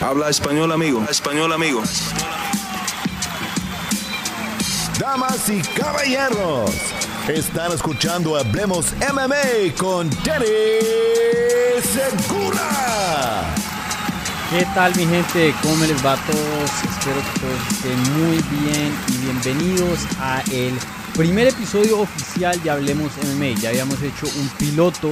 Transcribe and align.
Habla 0.00 0.30
español, 0.30 0.72
amigo. 0.72 1.04
Español, 1.10 1.52
amigo. 1.52 1.82
Damas 4.98 5.48
y 5.50 5.60
caballeros, 5.60 6.70
están 7.28 7.72
escuchando 7.72 8.36
Hablemos 8.36 8.94
MMA 9.12 9.74
con 9.76 10.08
Danny 10.24 10.46
Segura. 11.82 13.54
¿Qué 14.50 14.66
tal 14.74 14.96
mi 14.96 15.04
gente? 15.04 15.54
¿Cómo 15.62 15.84
les 15.84 16.04
va 16.04 16.14
a 16.14 16.26
todos? 16.26 16.70
Espero 16.90 17.20
que 17.20 17.40
todos 17.40 17.60
estén 17.70 18.02
muy 18.14 18.42
bien 18.58 18.94
y 19.08 19.16
bienvenidos 19.18 20.00
a 20.18 20.40
el 20.50 20.72
primer 21.14 21.48
episodio 21.48 22.00
oficial 22.00 22.60
de 22.62 22.70
Hablemos 22.70 23.12
MMA. 23.18 23.60
Ya 23.60 23.68
habíamos 23.68 24.00
hecho 24.02 24.26
un 24.38 24.48
piloto, 24.58 25.10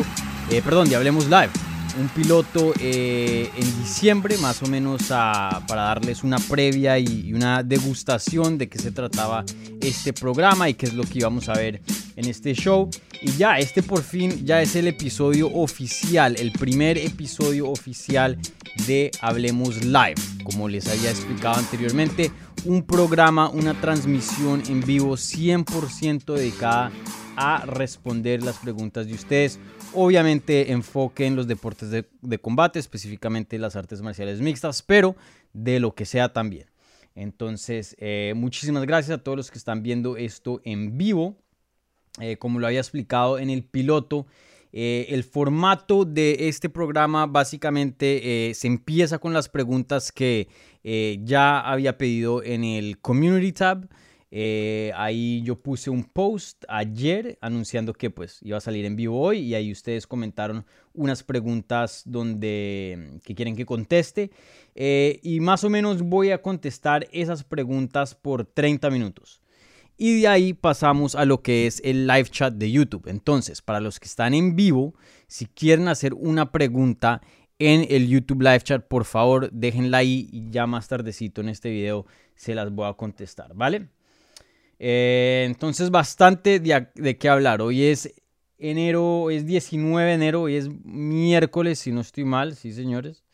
eh, 0.49 0.63
perdón, 0.63 0.89
de 0.89 0.97
Hablemos 0.97 1.27
Live. 1.27 1.68
Un 1.99 2.09
piloto 2.11 2.73
eh, 2.81 3.51
en 3.57 3.83
diciembre, 3.83 4.39
más 4.39 4.63
o 4.63 4.67
menos 4.67 5.09
para 5.09 5.83
darles 5.83 6.23
una 6.23 6.39
previa 6.39 6.99
y, 6.99 7.33
una 7.33 7.63
degustación 7.63 8.57
de 8.57 8.69
qué 8.69 8.79
se 8.79 8.93
trataba 8.93 9.45
este 9.81 10.13
programa 10.13 10.69
y 10.69 10.75
qué 10.75 10.87
es 10.87 10.95
lo 10.95 11.03
que 11.03 11.19
íbamos 11.19 11.49
a 11.49 11.55
ver 11.55 11.83
en 12.15 12.27
este 12.27 12.55
show. 12.55 12.89
Y 13.21 13.33
ya, 13.33 13.59
este 13.59 13.83
por 13.83 14.03
fin 14.03 14.45
ya 14.45 14.63
es 14.63 14.77
el 14.77 14.87
episodio 14.87 15.49
oficial, 15.53 16.37
el 16.39 16.53
primer 16.53 16.99
episodio 16.99 17.69
oficial 17.69 18.39
de 18.87 19.11
Hablemos 19.21 19.85
Live. 19.85 20.21
Como 20.45 20.69
les 20.69 20.87
había 20.89 21.11
explicado 21.11 21.57
anteriormente, 21.57 22.31
un 22.65 22.85
programa, 22.85 23.49
una 23.49 23.75
transmisión 23.81 24.63
en 24.69 24.83
vivo 24.83 25.17
100% 25.17 26.35
dedicada 26.35 26.93
a 27.37 27.65
responder 27.67 28.43
las 28.43 28.59
preguntas 28.59 29.07
de 29.07 29.15
ustedes. 29.15 29.59
Obviamente 30.01 30.71
enfoque 30.71 31.27
en 31.27 31.35
los 31.35 31.49
deportes 31.49 31.91
de, 31.91 32.39
combate, 32.39 32.79
específicamente 32.79 33.59
las 33.59 33.75
artes 33.75 34.01
marciales 34.01 34.41
mixtas, 34.41 34.81
pero 34.81 35.17
de 35.53 35.81
lo 35.81 35.97
que 35.97 36.07
sea 36.07 36.33
también. 36.33 36.67
Entonces, 37.17 37.97
eh, 37.99 38.33
muchísimas 38.37 38.87
gracias 38.87 39.19
a 39.19 39.25
todos 39.25 39.37
los 39.37 39.51
que 39.51 39.59
están 39.59 39.83
viendo 39.83 40.17
esto 40.17 40.61
en 40.63 40.97
vivo. 40.99 41.35
Eh, 42.21 42.37
como 42.37 42.61
lo 42.61 42.69
había 42.69 42.79
explicado 42.79 43.41
en 43.41 43.51
el 43.51 43.65
piloto, 43.65 44.29
eh, 44.73 45.07
el 45.09 45.25
formato 45.25 46.05
de 46.05 46.47
este 46.49 46.69
programa 46.69 47.27
básicamente 47.27 48.53
se 48.55 48.69
empieza 48.69 49.19
con 49.19 49.33
las 49.33 49.49
preguntas 49.49 50.13
que 50.13 50.47
ya 51.25 51.59
había 51.59 51.99
pedido 51.99 52.45
en 52.45 52.63
el 52.63 53.01
Community 53.01 53.51
Tab. 53.51 53.89
Eh, 54.31 54.93
ahí 54.95 55.43
yo 55.43 55.57
puse 55.57 55.89
un 55.89 56.05
post 56.05 56.65
ayer 56.69 57.39
anunciando 57.41 57.95
que 57.95 58.11
pues 58.11 58.41
iba 58.43 58.59
a 58.59 58.61
salir 58.61 58.85
en 58.85 58.95
vivo 58.95 59.19
hoy 59.19 59.39
y 59.39 59.55
ahí 59.55 59.73
ustedes 59.73 60.07
comentaron 60.07 60.67
unas 60.93 61.23
preguntas 61.23 62.03
donde 62.05 63.21
que 63.25 63.35
quieren 63.35 63.57
que 63.57 63.65
conteste 63.65 64.31
eh, 64.75 65.19
y 65.23 65.41
más 65.41 65.65
o 65.65 65.71
menos 65.71 66.03
voy 66.03 66.31
a 66.31 66.43
contestar 66.43 67.09
esas 67.11 67.43
preguntas 67.43 68.15
por 68.15 68.45
30 68.45 68.91
minutos. 68.91 69.41
Y 70.01 70.21
de 70.21 70.29
ahí 70.29 70.53
pasamos 70.53 71.17
a 71.17 71.25
lo 71.25 71.43
que 71.43 71.67
es 71.67 71.81
el 71.85 72.07
live 72.07 72.29
chat 72.31 72.55
de 72.55 72.71
YouTube. 72.71 73.09
Entonces, 73.09 73.63
para 73.63 73.81
los 73.81 73.99
que 73.99 74.07
están 74.07 74.33
en 74.33 74.55
vivo, 74.55 74.95
si 75.27 75.47
quieren 75.47 75.89
hacer 75.89 76.15
una 76.15 76.53
pregunta 76.53 77.21
en 77.59 77.85
el 77.91 78.07
YouTube 78.07 78.43
live 78.43 78.61
chat, 78.61 78.87
por 78.87 79.05
favor 79.05 79.51
déjenla 79.51 79.99
ahí 79.99 80.29
y 80.31 80.51
ya 80.51 80.69
más 80.69 80.87
tardecito 80.87 81.41
en 81.41 81.49
este 81.49 81.71
video 81.71 82.07
se 82.37 82.55
las 82.55 82.71
voy 82.71 82.89
a 82.89 82.93
contestar, 82.93 83.53
¿vale? 83.55 83.89
Eh, 84.79 85.45
entonces, 85.47 85.91
bastante 85.91 86.61
de, 86.61 87.19
qué 87.19 87.29
hablar. 87.29 87.63
Hoy 87.63 87.85
es 87.85 88.15
enero, 88.59 89.31
es 89.31 89.47
19 89.47 90.09
de 90.09 90.15
enero, 90.15 90.43
hoy 90.43 90.57
es 90.57 90.69
miércoles, 90.85 91.79
si 91.81 91.93
no 91.93 92.01
estoy 92.01 92.25
mal, 92.25 92.55
sí, 92.55 92.73
señores. 92.73 93.25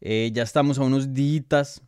Eh, 0.00 0.30
ya 0.32 0.42
estamos 0.42 0.78
a 0.78 0.82
unos 0.82 1.12
días 1.12 1.82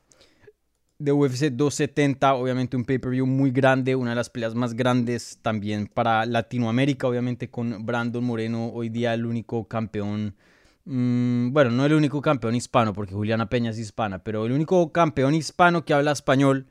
de 0.98 1.12
UFC 1.12 1.50
270, 1.50 2.34
obviamente 2.34 2.76
un 2.76 2.84
pay-per-view 2.84 3.26
muy 3.26 3.50
grande, 3.50 3.96
una 3.96 4.10
de 4.10 4.16
las 4.16 4.28
peleas 4.28 4.54
más 4.54 4.74
grandes 4.74 5.38
también 5.40 5.86
para 5.86 6.26
Latinoamérica, 6.26 7.08
obviamente 7.08 7.50
con 7.50 7.86
Brandon 7.86 8.22
Moreno, 8.22 8.68
hoy 8.68 8.90
día 8.90 9.14
el 9.14 9.24
único 9.24 9.66
campeón, 9.66 10.36
mm, 10.84 11.52
bueno, 11.52 11.70
no 11.70 11.86
el 11.86 11.94
único 11.94 12.20
campeón 12.20 12.54
hispano, 12.54 12.92
porque 12.92 13.14
Juliana 13.14 13.48
Peña 13.48 13.70
es 13.70 13.78
hispana, 13.78 14.22
pero 14.22 14.44
el 14.44 14.52
único 14.52 14.92
campeón 14.92 15.34
hispano 15.34 15.86
que 15.86 15.94
habla 15.94 16.12
español 16.12 16.66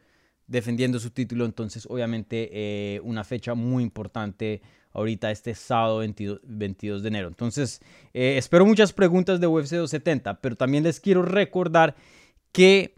defendiendo 0.50 1.00
su 1.00 1.12
título. 1.12 1.46
Entonces, 1.46 1.88
obviamente, 1.90 2.50
eh, 2.52 3.00
una 3.04 3.24
fecha 3.24 3.54
muy 3.54 3.84
importante 3.84 4.62
ahorita 4.92 5.32
este 5.32 5.54
sábado 5.54 6.00
22, 6.00 7.04
de 7.04 7.08
enero. 7.08 7.28
Entonces, 7.28 7.80
eh, 8.14 8.36
espero 8.38 8.66
muchas 8.66 8.92
preguntas 8.92 9.40
de 9.40 9.48
UFC 9.48 9.76
270, 9.76 10.42
pero 10.42 10.56
también 10.56 10.84
les 10.84 11.00
quiero 11.00 11.22
recordar 11.22 11.96
que 12.52 12.96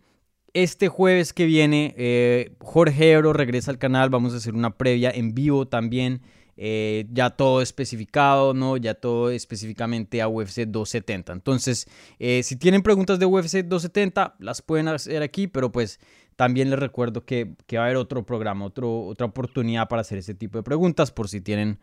este 0.53 0.87
jueves 0.87 1.33
que 1.33 1.45
viene, 1.45 1.93
eh, 1.97 2.55
Jorge 2.59 3.11
Ebro 3.11 3.33
regresa 3.33 3.71
al 3.71 3.77
canal. 3.77 4.09
Vamos 4.09 4.33
a 4.33 4.37
hacer 4.37 4.55
una 4.55 4.77
previa 4.77 5.11
en 5.11 5.35
vivo 5.35 5.67
también. 5.67 6.21
ya 6.57 7.31
todo 7.31 7.63
especificado, 7.63 8.53
¿no? 8.53 8.77
Ya 8.77 8.93
todo 8.93 9.31
específicamente 9.31 10.21
a 10.21 10.27
UFC 10.27 10.67
270. 10.67 11.33
Entonces, 11.33 11.87
si 12.19 12.55
tienen 12.55 12.83
preguntas 12.83 13.17
de 13.17 13.25
UFC 13.25 13.63
270, 13.63 14.35
las 14.37 14.61
pueden 14.61 14.87
hacer 14.87 15.23
aquí, 15.23 15.47
pero 15.47 15.71
pues 15.71 15.99
también 16.35 16.69
les 16.69 16.79
recuerdo 16.79 17.25
que, 17.25 17.55
va 17.73 17.81
a 17.81 17.85
haber 17.85 17.97
otro 17.97 18.25
programa, 18.25 18.65
otra 18.65 19.25
oportunidad 19.25 19.87
para 19.87 20.01
hacer 20.01 20.17
ese 20.17 20.33
tipo 20.33 20.57
de 20.57 20.63
preguntas 20.63 21.11
por 21.11 21.29
si 21.29 21.41
tienen 21.41 21.79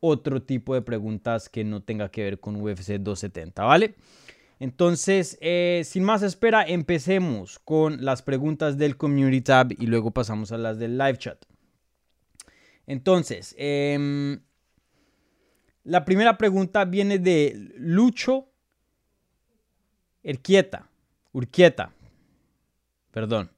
otro 0.00 0.42
tipo 0.42 0.74
de 0.74 0.82
preguntas 0.82 1.48
que 1.48 1.64
no 1.64 1.82
tenga 1.82 2.10
que 2.10 2.22
ver 2.22 2.40
con 2.40 2.56
UFC 2.56 2.98
270, 2.98 3.64
¿vale? 3.64 3.94
Entonces, 4.60 5.38
eh, 5.40 5.82
sin 5.84 6.04
más 6.04 6.22
espera, 6.22 6.64
empecemos 6.64 7.58
con 7.60 8.04
las 8.04 8.22
preguntas 8.22 8.76
del 8.76 8.96
Community 8.96 9.40
Tab 9.40 9.72
y 9.78 9.86
luego 9.86 10.10
pasamos 10.10 10.50
a 10.52 10.58
las 10.58 10.78
del 10.78 10.98
Live 10.98 11.18
Chat. 11.18 11.44
Entonces, 12.86 13.54
em, 13.58 14.40
la 15.84 16.04
primera 16.04 16.38
pregunta 16.38 16.84
viene 16.84 17.18
de 17.18 17.72
Lucho 17.76 18.48
Urquieta. 20.24 20.88
Urquieta. 21.32 21.92
Perdón. 23.10 23.50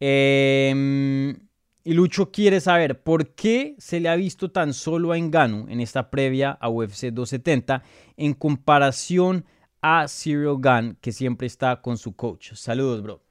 Em, 0.00 1.36
y 1.84 1.94
Lucho 1.94 2.30
quiere 2.30 2.60
saber 2.60 3.02
por 3.02 3.34
qué 3.34 3.74
se 3.78 4.00
le 4.00 4.08
ha 4.08 4.16
visto 4.16 4.50
tan 4.50 4.74
solo 4.74 5.12
a 5.12 5.18
Engano 5.18 5.66
en 5.68 5.80
esta 5.80 6.10
previa 6.10 6.50
a 6.60 6.68
UFC 6.68 7.06
270 7.06 7.82
en 8.16 8.34
comparación 8.34 9.44
a 9.80 10.06
Cyril 10.08 10.58
Gunn, 10.60 10.98
que 11.00 11.12
siempre 11.12 11.46
está 11.46 11.80
con 11.80 11.96
su 11.96 12.14
coach. 12.14 12.52
Saludos, 12.54 13.02
bro. 13.02 13.22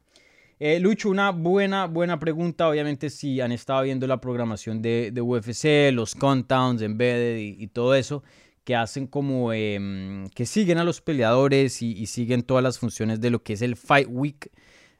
Eh, 0.59 0.79
Lucho, 0.79 1.09
una 1.09 1.29
buena, 1.29 1.85
buena 1.85 2.17
pregunta. 2.17 2.67
Obviamente, 2.67 3.09
si 3.11 3.41
han 3.41 3.51
estado 3.51 3.83
viendo 3.83 4.07
la 4.07 4.19
programación 4.19 4.81
de, 4.81 5.13
UFC, 5.21 5.93
los 5.93 6.15
countdowns, 6.15 6.81
embedded 6.81 7.37
y, 7.37 7.63
y 7.63 7.67
todo 7.67 7.93
eso, 7.93 8.23
que 8.63 8.75
hacen 8.75 9.07
como 9.07 9.53
em, 9.53 10.27
que 10.29 10.45
siguen 10.45 10.79
a 10.79 10.83
los 10.83 10.99
peleadores 10.99 11.81
y, 11.81 11.91
y, 11.93 12.07
siguen 12.07 12.41
todas 12.41 12.63
las 12.63 12.79
funciones 12.79 13.21
de 13.21 13.29
lo 13.29 13.43
que 13.43 13.53
es 13.53 13.61
el 13.61 13.75
Fight 13.75 14.07
Week 14.09 14.51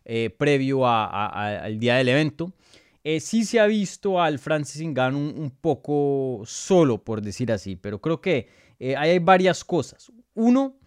eh, 0.10 0.30
previo 0.30 0.88
al 0.88 1.80
día 1.80 1.98
del 1.98 2.08
evento. 2.08 2.54
Eh, 3.04 3.20
sí 3.20 3.44
se 3.44 3.60
ha 3.60 3.66
visto 3.68 4.22
al 4.22 4.40
Francis 4.40 4.82
Ngannou 4.82 5.20
un, 5.20 5.52
poco 5.52 6.44
solo, 6.46 7.04
por 7.04 7.22
decir 7.22 7.52
así, 7.52 7.76
pero 7.76 8.00
creo 8.00 8.22
que 8.22 8.48
eh, 8.80 8.96
hay 8.96 9.20
varias 9.20 9.66
cosas. 9.66 10.10
Uno, 10.34 10.78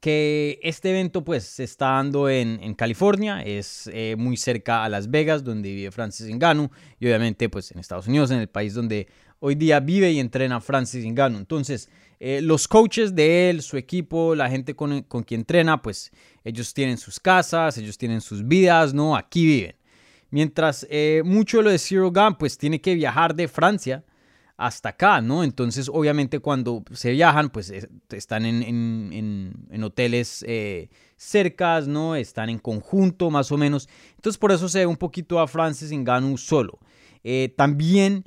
que 0.00 0.60
este 0.62 0.90
evento 0.90 1.24
pues 1.24 1.44
se 1.44 1.64
está 1.64 1.92
dando 1.92 2.28
en, 2.28 2.74
California, 2.74 3.40
es 3.42 3.90
muy 4.18 4.36
cerca 4.36 4.84
a 4.84 4.90
Las 4.90 5.10
Vegas, 5.10 5.42
donde 5.42 5.74
vive 5.74 5.90
Francis 5.90 6.28
Ngannou, 6.28 6.70
y 7.00 7.06
obviamente 7.06 7.48
pues 7.48 7.72
en 7.72 7.78
Estados 7.78 8.06
Unidos, 8.06 8.30
en 8.32 8.40
el 8.40 8.48
país 8.48 8.74
donde 8.74 9.08
hoy 9.38 9.54
día 9.54 9.80
vive 9.80 10.12
y 10.12 10.20
entrena 10.20 10.60
Francis 10.60 11.06
Ngannou. 11.06 11.38
Entonces, 11.38 11.88
eh, 12.26 12.40
los 12.40 12.66
coaches 12.66 13.14
de 13.14 13.50
él, 13.50 13.60
su 13.60 13.76
equipo, 13.76 14.34
la 14.34 14.48
gente 14.48 14.74
con, 14.74 15.02
quien 15.02 15.42
entrena, 15.42 15.82
pues 15.82 16.10
ellos 16.42 16.72
tienen 16.72 16.96
sus 16.96 17.20
casas, 17.20 17.76
ellos 17.76 17.98
tienen 17.98 18.22
sus 18.22 18.48
vidas, 18.48 18.94
¿no? 18.94 19.14
Aquí 19.14 19.44
viven. 19.44 19.76
Mientras 20.30 20.86
eh, 20.88 21.20
mucho 21.22 21.60
lo 21.60 21.68
de 21.68 21.78
Zero 21.78 22.10
Gun, 22.10 22.36
pues 22.36 22.56
tiene 22.56 22.80
que 22.80 22.94
viajar 22.94 23.34
de 23.34 23.46
Francia 23.46 24.04
hasta 24.56 24.88
acá, 24.88 25.20
¿no? 25.20 25.44
Entonces, 25.44 25.90
obviamente, 25.92 26.38
cuando 26.38 26.82
se 26.94 27.10
viajan, 27.10 27.50
pues 27.50 27.70
están 28.08 28.46
en, 28.46 29.82
hoteles 29.82 30.42
eh, 30.48 30.88
cercas, 31.16 31.86
¿no? 31.88 32.16
Están 32.16 32.48
en 32.48 32.58
conjunto, 32.58 33.30
más 33.30 33.52
o 33.52 33.58
menos. 33.58 33.86
Entonces, 34.16 34.38
por 34.38 34.50
eso 34.50 34.70
se 34.70 34.78
ve 34.78 34.86
un 34.86 34.96
poquito 34.96 35.40
a 35.40 35.46
Francis 35.46 35.92
Ngannou 35.92 36.38
solo. 36.38 36.78
también 37.54 38.24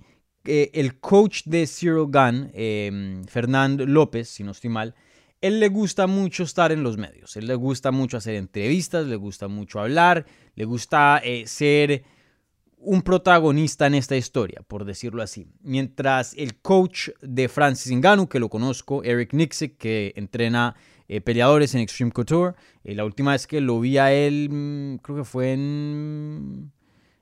eh, 0.47 0.71
el 0.73 0.99
coach 0.99 1.43
de 1.45 1.67
Zero 1.67 2.07
Gun, 2.07 2.49
eh, 2.53 3.21
Fernando 3.27 3.85
López, 3.85 4.29
si 4.29 4.43
no 4.43 4.51
estoy 4.51 4.69
mal, 4.69 4.95
él 5.41 5.59
le 5.59 5.67
gusta 5.67 6.07
mucho 6.07 6.43
estar 6.43 6.71
en 6.71 6.83
los 6.83 6.97
medios, 6.97 7.35
él 7.37 7.45
le 7.47 7.55
gusta 7.55 7.91
mucho 7.91 8.17
hacer 8.17 8.35
entrevistas, 8.35 9.05
le 9.05 9.15
gusta 9.15 9.47
mucho 9.47 9.79
hablar, 9.79 10.25
le 10.55 10.65
gusta 10.65 11.21
eh, 11.23 11.45
ser 11.45 12.03
un 12.79 13.01
protagonista 13.01 13.85
en 13.85 13.95
esta 13.95 14.15
historia, 14.15 14.61
por 14.67 14.85
decirlo 14.85 15.21
así. 15.21 15.47
Mientras 15.61 16.33
el 16.35 16.55
coach 16.61 17.09
de 17.21 17.49
Francis 17.49 17.91
Ngannou, 17.91 18.27
que 18.27 18.39
lo 18.39 18.49
conozco, 18.49 19.03
Eric 19.03 19.33
Nixick, 19.33 19.77
que 19.77 20.13
entrena 20.15 20.75
eh, 21.09 21.21
peleadores 21.21 21.73
en 21.73 21.81
Extreme 21.81 22.11
Couture. 22.11 22.53
La 22.83 23.05
última 23.05 23.31
vez 23.31 23.47
que 23.47 23.61
lo 23.61 23.79
vi 23.79 23.97
a 23.97 24.11
él, 24.11 24.49
mm, 24.49 24.97
creo 24.97 25.17
que 25.17 25.23
fue 25.23 25.53
en, 25.53 26.71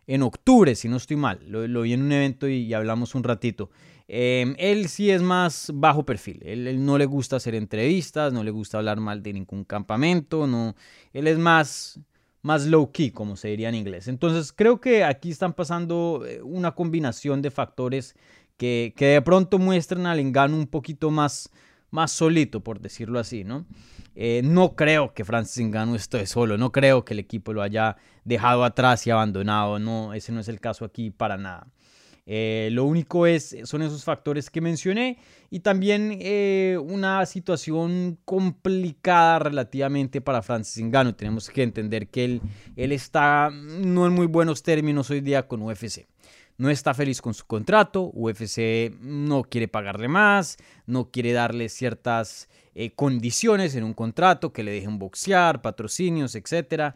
en 0.08 0.22
octubre, 0.22 0.76
si 0.76 0.88
no 0.88 0.98
estoy 0.98 1.18
mal. 1.18 1.40
Lo, 1.48 1.82
vi 1.82 1.94
en 1.94 2.04
un 2.04 2.12
evento 2.12 2.48
y, 2.48 2.74
hablamos 2.74 3.16
un 3.16 3.24
ratito. 3.24 3.70
Em, 4.08 4.56
él 4.60 4.88
sí 4.88 5.10
es 5.10 5.22
más 5.22 5.72
bajo 5.74 6.06
perfil. 6.06 6.40
Él, 6.44 6.86
no 6.86 6.98
le 6.98 7.06
gusta 7.06 7.38
hacer 7.38 7.56
entrevistas, 7.56 8.32
no 8.32 8.44
le 8.44 8.52
gusta 8.52 8.78
hablar 8.78 9.00
mal 9.00 9.24
de 9.24 9.34
ningún 9.34 9.64
campamento. 9.64 10.46
No, 10.48 10.76
él 11.14 11.28
es 11.28 11.38
más, 11.38 12.00
más 12.42 12.66
low 12.68 12.92
key, 12.92 13.12
como 13.12 13.36
se 13.36 13.50
diría 13.50 13.70
en 13.70 13.76
inglés. 13.76 14.08
Entonces 14.08 14.54
creo 14.54 14.80
que 14.80 15.04
aquí 15.04 15.32
están 15.32 15.54
pasando 15.54 16.24
eh, 16.26 16.42
una 16.44 16.74
combinación 16.74 17.42
de 17.42 17.52
factores 17.52 18.16
que, 18.58 18.94
que 18.96 19.08
de 19.08 19.22
pronto 19.22 19.58
muestran 19.58 20.06
al 20.06 20.20
engano 20.20 20.56
un 20.56 20.68
poquito 20.68 21.10
más 21.10 21.50
más 21.96 22.12
solito, 22.12 22.60
por 22.60 22.80
decirlo 22.80 23.18
así, 23.18 23.44
¿no? 23.44 23.66
Eh, 24.16 24.42
no 24.44 24.76
creo 24.76 25.14
que 25.14 25.26
Francis 25.26 25.66
Ngannou 25.66 25.96
esté 25.96 26.26
solo, 26.28 26.58
no 26.58 26.72
creo 26.72 27.04
que 27.04 27.14
el 27.14 27.20
equipo 27.20 27.54
lo 27.54 27.62
haya 27.62 27.98
dejado 28.24 28.64
atrás 28.64 29.08
y 29.08 29.12
abandonado, 29.12 29.80
no, 29.80 30.14
ese 30.14 30.32
no 30.32 30.40
es 30.42 30.48
el 30.48 30.60
caso 30.60 30.86
aquí 30.86 31.10
para 31.10 31.38
nada. 31.38 31.68
Eh, 32.28 32.70
lo 32.72 32.86
único 32.86 33.28
es, 33.28 33.56
son 33.66 33.84
esos 33.84 34.04
factores 34.04 34.50
que 34.50 34.60
mencioné 34.60 35.20
y 35.52 35.60
también 35.60 36.18
eh, 36.22 36.78
una 36.82 37.24
situación 37.26 38.18
complicada 38.26 39.40
relativamente 39.40 40.22
para 40.22 40.42
Francis 40.42 40.84
Ngannou. 40.84 41.14
Tenemos 41.14 41.50
que 41.50 41.64
entender 41.64 42.08
que 42.08 42.26
él, 42.26 42.42
él 42.76 42.92
está 42.92 43.52
no 43.52 44.08
en 44.08 44.14
muy 44.14 44.28
buenos 44.28 44.64
términos 44.64 45.10
hoy 45.10 45.22
día 45.22 45.48
con 45.48 45.62
UFC 45.62 46.08
no 46.58 46.70
está 46.70 46.94
feliz 46.94 47.22
con 47.22 47.34
su 47.34 47.46
contrato, 47.46 48.12
UFC 48.14 48.94
no 49.02 49.44
quiere 49.44 49.68
pagarle 49.68 50.08
más, 50.08 50.58
no 50.86 51.12
quiere 51.12 51.34
darle 51.34 51.70
ciertas 51.70 52.50
eh, 52.76 52.92
condiciones 52.92 53.76
en 53.76 53.84
un 53.84 53.94
contrato 53.94 54.54
que 54.54 54.64
le 54.64 54.72
dejen 54.72 55.00
boxear, 55.00 55.62
patrocinios, 55.62 56.36
etc. 56.36 56.96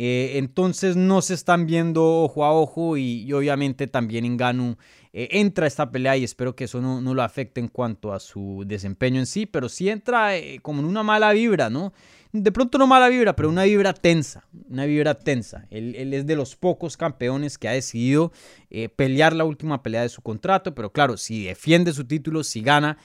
Eh, 0.00 0.38
entonces 0.38 0.94
no 0.94 1.22
se 1.22 1.34
están 1.34 1.66
viendo 1.66 2.22
ojo 2.22 2.44
a 2.44 2.52
ojo 2.52 2.96
y, 2.96 3.32
obviamente 3.32 3.88
también 3.88 4.24
Enganu 4.24 4.76
eh, 5.12 5.28
entra 5.32 5.66
esta 5.66 5.90
pelea 5.90 6.16
y 6.16 6.22
espero 6.22 6.54
que 6.54 6.64
eso 6.64 6.80
no, 6.80 7.00
no, 7.00 7.14
lo 7.14 7.22
afecte 7.24 7.60
en 7.60 7.66
cuanto 7.66 8.12
a 8.12 8.20
su 8.20 8.62
desempeño 8.64 9.18
en 9.18 9.26
sí, 9.26 9.44
pero 9.44 9.68
sí 9.68 9.88
entra 9.90 10.34
como 10.62 10.80
en 10.80 10.86
una 10.86 11.02
mala 11.02 11.32
vibra, 11.32 11.68
¿no? 11.68 11.92
de 12.32 12.52
pronto 12.52 12.76
no 12.78 12.86
mala 12.86 13.08
vibra, 13.08 13.34
pero 13.34 13.48
una 13.48 13.64
vibra 13.64 13.94
tensa, 13.94 14.44
una 14.68 14.84
vibra 14.84 15.14
tensa. 15.14 15.66
Él, 15.70 16.12
es 16.12 16.26
de 16.26 16.36
los 16.36 16.56
pocos 16.56 16.96
campeones 16.96 17.56
que 17.56 17.68
ha 17.68 17.72
decidido 17.72 18.32
eh, 18.70 18.88
pelear 18.88 19.34
la 19.34 19.44
última 19.44 19.82
pelea 19.82 20.02
de 20.02 20.08
su 20.08 20.22
contrato, 20.22 20.74
pero 20.74 20.92
claro, 20.92 21.16
si 21.16 21.44
defiende 21.44 21.92
su 21.92 22.04
título, 22.04 22.44
si 22.44 22.60
gana, 22.60 22.98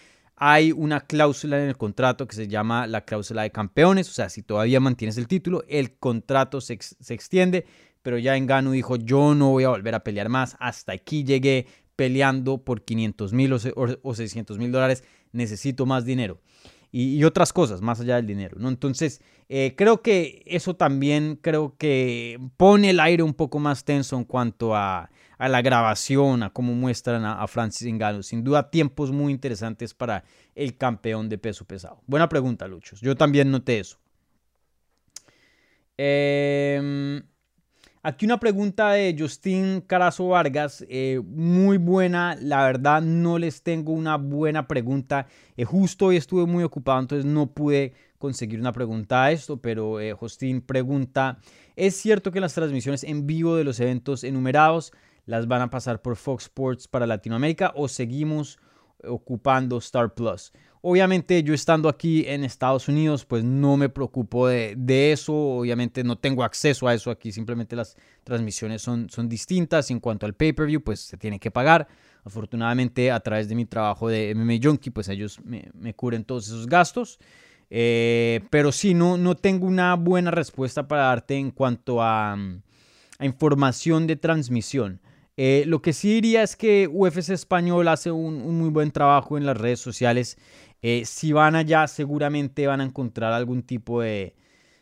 hay 0.45 0.73
una 0.73 0.99
cláusula 0.99 1.63
en 1.63 1.69
el 1.69 1.77
contrato 1.77 2.27
que 2.27 2.35
se 2.35 2.49
llama 2.49 2.85
la 2.85 3.05
cláusula 3.05 3.43
de 3.43 3.51
campeones, 3.51 4.09
o 4.09 4.11
sea, 4.11 4.27
si 4.27 4.43
todavía 4.43 4.81
mantienes 4.81 5.17
el 5.17 5.25
título, 5.25 5.63
el 5.69 5.95
contrato 5.95 6.59
se, 6.59 6.73
extiende, 6.73 7.65
pero 8.01 8.17
ya 8.17 8.35
Engano 8.35 8.71
dijo, 8.71 8.97
yo 8.97 9.35
no 9.35 9.51
voy 9.51 9.63
a 9.63 9.69
volver 9.69 9.95
a 9.95 10.03
pelear 10.03 10.27
más, 10.27 10.57
hasta 10.59 10.91
aquí 10.91 11.23
llegué 11.23 11.67
peleando 11.95 12.57
por 12.57 12.83
500 12.83 13.31
mil 13.31 13.53
o 13.53 14.13
600 14.15 14.57
mil 14.57 14.69
dólares, 14.73 15.05
necesito 15.31 15.85
más 15.85 16.03
dinero 16.03 16.41
y, 16.91 17.23
otras 17.23 17.53
cosas 17.53 17.81
más 17.81 18.01
allá 18.01 18.17
del 18.17 18.27
dinero, 18.27 18.57
¿no? 18.59 18.67
Entonces, 18.67 19.21
eh, 19.47 19.73
creo 19.77 20.01
que 20.01 20.43
eso 20.45 20.75
también 20.75 21.39
creo 21.41 21.75
que 21.77 22.37
pone 22.57 22.89
el 22.89 22.99
aire 22.99 23.23
un 23.23 23.33
poco 23.33 23.59
más 23.59 23.85
tenso 23.85 24.17
en 24.17 24.25
cuanto 24.25 24.75
a, 24.75 25.09
la 25.49 25.61
grabación, 25.61 26.43
a 26.43 26.49
cómo 26.49 26.73
muestran 26.73 27.25
a, 27.25 27.45
Francis 27.47 27.87
Ngannou. 27.91 28.23
Sin 28.23 28.43
duda, 28.43 28.69
tiempos 28.69 29.11
muy 29.11 29.31
interesantes 29.33 29.93
para 29.93 30.23
el 30.55 30.77
campeón 30.77 31.29
de 31.29 31.37
peso 31.37 31.65
pesado. 31.65 32.01
Buena 32.07 32.29
pregunta, 32.29 32.67
Luchos. 32.67 33.01
Yo 33.01 33.15
también 33.15 33.51
noté 33.51 33.79
eso. 33.79 33.97
Eh, 35.97 37.21
Aquí 38.05 38.25
una 38.25 38.37
pregunta 38.37 38.91
de 38.91 39.15
Justin 39.17 39.79
Carazo 39.79 40.27
Vargas, 40.27 40.85
eh, 40.89 41.21
muy 41.25 41.77
buena, 41.77 42.35
la 42.35 42.65
verdad 42.65 43.01
no 43.01 43.39
les 43.39 43.63
tengo 43.63 43.93
una 43.93 44.17
buena 44.17 44.67
pregunta, 44.67 45.27
eh, 45.55 45.63
justo 45.63 46.07
hoy 46.07 46.17
estuve 46.17 46.45
muy 46.45 46.65
ocupado, 46.65 46.99
entonces 46.99 47.23
no 47.23 47.53
pude 47.53 47.93
conseguir 48.17 48.59
una 48.59 48.73
pregunta 48.73 49.23
a 49.23 49.31
esto, 49.31 49.55
pero 49.55 50.01
eh, 50.01 50.11
Justin 50.11 50.59
pregunta, 50.59 51.37
¿es 51.77 51.95
cierto 51.95 52.33
que 52.33 52.41
las 52.41 52.53
transmisiones 52.53 53.05
en 53.05 53.25
vivo 53.25 53.55
de 53.55 53.63
los 53.63 53.79
eventos 53.79 54.25
enumerados 54.25 54.91
las 55.25 55.47
van 55.47 55.61
a 55.61 55.69
pasar 55.69 56.01
por 56.01 56.15
Fox 56.15 56.45
Sports 56.45 56.87
para 56.87 57.07
Latinoamérica 57.07 57.71
o 57.75 57.87
seguimos 57.87 58.59
ocupando 59.03 59.77
Star 59.77 60.13
Plus? 60.13 60.51
Obviamente 60.85 61.41
yo 61.43 61.53
estando 61.53 61.87
aquí 61.87 62.25
en 62.27 62.43
Estados 62.43 62.89
Unidos, 62.89 63.23
pues 63.23 63.41
no 63.41 63.77
me 63.77 63.87
preocupo 63.87 64.49
de, 64.49 65.11
eso, 65.13 65.33
obviamente 65.33 66.03
no 66.03 66.17
tengo 66.17 66.43
acceso 66.43 66.89
a 66.89 66.93
eso 66.93 67.09
aquí, 67.09 67.31
simplemente 67.31 67.73
las 67.73 67.95
transmisiones 68.25 68.81
son, 68.81 69.09
son 69.09 69.29
distintas. 69.29 69.89
En 69.91 70.01
cuanto 70.01 70.25
al 70.25 70.33
pay-per-view, 70.33 70.81
pues 70.83 70.99
se 70.99 71.15
tiene 71.15 71.39
que 71.39 71.51
pagar. 71.51 71.87
Afortunadamente 72.25 73.11
a 73.11 73.21
través 73.21 73.47
de 73.47 73.55
mi 73.55 73.65
trabajo 73.65 74.09
de 74.09 74.35
MMA 74.35 74.55
Junkie, 74.61 74.89
pues 74.89 75.07
ellos 75.07 75.39
me, 75.45 75.93
cubren 75.93 76.25
todos 76.25 76.47
esos 76.47 76.67
gastos. 76.67 77.17
Eh, 77.69 78.41
pero 78.49 78.73
sí, 78.73 78.93
no, 78.93 79.17
no 79.17 79.35
tengo 79.35 79.65
una 79.65 79.95
buena 79.95 80.31
respuesta 80.31 80.85
para 80.85 81.03
darte 81.03 81.37
en 81.37 81.51
cuanto 81.51 82.01
a, 82.01 82.33
a 82.33 83.25
información 83.25 84.05
de 84.05 84.17
transmisión. 84.17 84.99
Eh, 85.35 85.63
lo 85.65 85.81
que 85.81 85.93
sí 85.93 86.13
diría 86.13 86.43
es 86.43 86.55
que 86.55 86.87
UFC 86.87 87.29
Español 87.29 87.87
hace 87.87 88.11
un, 88.11 88.55
muy 88.57 88.69
buen 88.69 88.91
trabajo 88.91 89.37
en 89.37 89.45
las 89.45 89.57
redes 89.57 89.79
sociales 89.79 90.37
eh, 90.83 91.05
si 91.05 91.31
van 91.31 91.55
allá, 91.55 91.87
seguramente 91.87 92.67
van 92.67 92.81
a 92.81 92.83
encontrar 92.83 93.33
algún 93.33 93.63
tipo 93.63 94.01
de, 94.01 94.35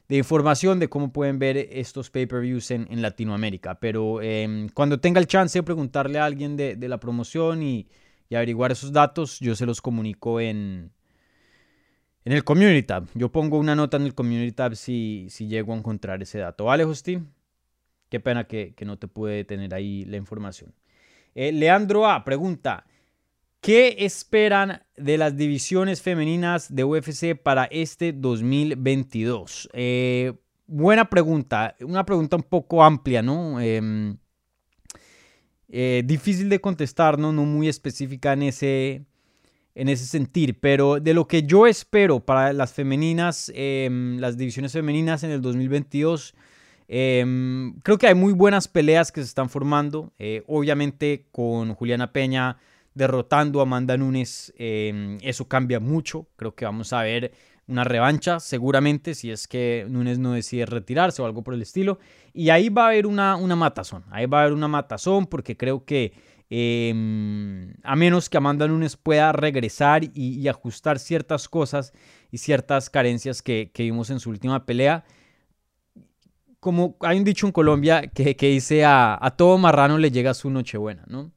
información 0.09 0.79
de 0.79 0.89
cómo 0.89 1.13
pueden 1.13 1.39
ver 1.39 1.57
estos 1.57 2.09
pay-per-views 2.09 2.71
en, 2.71 3.01
Latinoamérica. 3.01 3.79
Pero 3.79 4.21
em, 4.21 4.67
cuando 4.69 4.99
tenga 4.99 5.19
el 5.19 5.27
chance 5.27 5.59
de 5.59 5.63
preguntarle 5.63 6.19
a 6.19 6.25
alguien 6.25 6.57
de, 6.57 6.75
la 6.89 6.99
promoción 6.99 7.63
y, 7.63 7.87
averiguar 8.31 8.71
esos 8.71 8.91
datos, 8.93 9.39
yo 9.39 9.55
se 9.55 9.65
los 9.65 9.81
comunico 9.81 10.39
en, 10.39 10.91
en 12.25 12.33
el 12.33 12.43
Community 12.43 12.83
Tab. 12.83 13.07
Yo 13.13 13.31
pongo 13.31 13.57
una 13.59 13.75
nota 13.75 13.97
en 13.97 14.03
el 14.03 14.15
Community 14.15 14.53
Tab 14.53 14.75
si, 14.75 15.27
si 15.29 15.47
llego 15.47 15.73
a 15.73 15.77
encontrar 15.77 16.21
ese 16.23 16.39
dato. 16.39 16.65
¿Vale, 16.65 16.83
Justin? 16.83 17.29
Qué 18.11 18.19
pena 18.19 18.43
que, 18.43 18.75
no 18.85 18.99
te 18.99 19.07
puede 19.07 19.45
tener 19.45 19.73
ahí 19.73 20.03
la 20.03 20.17
información. 20.17 20.73
Eh, 21.33 21.53
Leandro 21.53 22.05
A. 22.05 22.25
pregunta. 22.25 22.85
¿Qué 23.61 23.95
esperan 23.99 24.83
de 24.97 25.17
las 25.17 25.37
divisiones 25.37 26.01
femeninas 26.01 26.75
de 26.75 26.83
UFC 26.83 27.41
para 27.41 27.65
este 27.71 28.11
2022? 28.11 29.69
Eh, 29.71 30.33
buena 30.67 31.09
pregunta, 31.09 31.77
una 31.79 32.05
pregunta 32.05 32.35
un 32.35 32.43
poco 32.43 32.83
amplia, 32.83 33.21
¿no? 33.21 33.61
Em, 33.61 34.17
eh, 35.69 36.03
difícil 36.05 36.49
de 36.49 36.59
contestar, 36.59 37.17
¿no? 37.17 37.31
No 37.31 37.45
muy 37.45 37.69
específica 37.69 38.33
en 38.33 38.43
ese, 38.43 39.05
en 39.73 39.87
ese 39.87 40.05
sentir, 40.05 40.59
pero 40.59 40.99
de 40.99 41.13
lo 41.13 41.29
que 41.29 41.43
yo 41.43 41.65
espero 41.65 42.19
para 42.19 42.51
las 42.51 42.73
femeninas, 42.73 43.49
em, 43.55 44.17
las 44.17 44.35
divisiones 44.35 44.73
femeninas 44.73 45.23
en 45.23 45.31
el 45.31 45.41
2022, 45.41 46.35
em, 46.93 47.79
creo 47.83 47.97
que 47.97 48.07
hay 48.07 48.15
muy 48.15 48.33
buenas 48.33 48.67
peleas 48.67 49.11
que 49.11 49.21
se 49.21 49.27
están 49.27 49.49
formando, 49.49 50.11
eh, 50.19 50.43
obviamente 50.47 51.25
con 51.31 51.73
Juliana 51.73 52.11
Peña 52.11 52.57
derrotando 52.93 53.59
a 53.59 53.63
Amanda 53.63 53.95
Nunes, 53.95 54.53
em, 54.57 55.17
eso 55.21 55.47
cambia 55.47 55.79
mucho. 55.79 56.27
Creo 56.35 56.53
que 56.53 56.65
vamos 56.65 56.91
a 56.91 57.03
ver 57.03 57.31
una 57.67 57.83
revancha, 57.85 58.39
seguramente, 58.39 59.15
si 59.15 59.31
es 59.31 59.47
que 59.47 59.85
Nunes 59.89 60.19
no 60.19 60.33
decide 60.33 60.65
retirarse 60.65 61.21
o 61.21 61.25
algo 61.25 61.43
por 61.43 61.53
el 61.53 61.61
estilo. 61.61 61.99
Y 62.33 62.49
ahí 62.49 62.69
va 62.69 62.83
a 62.83 62.87
haber 62.87 63.07
una, 63.07 63.35
una 63.37 63.55
matazón. 63.55 64.03
Ahí 64.11 64.25
va 64.25 64.39
a 64.39 64.41
haber 64.41 64.53
una 64.53 64.67
matazón 64.67 65.25
porque 65.25 65.55
creo 65.55 65.85
que 65.85 66.13
em, 66.49 67.73
a 67.83 67.95
menos 67.95 68.29
que 68.29 68.37
Amanda 68.37 68.67
Nunes 68.67 68.97
pueda 68.97 69.31
regresar 69.31 70.03
y, 70.13 70.45
ajustar 70.49 70.99
ciertas 70.99 71.47
cosas 71.47 71.93
y 72.29 72.39
ciertas 72.39 72.89
carencias 72.89 73.41
que, 73.41 73.71
vimos 73.77 74.09
en 74.09 74.19
su 74.19 74.29
última 74.29 74.65
pelea. 74.65 75.05
Como 76.61 76.95
hay 77.01 77.17
un 77.17 77.25
dicho 77.25 77.45
en 77.45 77.51
Colombia 77.51 78.03
que, 78.07 78.33
dice 78.33 78.85
a, 78.85 79.17
a 79.19 79.31
todo 79.31 79.57
marrano 79.57 79.97
le 79.97 80.11
llega 80.11 80.33
su 80.33 80.49
nochebuena, 80.49 81.03
¿no? 81.07 81.31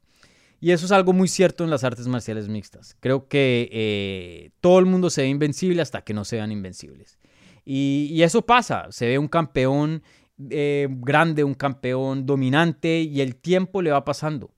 Y 0.64 0.72
eso 0.72 0.86
es 0.86 0.92
algo 0.92 1.12
muy 1.12 1.28
cierto 1.28 1.62
en 1.62 1.68
las 1.68 1.84
artes 1.84 2.06
marciales 2.06 2.48
mixtas. 2.48 2.96
Creo 3.00 3.28
que 3.28 3.68
eh, 3.70 4.50
todo 4.62 4.78
el 4.78 4.86
mundo 4.86 5.10
se 5.10 5.20
ve 5.20 5.28
invencible 5.28 5.82
hasta 5.82 6.00
que 6.00 6.14
no 6.14 6.24
sean 6.24 6.52
invencibles. 6.52 7.18
Y, 7.66 8.22
eso 8.22 8.46
pasa. 8.46 8.86
Se 8.88 9.06
ve 9.06 9.18
un 9.18 9.28
campeón 9.28 10.02
eh, 10.48 10.88
grande, 10.88 11.44
un 11.44 11.52
campeón 11.52 12.24
dominante 12.24 13.00
y 13.02 13.20
el 13.20 13.36
tiempo 13.36 13.82
le 13.82 13.90
va 13.90 14.06
pasando. 14.06 14.54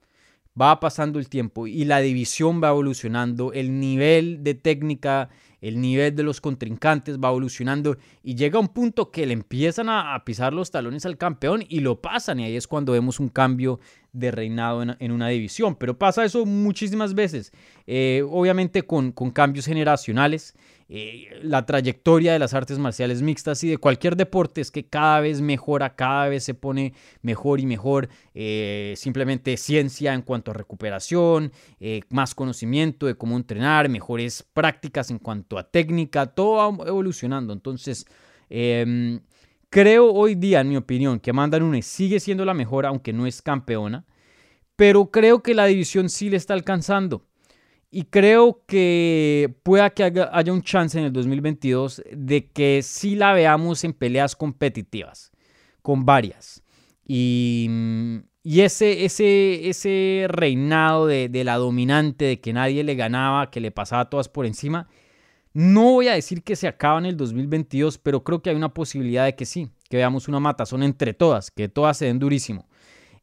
Va 0.61 0.78
pasando 0.78 1.18
el 1.18 1.28
tiempo 1.28 1.66
y 1.66 1.85
la 1.85 1.99
división 1.99 2.62
va 2.62 2.68
evolucionando. 2.68 3.52
El 3.52 3.80
nivel 3.80 4.44
de 4.44 4.54
técnica 4.54 5.28
el 5.66 5.80
nivel 5.80 6.14
de 6.14 6.23
los 6.23 6.40
contrincantes 6.40 7.18
va 7.18 7.28
evolucionando 7.28 7.96
y 8.23 8.37
llega 8.37 8.58
un 8.58 8.68
punto 8.68 9.11
que 9.11 9.26
le 9.26 9.32
empiezan 9.32 9.88
a, 9.88 10.23
pisar 10.25 10.52
los 10.52 10.70
talones 10.70 11.04
al 11.06 11.18
campeón 11.18 11.64
y 11.68 11.80
lo 11.80 12.00
pasan 12.00 12.40
y 12.40 12.44
ahí 12.44 12.56
es 12.56 12.66
cuando 12.66 12.92
vemos 12.92 13.18
un 13.18 13.28
cambio 13.28 13.80
de 14.12 14.30
reinado 14.30 14.82
en, 14.82 15.12
una 15.12 15.28
división. 15.28 15.75
Pero 15.75 15.99
pasa 15.99 16.25
eso 16.25 16.46
muchísimas 16.46 17.14
veces, 17.14 17.52
eh, 17.87 18.23
obviamente 18.28 18.82
con, 18.82 19.12
cambios 19.12 19.66
generacionales. 19.66 20.54
Eh, 20.88 21.40
la 21.43 21.66
trayectoria 21.66 22.33
de 22.33 22.38
las 22.38 22.55
artes 22.55 22.78
marciales 22.78 23.21
mixtas 23.21 23.64
y 23.64 23.69
de 23.69 23.78
cualquier 23.78 24.14
deporte 24.14 24.61
es 24.61 24.71
que 24.71 24.87
cada 24.87 25.21
vez 25.21 25.40
mejora, 25.40 25.97
cada 25.97 26.28
vez 26.28 26.45
se 26.45 26.55
pone 26.55 26.95
mejor 27.23 27.59
y 27.61 27.66
mejor. 27.66 28.09
Eh, 28.35 28.95
simplemente 28.97 29.57
ciencia 29.57 30.14
en 30.14 30.23
cuanto 30.23 30.52
a 30.52 30.55
recuperación, 30.55 31.52
eh, 31.81 32.02
más 32.11 32.35
conocimiento 32.35 33.07
de 33.07 33.16
cómo 33.16 33.37
entrenar, 33.37 33.88
mejores 33.88 34.45
prácticas 34.52 35.11
en 35.11 35.19
cuanto 35.19 35.59
a 35.59 35.64
técnica, 35.64 36.26
todo 36.26 36.76
va 36.76 36.87
evolucionando. 36.87 37.52
Entonces, 37.52 38.07
em, 38.49 39.21
creo 39.71 40.12
hoy 40.12 40.37
día, 40.37 40.61
en 40.61 40.69
mi 40.69 40.76
opinión, 40.76 41.19
que 41.19 41.31
Amanda 41.31 41.59
Nunes 41.59 41.87
sigue 41.87 42.21
siendo 42.21 42.45
la 42.45 42.55
mejor, 42.55 42.87
aunque 42.87 43.12
no 43.12 43.26
es 43.26 43.43
campeona, 43.43 44.05
pero 44.76 45.11
creo 45.11 45.43
que 45.43 45.55
la 45.55 45.66
división 45.66 46.09
sí 46.11 46.31
le 46.31 46.37
está 46.37 46.55
alcanzando. 46.55 47.25
Y 47.90 48.05
creo 48.05 48.62
que 48.66 49.55
pueda 49.62 49.90
que 49.90 50.05
haya 50.05 50.52
un 50.52 50.62
chance 50.62 50.99
en 50.99 51.05
el 51.05 51.12
2022 51.12 52.02
de 52.12 52.50
que 52.50 52.83
sí 52.83 53.14
la 53.14 53.33
veamos 53.33 53.85
en 53.85 53.93
peleas 53.93 54.37
competitivas, 54.37 55.33
con 55.83 56.05
varias. 56.05 56.62
Y, 57.07 57.71
y 58.43 58.61
ese, 58.61 59.05
ese, 59.05 59.69
ese 59.69 60.26
reinado 60.28 61.07
de, 61.07 61.43
la 61.45 61.57
dominante, 61.57 62.25
de 62.25 62.40
que 62.40 62.52
nadie 62.52 62.85
le 62.85 62.95
ganaba, 62.95 63.50
que 63.50 63.61
le 63.61 63.71
pasaba 63.71 64.11
todas 64.11 64.28
por 64.28 64.47
encima, 64.47 64.88
no 65.52 65.95
voy 65.95 66.09
a 66.09 66.12
decir 66.12 66.43
que 66.43 66.55
se 66.55 66.69
acaba 66.69 66.99
en 66.99 67.07
el 67.07 67.16
2022, 67.16 67.99
pero 67.99 68.23
creo 68.23 68.43
que 68.43 68.50
hay 68.50 68.57
una 68.57 68.75
posibilidad 68.75 69.25
de 69.25 69.35
que 69.35 69.47
sí, 69.47 69.71
que 69.88 69.97
veamos 69.97 70.28
una 70.28 70.38
matazón 70.38 70.83
entre 70.83 71.14
todas, 71.14 71.50
que 71.50 71.69
todas 71.69 71.97
se 71.97 72.05
den 72.05 72.19
durísimo. 72.19 72.69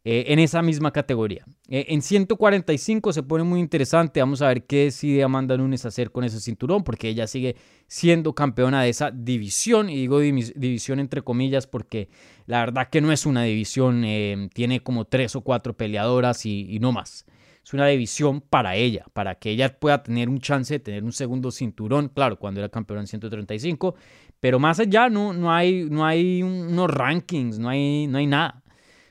Eh, 0.06 0.26
en 0.34 0.40
esa 0.40 0.62
misma 0.62 0.92
categoría. 0.92 1.46
Eh, 1.70 1.86
en 1.90 2.02
145 2.02 3.14
se 3.14 3.24
pone 3.24 3.46
muy 3.46 3.62
interesante. 3.62 4.20
Vamos 4.20 4.42
a 4.42 4.50
ver 4.50 4.66
qué 4.66 4.86
decide 4.86 5.24
Amanda 5.24 5.56
Nunes 5.56 5.86
hacer 5.86 6.12
con 6.12 6.26
ese 6.26 6.42
cinturón, 6.42 6.84
porque 6.84 7.08
ella 7.08 7.26
sigue 7.26 7.56
siendo 7.88 8.36
campeona 8.36 8.84
de 8.84 8.90
esa 8.90 9.12
división. 9.12 9.90
Y 9.90 9.96
digo 9.96 10.20
división 10.20 11.00
entre 11.00 11.22
comillas, 11.22 11.68
porque 11.68 12.10
la 12.48 12.60
verdad 12.60 12.90
que 12.90 13.00
no 13.00 13.14
es 13.14 13.26
una 13.26 13.44
división. 13.44 14.04
Eh, 14.04 14.50
tiene 14.54 14.82
como 14.82 15.06
tres 15.06 15.38
o 15.38 15.42
cuatro 15.42 15.78
peleadoras 15.78 16.46
y, 16.46 16.80
no 16.80 16.92
más. 16.92 17.26
Es 17.64 17.74
una 17.74 17.88
división 17.88 18.42
para 18.42 18.76
ella, 18.76 19.06
para 19.14 19.36
que 19.36 19.52
ella 19.52 19.80
pueda 19.80 20.04
tener 20.04 20.28
un 20.28 20.42
chance 20.42 20.74
de 20.74 20.80
tener 20.82 21.06
un 21.06 21.14
segundo 21.14 21.50
cinturón, 21.50 22.10
claro, 22.10 22.38
cuando 22.38 22.60
era 22.60 22.68
campeona 22.68 23.00
en 23.00 23.08
135, 23.08 23.96
pero 24.42 24.60
más 24.60 24.82
allá 24.82 25.08
no, 25.08 25.32
no, 25.32 25.54
hay, 25.54 25.88
no 25.90 26.06
hay 26.06 26.44
unos 26.44 26.92
rankings, 26.92 27.60
no 27.60 27.70
hay, 27.70 28.06
no 28.08 28.18
hay 28.18 28.28
nada, 28.28 28.62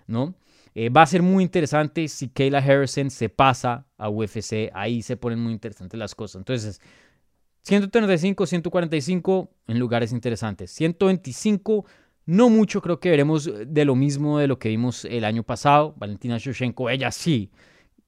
¿no? 0.06 0.34
Eh, 0.74 0.88
va 0.88 1.02
a 1.02 1.06
ser 1.06 1.22
muy 1.22 1.44
interesante 1.44 2.08
si 2.08 2.28
Kayla 2.28 2.58
Harrison 2.58 3.10
se 3.10 3.28
pasa 3.28 3.86
a 3.98 4.08
UFC. 4.08 4.70
Ahí 4.72 5.02
se 5.02 5.16
ponen 5.16 5.38
muy 5.38 5.52
interesantes 5.52 5.98
las 5.98 6.14
cosas. 6.14 6.40
Entonces, 6.40 6.80
135, 7.62 8.46
145 8.46 9.50
en 9.68 9.78
lugares 9.78 10.12
interesantes. 10.12 10.70
125, 10.72 11.84
no 12.26 12.48
mucho. 12.48 12.80
Creo 12.80 13.00
que 13.00 13.10
veremos 13.10 13.50
de 13.66 13.84
lo 13.84 13.94
mismo 13.94 14.38
de 14.38 14.48
lo 14.48 14.58
que 14.58 14.68
vimos 14.68 15.04
el 15.04 15.24
año 15.24 15.42
pasado. 15.42 15.94
Valentina 15.96 16.38
Shevchenko, 16.38 16.90
ella 16.90 17.10
sí 17.12 17.50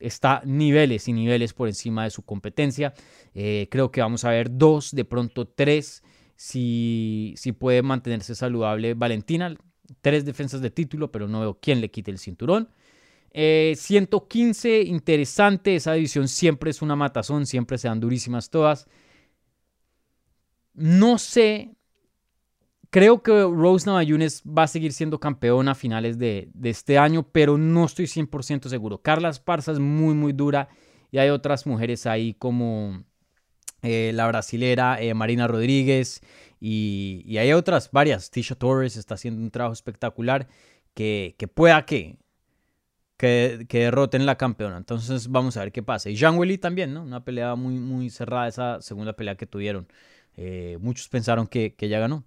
está 0.00 0.42
niveles 0.44 1.08
y 1.08 1.12
niveles 1.12 1.52
por 1.52 1.68
encima 1.68 2.04
de 2.04 2.10
su 2.10 2.22
competencia. 2.22 2.94
Eh, 3.34 3.68
creo 3.70 3.90
que 3.90 4.00
vamos 4.00 4.24
a 4.24 4.30
ver 4.30 4.48
dos, 4.50 4.90
de 4.92 5.04
pronto 5.04 5.46
tres, 5.46 6.02
si, 6.36 7.34
si 7.36 7.52
puede 7.52 7.82
mantenerse 7.82 8.34
saludable 8.34 8.94
Valentina 8.94 9.54
tres 10.00 10.24
defensas 10.24 10.60
de 10.60 10.70
título, 10.70 11.10
pero 11.10 11.28
no 11.28 11.40
veo 11.40 11.58
quién 11.60 11.80
le 11.80 11.90
quite 11.90 12.10
el 12.10 12.18
cinturón. 12.18 12.68
115, 13.34 14.76
eh, 14.76 14.82
interesante, 14.84 15.74
esa 15.74 15.94
división 15.94 16.28
siempre 16.28 16.70
es 16.70 16.82
una 16.82 16.94
matazón, 16.94 17.46
siempre 17.46 17.78
se 17.78 17.88
dan 17.88 17.98
durísimas 17.98 18.48
todas. 18.48 18.86
No 20.72 21.18
sé, 21.18 21.74
creo 22.90 23.24
que 23.24 23.32
Rose 23.32 23.86
Namajunas 23.86 24.42
va 24.46 24.62
a 24.62 24.68
seguir 24.68 24.92
siendo 24.92 25.18
campeona 25.18 25.72
a 25.72 25.74
finales 25.74 26.16
de, 26.16 26.48
este 26.62 26.96
año, 26.96 27.24
pero 27.24 27.58
no 27.58 27.84
estoy 27.86 28.06
100% 28.06 28.68
seguro. 28.68 29.02
Carla 29.02 29.30
Esparza 29.30 29.72
es 29.72 29.80
muy, 29.80 30.14
muy 30.14 30.32
dura 30.32 30.68
y 31.10 31.18
hay 31.18 31.30
otras 31.30 31.66
mujeres 31.66 32.06
ahí 32.06 32.34
como 32.34 33.02
eh, 33.82 34.12
la 34.14 34.28
brasilera 34.28 35.00
eh, 35.00 35.12
Marina 35.12 35.48
Rodríguez 35.48 36.22
y, 36.60 37.36
hay 37.38 37.52
otras, 37.52 37.90
varias. 37.90 38.30
Tisha 38.30 38.54
Torres 38.54 38.96
está 38.96 39.14
haciendo 39.14 39.40
un 39.42 39.50
trabajo 39.50 39.72
espectacular 39.72 40.48
que, 40.94 41.34
pueda 41.54 41.84
que, 41.86 42.18
que, 43.16 43.66
derroten 43.70 44.26
la 44.26 44.36
campeona. 44.36 44.76
Entonces 44.76 45.28
vamos 45.28 45.56
a 45.56 45.60
ver 45.60 45.72
qué 45.72 45.82
pasa. 45.82 46.10
Y 46.10 46.16
Jean 46.16 46.36
Welly 46.36 46.58
también, 46.58 46.94
¿no? 46.94 47.02
Una 47.02 47.24
pelea 47.24 47.54
muy, 47.54 47.74
muy 47.74 48.10
cerrada, 48.10 48.48
esa 48.48 48.80
segunda 48.82 49.14
pelea 49.14 49.36
que 49.36 49.46
tuvieron. 49.46 49.88
Eh, 50.36 50.78
muchos 50.80 51.08
pensaron 51.08 51.46
que, 51.46 51.74
que 51.74 51.88
ya 51.88 51.98
ganó. 51.98 52.24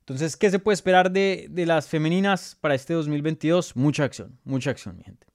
Entonces, 0.00 0.36
¿qué 0.36 0.50
se 0.50 0.58
puede 0.58 0.74
esperar 0.74 1.10
de, 1.10 1.48
de, 1.50 1.66
las 1.66 1.86
femeninas 1.86 2.56
para 2.60 2.74
este 2.74 2.94
2022? 2.94 3.76
Mucha 3.76 4.04
acción, 4.04 4.38
mucha 4.44 4.70
acción, 4.70 4.96
mi 4.96 5.04
gente. 5.04 5.26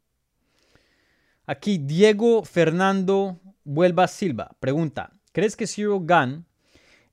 Aquí 1.45 1.77
Diego 1.77 2.43
Fernando 2.43 3.39
Vuelva 3.65 4.07
Silva 4.07 4.55
pregunta, 4.59 5.13
¿crees 5.31 5.55
que 5.55 5.67
Zero 5.67 5.99
Gun 5.99 6.45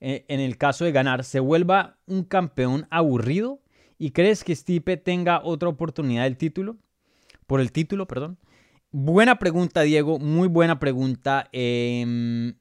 en 0.00 0.40
el 0.40 0.56
caso 0.56 0.84
de 0.84 0.92
ganar, 0.92 1.24
se 1.24 1.40
vuelva 1.40 1.98
un 2.06 2.24
campeón 2.24 2.86
aburrido? 2.90 3.60
¿Y 3.98 4.12
crees 4.12 4.44
que 4.44 4.56
Stipe 4.56 4.96
tenga 4.96 5.42
otra 5.44 5.68
oportunidad 5.68 6.24
del 6.24 6.38
título? 6.38 6.78
Por 7.46 7.60
el 7.60 7.70
título, 7.70 8.06
perdón. 8.06 8.38
Buena 8.92 9.38
pregunta, 9.38 9.82
Diego. 9.82 10.18
Muy 10.18 10.48
buena 10.48 10.78
pregunta. 10.78 11.48
Em, 11.52 12.54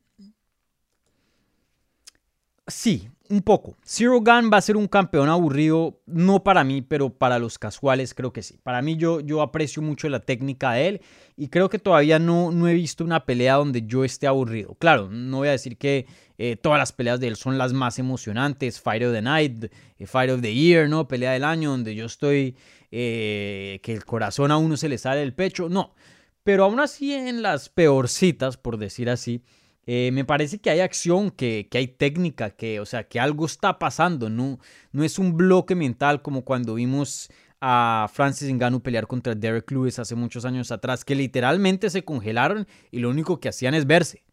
sí, 2.67 3.09
un 3.29 3.41
poco. 3.41 3.77
Zero 3.85 4.19
Gun 4.19 4.49
va 4.51 4.57
a 4.57 4.61
ser 4.61 4.75
un 4.75 4.87
campeón 4.87 5.29
aburrido, 5.29 6.01
no 6.05 6.43
para 6.43 6.63
mí, 6.63 6.81
pero 6.81 7.09
para 7.09 7.39
los 7.39 7.57
casuales 7.57 8.13
creo 8.13 8.33
que 8.33 8.43
sí. 8.43 8.59
Para 8.61 8.81
mí 8.81 8.97
yo, 8.97 9.21
yo 9.21 9.41
aprecio 9.41 9.81
mucho 9.81 10.09
la 10.09 10.19
técnica 10.19 10.73
de 10.73 10.87
él 10.87 11.01
y 11.37 11.47
creo 11.47 11.69
que 11.69 11.79
todavía 11.79 12.19
no, 12.19 12.51
no 12.51 12.67
he 12.67 12.73
visto 12.73 13.03
una 13.03 13.25
pelea 13.25 13.55
donde 13.55 13.83
yo 13.83 14.03
esté 14.03 14.27
aburrido. 14.27 14.75
Claro, 14.75 15.09
no 15.09 15.37
voy 15.37 15.47
a 15.47 15.51
decir 15.51 15.77
que 15.77 16.05
eh, 16.41 16.55
todas 16.55 16.79
las 16.79 16.93
peleas 16.93 17.19
de 17.19 17.27
él 17.27 17.35
son 17.35 17.57
las 17.57 17.73
más 17.73 17.99
emocionantes. 17.99 18.79
Fight 18.79 19.03
of 19.03 19.11
the 19.11 19.21
Night, 19.21 19.65
eh, 19.97 20.07
Fight 20.07 20.31
of 20.31 20.41
the 20.41 20.53
Year, 20.53 20.87
¿no? 20.87 21.05
Pelea 21.05 21.33
del 21.33 21.43
año 21.43 21.71
donde 21.71 21.93
yo 21.95 22.05
estoy, 22.05 22.55
eh, 22.91 23.81
que 23.83 23.91
el 23.91 24.05
corazón 24.05 24.49
a 24.49 24.57
uno 24.57 24.77
se 24.77 24.87
le 24.87 24.97
sale 24.97 25.19
del 25.19 25.33
pecho. 25.33 25.67
No, 25.67 25.95
pero 26.43 26.63
aún 26.63 26.79
así 26.79 27.13
en 27.13 27.41
las 27.41 27.67
peorcitas, 27.67 28.55
por 28.55 28.77
decir 28.77 29.09
así, 29.09 29.43
me 29.85 30.23
parece 30.23 30.59
que 30.59 30.69
hay 30.69 30.81
acción, 30.81 31.31
que, 31.31 31.67
hay 31.73 31.87
técnica, 31.87 32.51
que, 32.51 32.79
o 32.79 32.85
sea, 32.85 33.05
que 33.07 33.19
algo 33.19 33.47
está 33.47 33.79
pasando. 33.79 34.29
No, 34.29 34.59
no 34.91 35.03
es 35.03 35.17
un 35.17 35.35
bloque 35.35 35.73
mental 35.73 36.21
como 36.21 36.45
cuando 36.45 36.75
vimos 36.75 37.29
a 37.59 38.07
Francis 38.13 38.53
Ngannou 38.53 38.81
pelear 38.81 39.07
contra 39.07 39.33
Derek 39.33 39.69
Lewis 39.71 39.97
hace 39.97 40.15
muchos 40.15 40.45
años 40.45 40.71
atrás, 40.71 41.03
que 41.03 41.15
literalmente 41.15 41.89
se 41.89 42.05
congelaron 42.05 42.67
y 42.91 42.99
lo 42.99 43.09
único 43.09 43.39
que 43.39 43.49
hacían 43.49 43.73
es 43.73 43.87
verse. 43.87 44.23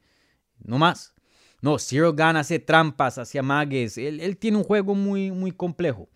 No 0.62 0.78
más. 0.78 1.15
No, 1.62 1.78
Zero 1.78 2.12
Gun 2.12 2.36
hace 2.36 2.58
trampas, 2.58 3.18
hace 3.18 3.38
amagues. 3.38 3.98
Él, 3.98 4.36
tiene 4.36 4.58
un 4.58 4.64
juego 4.64 4.94
muy, 4.94 5.30
muy 5.30 5.52
complejo. 5.52 6.08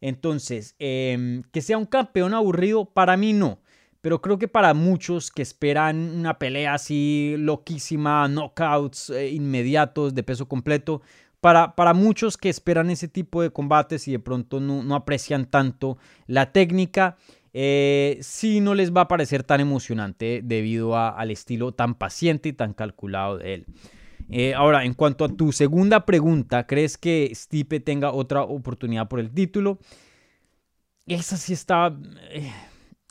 Entonces, 0.00 0.74
em, 0.78 1.42
que 1.52 1.62
sea 1.62 1.78
un 1.78 1.86
campeón 1.86 2.34
aburrido, 2.34 2.84
para 2.84 3.16
mí 3.16 3.32
no 3.32 3.60
pero 4.06 4.22
creo 4.22 4.38
que 4.38 4.46
para 4.46 4.72
muchos 4.72 5.32
que 5.32 5.42
esperan 5.42 5.96
una 5.96 6.38
pelea 6.38 6.74
así 6.74 7.34
loquísima, 7.38 8.28
knockouts 8.28 9.10
eh, 9.10 9.30
inmediatos 9.30 10.14
de 10.14 10.22
peso 10.22 10.46
completo, 10.46 11.02
para, 11.40 11.74
para, 11.74 11.92
muchos 11.92 12.36
que 12.36 12.48
esperan 12.48 12.88
ese 12.90 13.08
tipo 13.08 13.42
de 13.42 13.50
combates 13.50 14.06
y 14.06 14.12
de 14.12 14.20
pronto 14.20 14.60
no, 14.60 14.94
aprecian 14.94 15.46
tanto 15.46 15.98
la 16.28 16.52
técnica, 16.52 17.16
eh, 17.52 18.18
sí 18.20 18.60
no 18.60 18.76
les 18.76 18.92
va 18.92 19.00
a 19.00 19.08
parecer 19.08 19.42
tan 19.42 19.60
emocionante 19.60 20.40
debido 20.44 20.96
al 20.96 21.32
estilo 21.32 21.72
tan 21.72 21.96
paciente 21.96 22.50
y 22.50 22.52
tan 22.52 22.74
calculado 22.74 23.38
de 23.38 23.54
él. 23.54 23.66
Eh, 24.30 24.54
ahora, 24.54 24.84
en 24.84 24.94
cuanto 24.94 25.24
a 25.24 25.28
tu 25.28 25.52
segunda 25.52 26.04
pregunta, 26.04 26.66
¿crees 26.66 26.98
que 26.98 27.30
Stipe 27.34 27.80
tenga 27.80 28.12
otra 28.12 28.42
oportunidad 28.42 29.08
por 29.08 29.20
el 29.20 29.30
título? 29.30 29.78
Esa 31.06 31.36
sí 31.36 31.52
está... 31.52 31.96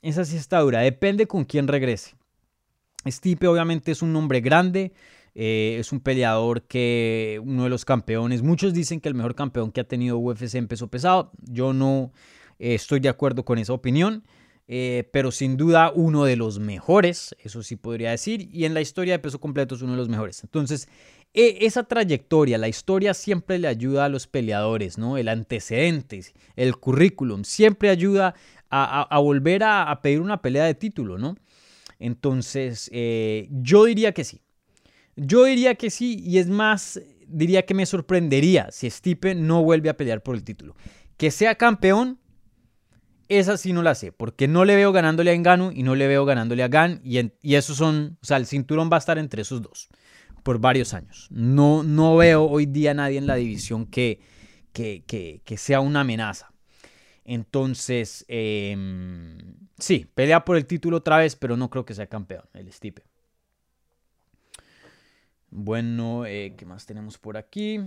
Esa 0.02 0.24
sí 0.24 0.38
está 0.38 0.60
dura. 0.60 0.82
Depende 0.82 1.26
con 1.26 1.46
quién 1.46 1.68
regrese. 1.68 2.16
Stipe 3.08 3.48
obviamente 3.48 3.92
es 3.92 4.04
un 4.04 4.14
nombre 4.14 4.40
grande. 4.40 4.94
Eh, 5.34 5.78
es 5.80 5.92
un 5.92 6.00
peleador 6.00 6.62
que 6.62 7.42
uno 7.44 7.64
de 7.64 7.70
los 7.70 7.86
campeones. 7.86 8.42
Muchos 8.44 8.74
dicen 8.74 9.02
que 9.02 9.10
el 9.10 9.16
mejor 9.16 9.36
campeón 9.36 9.72
que 9.72 9.82
ha 9.82 9.88
tenido 9.88 10.18
UFC 10.18 10.56
en 10.56 10.68
peso 10.68 10.88
pesado. 10.88 11.32
Yo 11.42 11.74
no 11.74 12.12
eh, 12.60 12.76
estoy 12.76 13.00
de 13.00 13.10
acuerdo 13.10 13.44
con 13.44 13.58
esa 13.58 13.74
opinión. 13.74 14.24
Eh, 14.68 15.08
pero 15.14 15.32
sin 15.32 15.58
duda 15.58 15.92
uno 15.94 16.26
de 16.26 16.36
los 16.36 16.58
mejores, 16.60 17.36
eso 17.40 17.62
sí 17.62 17.76
podría 17.76 18.12
decir, 18.12 18.50
y 18.52 18.66
en 18.66 18.74
la 18.74 18.82
historia 18.82 19.14
de 19.14 19.20
peso 19.20 19.40
completo 19.40 19.76
es 19.76 19.82
uno 19.82 19.92
de 19.92 20.00
los 20.00 20.10
mejores. 20.10 20.44
Entonces, 20.44 20.88
e, 21.36 21.66
esa 21.66 21.84
trayectoria, 21.84 22.58
la 22.58 22.68
historia 22.68 23.14
siempre 23.14 23.60
le 23.60 23.68
ayuda 23.68 24.06
a 24.06 24.10
los 24.10 24.26
peleadores, 24.26 24.98
¿no? 24.98 25.18
El 25.18 25.28
antecedente, 25.28 26.22
el 26.56 26.78
currículum, 26.78 27.44
siempre 27.44 27.90
ayuda 27.90 28.34
a, 28.70 29.20
volver 29.20 29.64
a, 29.64 30.02
pedir 30.02 30.20
una 30.20 30.42
pelea 30.42 30.66
de 30.66 30.74
título, 30.74 31.18
¿no? 31.18 31.38
Entonces, 32.00 32.90
eh, 32.92 33.48
yo 33.52 33.86
diría 33.86 34.14
que 34.14 34.24
sí. 34.24 34.42
Yo 35.16 35.46
diría 35.46 35.76
que 35.76 35.90
sí, 35.90 36.20
y 36.26 36.40
es 36.40 36.48
más, 36.48 37.00
diría 37.28 37.66
que 37.66 37.74
me 37.74 37.86
sorprendería 37.86 38.70
si 38.72 38.90
Stipe 38.90 39.34
no 39.36 39.64
vuelve 39.64 39.90
a 39.90 39.96
pelear 39.96 40.22
por 40.22 40.36
el 40.36 40.44
título. 40.44 40.76
Que 41.18 41.32
sea 41.32 41.56
campeón, 41.56 42.20
esa 43.30 43.58
sí 43.58 43.74
no 43.74 43.82
la 43.82 43.96
sé, 43.96 44.12
porque 44.12 44.48
no 44.48 44.66
le 44.66 44.76
veo 44.76 44.92
ganándole 44.92 45.32
a 45.32 45.34
Engano 45.34 45.72
y 45.72 45.84
no 45.84 45.96
le 45.96 46.08
veo 46.08 46.26
ganándole 46.26 46.64
a 46.64 46.68
Gan, 46.68 47.02
y, 47.04 47.56
esos 47.56 47.78
son, 47.78 48.18
o 48.22 48.26
sea, 48.26 48.38
el 48.38 48.46
cinturón 48.46 48.90
va 48.92 48.98
a 48.98 49.00
estar 49.00 49.18
entre 49.18 49.42
esos 49.42 49.62
dos 49.62 49.90
por 50.44 50.60
varios 50.60 50.94
años. 50.94 51.28
No, 51.32 51.82
no 51.84 52.18
veo 52.18 52.46
hoy 52.46 52.68
día 52.68 52.94
nadie 52.94 53.18
en 53.18 53.26
la 53.26 53.36
división 53.36 53.88
que, 53.88 54.20
que, 54.74 55.58
sea 55.58 55.80
una 55.80 56.02
amenaza. 56.02 56.52
Entonces, 57.24 58.24
em, 58.28 59.40
sí, 59.80 60.06
pelea 60.14 60.46
por 60.46 60.58
el 60.58 60.68
título 60.68 60.98
otra 60.98 61.18
vez, 61.18 61.36
pero 61.36 61.58
no 61.58 61.72
creo 61.72 61.86
que 61.86 61.96
sea 61.96 62.06
campeón, 62.08 62.46
el 62.54 62.72
Stipe. 62.72 63.04
Bueno, 65.50 66.26
eh, 66.28 66.54
¿qué 66.56 66.66
más 66.66 66.86
tenemos 66.86 67.18
por 67.18 67.38
aquí? 67.38 67.80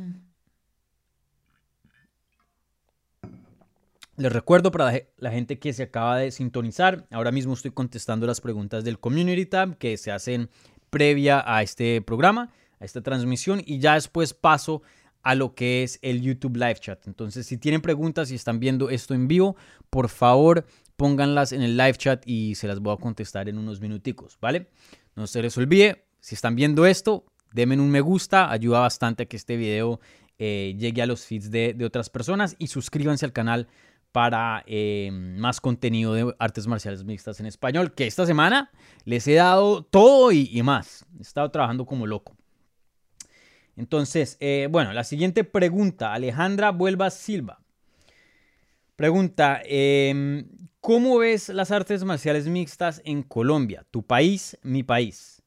Les 4.18 4.32
recuerdo 4.32 4.72
para 4.72 5.00
la 5.18 5.30
gente 5.30 5.60
que 5.60 5.72
se 5.72 5.84
acaba 5.84 6.18
de 6.18 6.32
sintonizar, 6.32 7.06
ahora 7.12 7.30
mismo 7.30 7.54
estoy 7.54 7.70
contestando 7.70 8.26
las 8.26 8.40
preguntas 8.40 8.82
del 8.82 8.98
Community 8.98 9.46
Tab 9.46 9.78
que 9.78 9.96
se 9.96 10.10
hacen 10.10 10.50
previa 10.90 11.40
a 11.46 11.62
este 11.62 12.02
programa, 12.02 12.50
a 12.80 12.84
esta 12.84 13.00
transmisión, 13.00 13.62
y 13.64 13.78
ya 13.78 13.94
después 13.94 14.34
paso 14.34 14.82
a 15.22 15.37
lo 15.37 15.54
que 15.54 15.84
es 15.84 16.00
el 16.02 16.20
YouTube 16.20 16.56
Live 16.56 16.80
Chat. 16.80 17.06
Entonces, 17.06 17.46
si 17.46 17.58
tienen 17.58 17.80
preguntas 17.80 18.32
y 18.32 18.34
están 18.34 18.58
viendo 18.58 18.90
esto 18.90 19.14
en 19.14 19.28
vivo, 19.28 19.54
por 19.88 20.08
favor 20.08 20.66
pónganlas 20.96 21.52
en 21.52 21.62
el 21.62 21.76
live 21.76 21.94
chat 21.94 22.26
y 22.26 22.56
se 22.56 22.66
las 22.66 22.80
voy 22.80 22.94
a 22.94 22.96
contestar 22.96 23.48
en 23.48 23.56
unos 23.56 23.80
minuticos, 23.80 24.37
¿vale? 24.40 24.68
No 25.14 25.28
se 25.28 25.40
les 25.42 25.56
olvide, 25.56 26.06
si 26.18 26.34
están 26.34 26.56
viendo 26.56 26.87
esto, 26.87 27.25
denme 27.52 27.76
un 27.76 27.88
me 27.88 28.00
gusta, 28.00 28.50
ayuda 28.50 28.80
bastante 28.80 29.22
a 29.22 29.26
que 29.26 29.37
este 29.37 29.56
video 29.56 30.00
eh, 30.40 30.75
llegue 30.76 31.02
a 31.02 31.06
los 31.06 31.25
feeds 31.25 31.52
de, 31.52 31.72
de, 31.72 31.84
otras 31.84 32.10
personas 32.10 32.56
y 32.58 32.66
suscríbanse 32.66 33.25
al 33.25 33.32
canal 33.32 33.68
para 34.12 34.65
eh, 34.67 35.11
más 35.12 35.61
contenido 35.61 36.15
de 36.15 36.35
artes 36.38 36.67
marciales 36.67 37.05
mixtas 37.05 37.41
en 37.41 37.47
español, 37.47 37.95
que 37.95 38.07
esta 38.07 38.27
semana 38.27 38.71
les 39.05 39.27
he 39.29 39.35
dado 39.35 39.83
todo 39.83 40.33
y, 40.33 40.62
más. 40.62 41.05
He 41.19 41.23
estado 41.23 41.50
trabajando 41.50 41.87
como 41.87 42.07
loco. 42.07 42.37
Entonces, 43.77 44.37
eh, 44.41 44.69
bueno, 44.71 44.93
la 44.93 45.05
siguiente 45.05 45.45
pregunta, 45.45 46.12
Alejandra 46.12 46.71
Vuelva 46.73 47.11
Silva. 47.11 47.61
Pregunta, 48.97 49.61
em, 49.65 50.49
¿cómo 50.81 51.19
ves 51.19 51.50
las 51.50 51.71
artes 51.71 52.03
marciales 52.03 52.49
mixtas 52.49 53.00
en 53.05 53.23
Colombia? 53.23 53.87
Tu 53.93 54.03
país, 54.03 54.59
mi 54.62 54.83
país. 54.83 55.41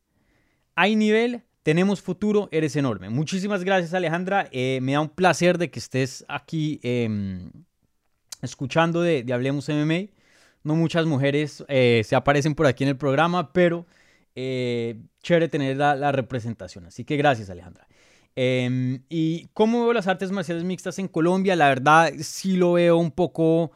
¿Hay 0.75 0.95
nivel? 0.95 1.43
¿Tenemos 1.63 2.01
futuro? 2.01 2.47
Eres 2.51 2.77
enorme. 2.77 3.09
Muchísimas 3.09 3.65
gracias 3.65 3.93
Alejandra. 3.93 4.47
Eh, 4.53 4.79
me 4.81 4.93
da 4.93 5.01
un 5.01 5.09
placer 5.09 5.57
de 5.57 5.69
que 5.69 5.79
estés 5.79 6.23
aquí 6.29 6.79
em, 6.81 7.51
escuchando 8.41 9.01
de, 9.01 9.25
Hablemos 9.33 9.69
MMA. 9.69 10.09
No 10.63 10.75
muchas 10.75 11.05
mujeres 11.05 11.63
eh, 11.67 12.03
se 12.05 12.15
aparecen 12.15 12.55
por 12.55 12.67
aquí 12.67 12.83
en 12.83 12.89
el 12.89 12.97
programa, 12.97 13.51
pero 13.51 13.85
eh, 14.35 14.99
chévere 15.23 15.47
tener 15.47 15.77
la, 15.77 16.11
representación. 16.11 16.85
Así 16.85 17.03
que 17.03 17.17
gracias, 17.17 17.49
Alejandra. 17.49 17.87
Em, 18.35 19.03
¿Y 19.09 19.47
cómo 19.53 19.83
veo 19.83 19.93
las 19.93 20.07
artes 20.07 20.31
marciales 20.31 20.63
mixtas 20.63 20.99
en 20.99 21.07
Colombia? 21.07 21.55
La 21.55 21.67
verdad, 21.67 22.13
sí 22.19 22.57
lo 22.57 22.73
veo 22.73 22.97
un 22.97 23.11
poco 23.11 23.71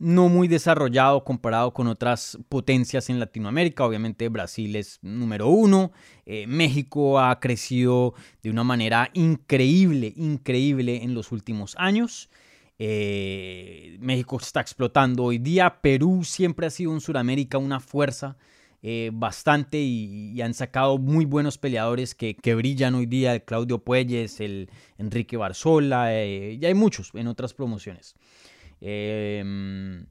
no 0.00 0.30
muy 0.30 0.48
desarrollado 0.48 1.22
comparado 1.24 1.74
con 1.74 1.86
otras 1.86 2.38
potencias 2.48 3.10
en 3.10 3.20
Latinoamérica. 3.20 3.84
Obviamente 3.84 4.28
Brasil 4.30 4.74
es 4.74 4.98
número 5.02 5.48
uno. 5.48 5.92
Eh, 6.24 6.46
México 6.46 7.20
ha 7.20 7.38
crecido 7.38 8.14
de 8.42 8.50
una 8.50 8.64
manera 8.64 9.10
increíble, 9.12 10.12
increíble 10.16 11.04
en 11.04 11.14
los 11.14 11.32
últimos 11.32 11.76
años. 11.78 12.30
Eh, 12.82 13.98
México 14.00 14.38
está 14.40 14.62
explotando 14.62 15.24
hoy 15.24 15.36
día. 15.36 15.82
Perú 15.82 16.24
siempre 16.24 16.66
ha 16.66 16.70
sido 16.70 16.94
en 16.94 17.02
Sudamérica 17.02 17.58
una 17.58 17.78
fuerza 17.78 18.38
eh, 18.82 19.10
bastante 19.12 19.76
y, 19.76 20.40
han 20.40 20.54
sacado 20.54 20.96
muy 20.96 21.26
buenos 21.26 21.58
peleadores 21.58 22.14
que, 22.14 22.54
brillan 22.54 22.94
hoy 22.94 23.04
día. 23.04 23.34
El 23.34 23.42
Claudio 23.42 23.80
Puelles, 23.84 24.40
el 24.40 24.70
Enrique 24.96 25.36
Barzola, 25.36 26.14
eh, 26.14 26.56
y 26.58 26.64
hay 26.64 26.72
muchos 26.72 27.10
en 27.12 27.26
otras 27.26 27.52
promociones. 27.52 28.14
Em, 28.80 30.06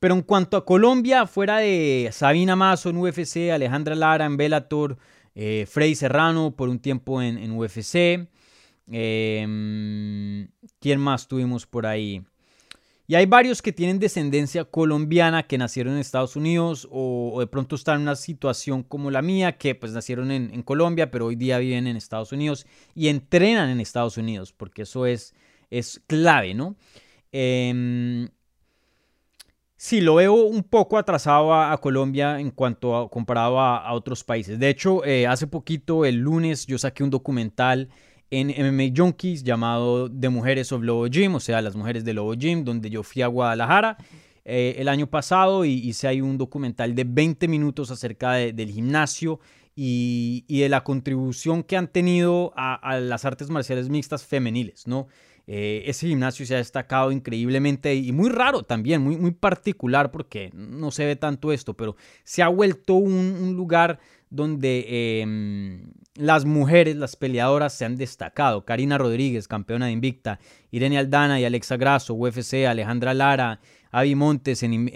pero 0.00 0.14
en 0.14 0.22
cuanto 0.22 0.56
a 0.56 0.64
Colombia, 0.64 1.26
fuera 1.26 1.58
de 1.58 2.08
Sabina 2.10 2.56
Mazo 2.56 2.88
en 2.88 2.96
UFC, 2.96 3.52
Alejandra 3.52 3.94
Lara 3.94 4.24
en 4.24 4.38
Bellator, 4.38 4.96
Frey 5.34 5.94
Serrano 5.94 6.56
por 6.56 6.70
un 6.70 6.78
tiempo 6.78 7.20
en, 7.20 7.36
en 7.36 7.52
UFC. 7.52 8.30
Em, 8.90 10.48
¿Quién 10.80 11.00
más 11.00 11.28
tuvimos 11.28 11.66
por 11.66 11.86
ahí? 11.86 12.24
Y 13.06 13.14
hay 13.14 13.26
varios 13.26 13.60
que 13.60 13.72
tienen 13.72 13.98
descendencia 13.98 14.64
colombiana 14.64 15.42
que 15.42 15.58
nacieron 15.58 15.94
en 15.94 16.00
Estados 16.00 16.36
Unidos 16.36 16.88
o, 16.90 17.36
de 17.40 17.46
pronto 17.46 17.76
están 17.76 17.96
en 17.96 18.02
una 18.02 18.16
situación 18.16 18.82
como 18.82 19.10
la 19.10 19.22
mía, 19.22 19.58
que 19.58 19.74
pues 19.74 19.92
nacieron 19.92 20.30
en, 20.30 20.62
Colombia, 20.62 21.10
pero 21.10 21.26
hoy 21.26 21.36
día 21.36 21.58
viven 21.58 21.86
en 21.86 21.96
Estados 21.96 22.32
Unidos 22.32 22.66
y 22.94 23.08
entrenan 23.08 23.68
en 23.68 23.80
Estados 23.80 24.16
Unidos, 24.16 24.52
porque 24.52 24.82
eso 24.82 25.04
es, 25.04 25.34
es 25.68 26.00
clave, 26.06 26.54
¿no? 26.54 26.76
Eh, 27.32 28.28
sí, 29.76 30.00
lo 30.00 30.14
veo 30.14 30.34
un 30.34 30.62
poco 30.62 30.96
atrasado 30.96 31.52
a, 31.52 31.76
Colombia 31.80 32.38
en 32.38 32.52
cuanto 32.52 32.96
a 32.96 33.10
comparado 33.10 33.58
a, 33.60 33.92
otros 33.92 34.22
países. 34.22 34.60
De 34.60 34.68
hecho, 34.68 35.04
eh, 35.04 35.26
hace 35.26 35.48
poquito, 35.48 36.04
el 36.04 36.18
lunes, 36.18 36.66
yo 36.66 36.78
saqué 36.78 37.02
un 37.02 37.10
documental 37.10 37.88
en 38.32 38.48
MMA 38.48 38.94
Junkies 38.96 39.44
llamado 39.44 40.10
The 40.10 40.30
Mujeres 40.30 40.72
of 40.72 40.82
Lobo 40.82 41.06
Gym, 41.06 41.34
o 41.34 41.40
sea, 41.40 41.60
las 41.60 41.76
mujeres 41.76 42.02
de 42.02 42.14
Lobo 42.14 42.32
Gym, 42.32 42.64
donde 42.64 42.88
yo 42.88 43.02
fui 43.02 43.20
a 43.20 43.26
Guadalajara 43.26 43.98
eh, 44.46 44.76
el 44.78 44.88
año 44.88 45.06
pasado 45.06 45.66
y 45.66 45.72
hice 45.72 46.08
ahí 46.08 46.22
un 46.22 46.38
documental 46.38 46.94
de 46.94 47.04
20 47.04 47.46
minutos 47.46 47.90
acerca 47.90 48.32
del 48.32 48.70
gimnasio 48.70 49.38
y, 49.76 50.44
de 50.48 50.68
la 50.70 50.82
contribución 50.82 51.62
que 51.62 51.76
han 51.76 51.88
tenido 51.88 52.54
a, 52.56 52.98
las 53.00 53.26
artes 53.26 53.50
marciales 53.50 53.90
mixtas 53.90 54.24
femeniles, 54.24 54.86
¿no? 54.86 55.08
Eh, 55.46 55.82
ese 55.86 56.06
gimnasio 56.06 56.46
se 56.46 56.54
ha 56.54 56.58
destacado 56.58 57.10
increíblemente 57.10 57.94
y 57.94 58.12
muy 58.12 58.30
raro 58.30 58.62
también, 58.62 59.02
muy, 59.02 59.16
muy 59.16 59.32
particular 59.32 60.12
porque 60.12 60.50
no 60.54 60.90
se 60.92 61.04
ve 61.04 61.16
tanto 61.16 61.52
esto, 61.52 61.74
pero 61.74 61.96
se 62.22 62.42
ha 62.42 62.48
vuelto 62.48 62.94
un, 62.94 63.54
lugar 63.56 63.98
donde 64.30 65.20
em, 65.20 65.92
las 66.14 66.44
mujeres, 66.44 66.96
las 66.96 67.16
peleadoras 67.16 67.74
se 67.74 67.84
han 67.84 67.96
destacado. 67.96 68.64
Karina 68.64 68.98
Rodríguez, 68.98 69.48
campeona 69.48 69.86
de 69.86 69.92
Invicta, 69.92 70.38
Irene 70.70 70.98
Aldana 70.98 71.40
y 71.40 71.44
Alexa 71.44 71.76
Grasso, 71.76 72.14
UFC, 72.14 72.64
Alejandra 72.66 73.12
Lara, 73.12 73.60
Avi 73.90 74.14
Montes 74.14 74.62
en, 74.62 74.90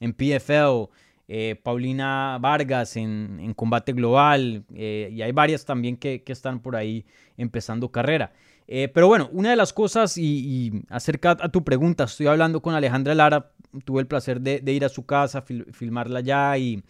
en, 0.00 0.12
PFL, 0.14 0.88
eh, 1.28 1.60
Paulina 1.62 2.38
Vargas 2.40 2.96
en, 2.96 3.52
Combate 3.54 3.92
Global, 3.92 4.64
eh, 4.74 5.10
y 5.12 5.20
hay 5.20 5.32
varias 5.32 5.64
también 5.64 5.96
que, 5.96 6.22
están 6.26 6.60
por 6.60 6.76
ahí 6.76 7.04
empezando 7.36 7.90
carrera. 7.90 8.32
Eh, 8.68 8.88
pero 8.92 9.06
bueno, 9.06 9.28
una 9.32 9.50
de 9.50 9.56
las 9.56 9.72
cosas, 9.72 10.18
y, 10.18 10.84
acerca 10.88 11.36
a 11.40 11.48
tu 11.48 11.64
pregunta, 11.64 12.04
estoy 12.04 12.26
hablando 12.26 12.60
con 12.60 12.74
Alejandra 12.74 13.14
Lara, 13.14 13.52
tuve 13.84 14.00
el 14.00 14.06
placer 14.06 14.40
de, 14.40 14.72
ir 14.72 14.84
a 14.84 14.88
su 14.88 15.06
casa, 15.06 15.42
filmarla 15.42 16.20
ya 16.20 16.58
y 16.58 16.82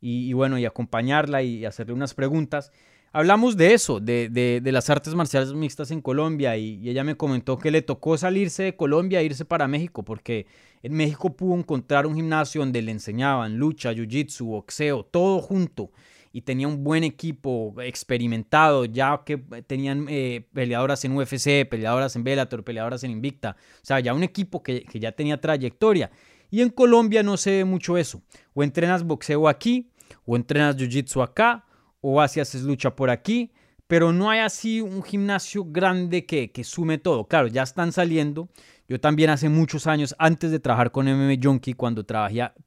y, 0.00 0.32
bueno, 0.32 0.58
y 0.58 0.64
acompañarla 0.64 1.42
y 1.42 1.64
hacerle 1.64 1.92
unas 1.92 2.14
preguntas. 2.14 2.72
Hablamos 3.12 3.56
de 3.56 3.74
eso, 3.74 3.98
de, 3.98 4.28
de, 4.28 4.72
las 4.72 4.88
artes 4.88 5.14
marciales 5.14 5.52
mixtas 5.52 5.90
en 5.90 6.00
Colombia 6.00 6.56
y, 6.56 6.88
ella 6.88 7.04
me 7.04 7.16
comentó 7.16 7.58
que 7.58 7.70
le 7.70 7.82
tocó 7.82 8.16
salirse 8.16 8.62
de 8.62 8.76
Colombia 8.76 9.20
e 9.20 9.24
irse 9.24 9.44
para 9.44 9.66
México 9.66 10.04
porque 10.04 10.46
en 10.82 10.94
México 10.94 11.36
pudo 11.36 11.58
encontrar 11.58 12.06
un 12.06 12.14
gimnasio 12.14 12.60
donde 12.60 12.82
le 12.82 12.92
enseñaban 12.92 13.58
lucha, 13.58 13.92
jiu-jitsu, 13.92 14.46
boxeo, 14.46 15.04
todo 15.04 15.40
junto 15.40 15.90
y 16.32 16.42
tenía 16.42 16.68
un 16.68 16.84
buen 16.84 17.04
equipo 17.04 17.74
experimentado, 17.82 18.84
ya 18.84 19.22
que 19.24 19.38
tenían 19.66 20.06
eh, 20.08 20.46
peleadoras 20.52 21.04
en 21.04 21.16
UFC, 21.16 21.68
peleadoras 21.68 22.14
en 22.16 22.24
Bellator, 22.24 22.62
peleadoras 22.62 23.02
en 23.04 23.10
Invicta, 23.10 23.56
o 23.58 23.84
sea, 23.84 24.00
ya 24.00 24.14
un 24.14 24.22
equipo 24.22 24.62
que, 24.62 24.82
que 24.82 25.00
ya 25.00 25.12
tenía 25.12 25.40
trayectoria. 25.40 26.10
Y 26.50 26.62
en 26.62 26.70
Colombia 26.70 27.22
no 27.22 27.36
se 27.36 27.50
ve 27.50 27.64
mucho 27.64 27.96
eso. 27.96 28.22
O 28.54 28.62
entrenas 28.62 29.04
boxeo 29.04 29.48
aquí, 29.48 29.90
o 30.24 30.36
entrenas 30.36 30.76
jiu-jitsu 30.76 31.22
acá, 31.22 31.64
o 32.00 32.20
haces 32.20 32.62
lucha 32.62 32.94
por 32.96 33.10
aquí, 33.10 33.52
pero 33.86 34.12
no 34.12 34.30
hay 34.30 34.40
así 34.40 34.80
un 34.80 35.02
gimnasio 35.02 35.64
grande 35.64 36.26
que, 36.26 36.50
que 36.50 36.64
sume 36.64 36.98
todo. 36.98 37.26
Claro, 37.26 37.48
ya 37.48 37.62
están 37.62 37.92
saliendo. 37.92 38.48
Yo 38.88 39.00
también 39.00 39.30
hace 39.30 39.48
muchos 39.48 39.86
años, 39.86 40.14
antes 40.18 40.50
de 40.50 40.58
trabajar 40.58 40.90
con 40.90 41.06
MMA 41.06 41.40
Junkie, 41.42 41.74
cuando, 41.74 42.04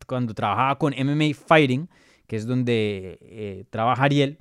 cuando 0.08 0.34
trabajaba 0.34 0.78
con 0.78 0.94
MMA 0.94 1.34
Fighting, 1.34 1.90
que 2.28 2.36
es 2.36 2.46
donde 2.46 3.18
eh, 3.22 3.66
trabaja 3.70 4.04
Ariel, 4.04 4.40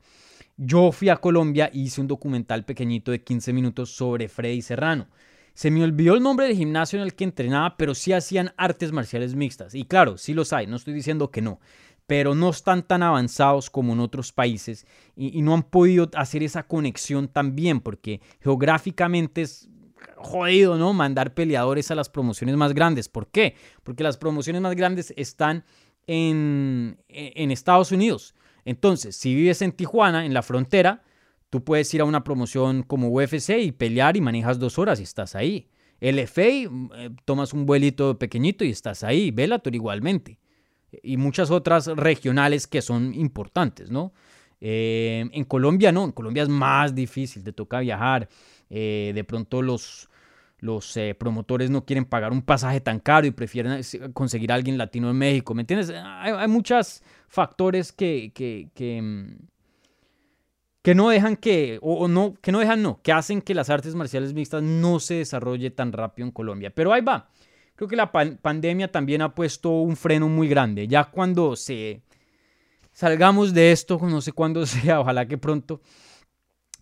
yo 0.56 0.92
fui 0.92 1.08
a 1.08 1.16
Colombia 1.16 1.70
y 1.72 1.82
hice 1.82 2.00
un 2.00 2.08
documental 2.08 2.64
pequeñito 2.64 3.10
de 3.10 3.22
15 3.22 3.52
minutos 3.52 3.96
sobre 3.96 4.28
Freddy 4.28 4.62
Serrano. 4.62 5.08
Se 5.54 5.70
me 5.70 5.84
olvidó 5.84 6.14
el 6.14 6.22
nombre 6.22 6.46
del 6.46 6.56
gimnasio 6.56 6.98
en 6.98 7.04
el 7.04 7.14
que 7.14 7.24
entrenaba, 7.24 7.76
pero 7.76 7.94
sí 7.94 8.12
hacían 8.12 8.52
artes 8.56 8.92
marciales 8.92 9.34
mixtas. 9.34 9.74
Y 9.74 9.84
claro, 9.84 10.16
sí 10.16 10.34
los 10.34 10.52
hay, 10.52 10.66
no 10.66 10.76
estoy 10.76 10.94
diciendo 10.94 11.30
que 11.30 11.42
no. 11.42 11.60
pero 12.06 12.34
no 12.34 12.50
están 12.50 12.82
tan 12.82 13.02
avanzados 13.02 13.70
como 13.70 13.92
en 13.92 14.00
otros 14.00 14.32
países 14.32 14.86
y, 15.16 15.40
no 15.40 15.54
han 15.54 15.62
podido 15.62 16.10
hacer 16.14 16.42
esa 16.42 16.64
conexión 16.64 17.28
tan 17.28 17.54
bien 17.54 17.80
porque 17.80 18.20
geográficamente 18.40 19.42
es 19.42 19.68
jodido, 20.16 20.76
¿no? 20.76 20.92
Mandar 20.92 21.32
peleadores 21.32 21.90
a 21.90 21.94
las 21.94 22.08
promociones 22.08 22.56
más 22.56 22.74
grandes. 22.74 23.08
¿Por 23.08 23.28
qué? 23.28 23.54
Porque 23.82 24.02
las 24.02 24.16
promociones 24.16 24.60
más 24.62 24.74
grandes 24.74 25.14
están 25.16 25.64
en, 26.06 26.98
en 27.08 27.50
Estados 27.50 27.92
Unidos. 27.92 28.34
Entonces, 28.64 29.16
si 29.16 29.34
vives 29.34 29.62
en 29.62 29.72
Tijuana, 29.72 30.24
en 30.24 30.34
la 30.34 30.42
frontera, 30.42 31.02
tú 31.50 31.64
puedes 31.64 31.92
ir 31.94 32.00
a 32.00 32.04
una 32.04 32.24
promoción 32.24 32.82
como 32.82 33.08
UFC 33.08 33.50
y 33.60 33.72
pelear 33.72 34.16
y 34.16 34.20
manejas 34.20 34.58
dos 34.58 34.78
horas 34.78 35.00
y 35.00 35.02
estás 35.02 35.34
ahí. 35.34 35.68
LFA, 36.00 36.42
eh, 36.42 36.68
tomas 37.24 37.52
un 37.52 37.64
vuelito 37.64 38.18
pequeñito 38.18 38.64
y 38.64 38.70
estás 38.70 39.04
ahí. 39.04 39.30
Bellator 39.30 39.74
igualmente. 39.74 40.38
Y 41.02 41.16
muchas 41.16 41.50
otras 41.50 41.86
regionales 41.86 42.66
que 42.66 42.82
son 42.82 43.14
importantes, 43.14 43.90
¿no? 43.90 44.12
Eh, 44.60 45.28
en 45.32 45.44
Colombia 45.44 45.90
no, 45.90 46.04
en 46.04 46.12
Colombia 46.12 46.42
es 46.44 46.48
más 46.48 46.94
difícil, 46.94 47.42
te 47.42 47.52
toca 47.52 47.80
viajar. 47.80 48.28
Eh, 48.70 49.12
de 49.14 49.24
pronto 49.24 49.62
los, 49.62 50.08
los 50.62 50.96
promotores 51.18 51.70
no 51.70 51.84
quieren 51.84 52.04
pagar 52.04 52.32
un 52.32 52.40
pasaje 52.40 52.80
tan 52.80 53.00
caro 53.00 53.26
y 53.26 53.32
prefieren 53.32 53.82
conseguir 54.14 54.52
a 54.52 54.54
alguien 54.54 54.78
latino 54.78 55.10
en 55.10 55.18
México, 55.18 55.54
¿me 55.54 55.62
entiendes? 55.62 55.90
Hay, 55.90 56.32
hay 56.32 56.48
muchos 56.48 57.02
factores 57.26 57.92
que, 57.92 58.30
que, 58.32 58.70
que, 58.72 59.02
mm, 59.02 59.36
que 60.82 60.94
no 60.94 61.08
dejan 61.08 61.36
que, 61.36 61.78
o, 61.82 62.08
no, 62.08 62.34
que 62.40 62.52
no 62.52 62.60
dejan, 62.60 62.82
no, 62.82 63.00
que 63.02 63.12
hacen 63.12 63.42
que 63.42 63.54
las 63.54 63.70
artes 63.70 63.94
marciales 63.94 64.34
mixtas 64.34 64.62
no 64.62 65.00
se 65.00 65.14
desarrolle 65.14 65.70
tan 65.70 65.92
rápido 65.92 66.26
en 66.26 66.32
Colombia. 66.32 66.70
Pero 66.70 66.92
ahí 66.92 67.00
va. 67.00 67.28
Creo 67.74 67.88
que 67.88 67.96
la 67.96 68.12
pandemia 68.12 68.90
también 68.90 69.22
ha 69.22 69.34
puesto 69.34 69.70
un 69.70 69.96
freno 69.96 70.28
muy 70.28 70.48
grande. 70.48 70.86
Ya 70.86 71.04
cuando 71.04 71.56
se 71.56 72.02
salgamos 72.92 73.54
de 73.54 73.72
esto, 73.72 73.98
no 74.00 74.20
sé 74.20 74.32
cuándo 74.32 74.66
sea, 74.66 75.00
ojalá 75.00 75.26
que 75.26 75.38
pronto, 75.38 75.80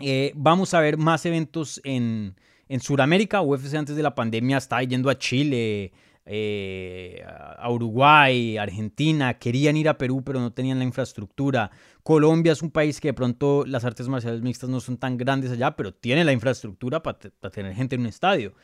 eh, 0.01 0.33
vamos 0.35 0.75
a 0.75 0.81
ver 0.81 0.97
más 0.97 1.25
eventos 1.27 1.81
en, 1.85 2.35
en 2.71 2.81
Sudamérica. 2.81 3.43
UFC 3.43 3.75
antes 3.75 3.97
de 3.97 4.03
la 4.03 4.15
pandemia 4.15 4.57
estaba 4.57 4.83
yendo 4.85 5.11
a 5.11 5.19
Chile, 5.19 5.93
eh, 6.25 7.23
a 7.27 7.69
Uruguay, 7.71 8.57
Argentina, 8.57 9.35
querían 9.39 9.77
ir 9.77 9.89
a 9.89 9.99
Perú 9.99 10.23
pero 10.25 10.39
no 10.39 10.53
tenían 10.53 10.79
la 10.79 10.85
infraestructura. 10.85 11.73
Colombia 12.05 12.53
es 12.53 12.63
un 12.63 12.71
país 12.71 13.01
que 13.01 13.09
de 13.09 13.15
pronto 13.15 13.65
las 13.67 13.85
artes 13.85 14.07
marciales 14.07 14.41
mixtas 14.41 14.71
no 14.71 14.79
son 14.79 14.97
tan 14.97 15.17
grandes 15.17 15.51
allá, 15.51 15.75
pero 15.75 15.93
tiene 15.93 16.25
la 16.25 16.33
infraestructura 16.33 17.03
para, 17.03 17.19
tener 17.51 17.75
gente 17.75 17.97
en 17.97 18.03
un 18.03 18.07
estadio 18.07 18.55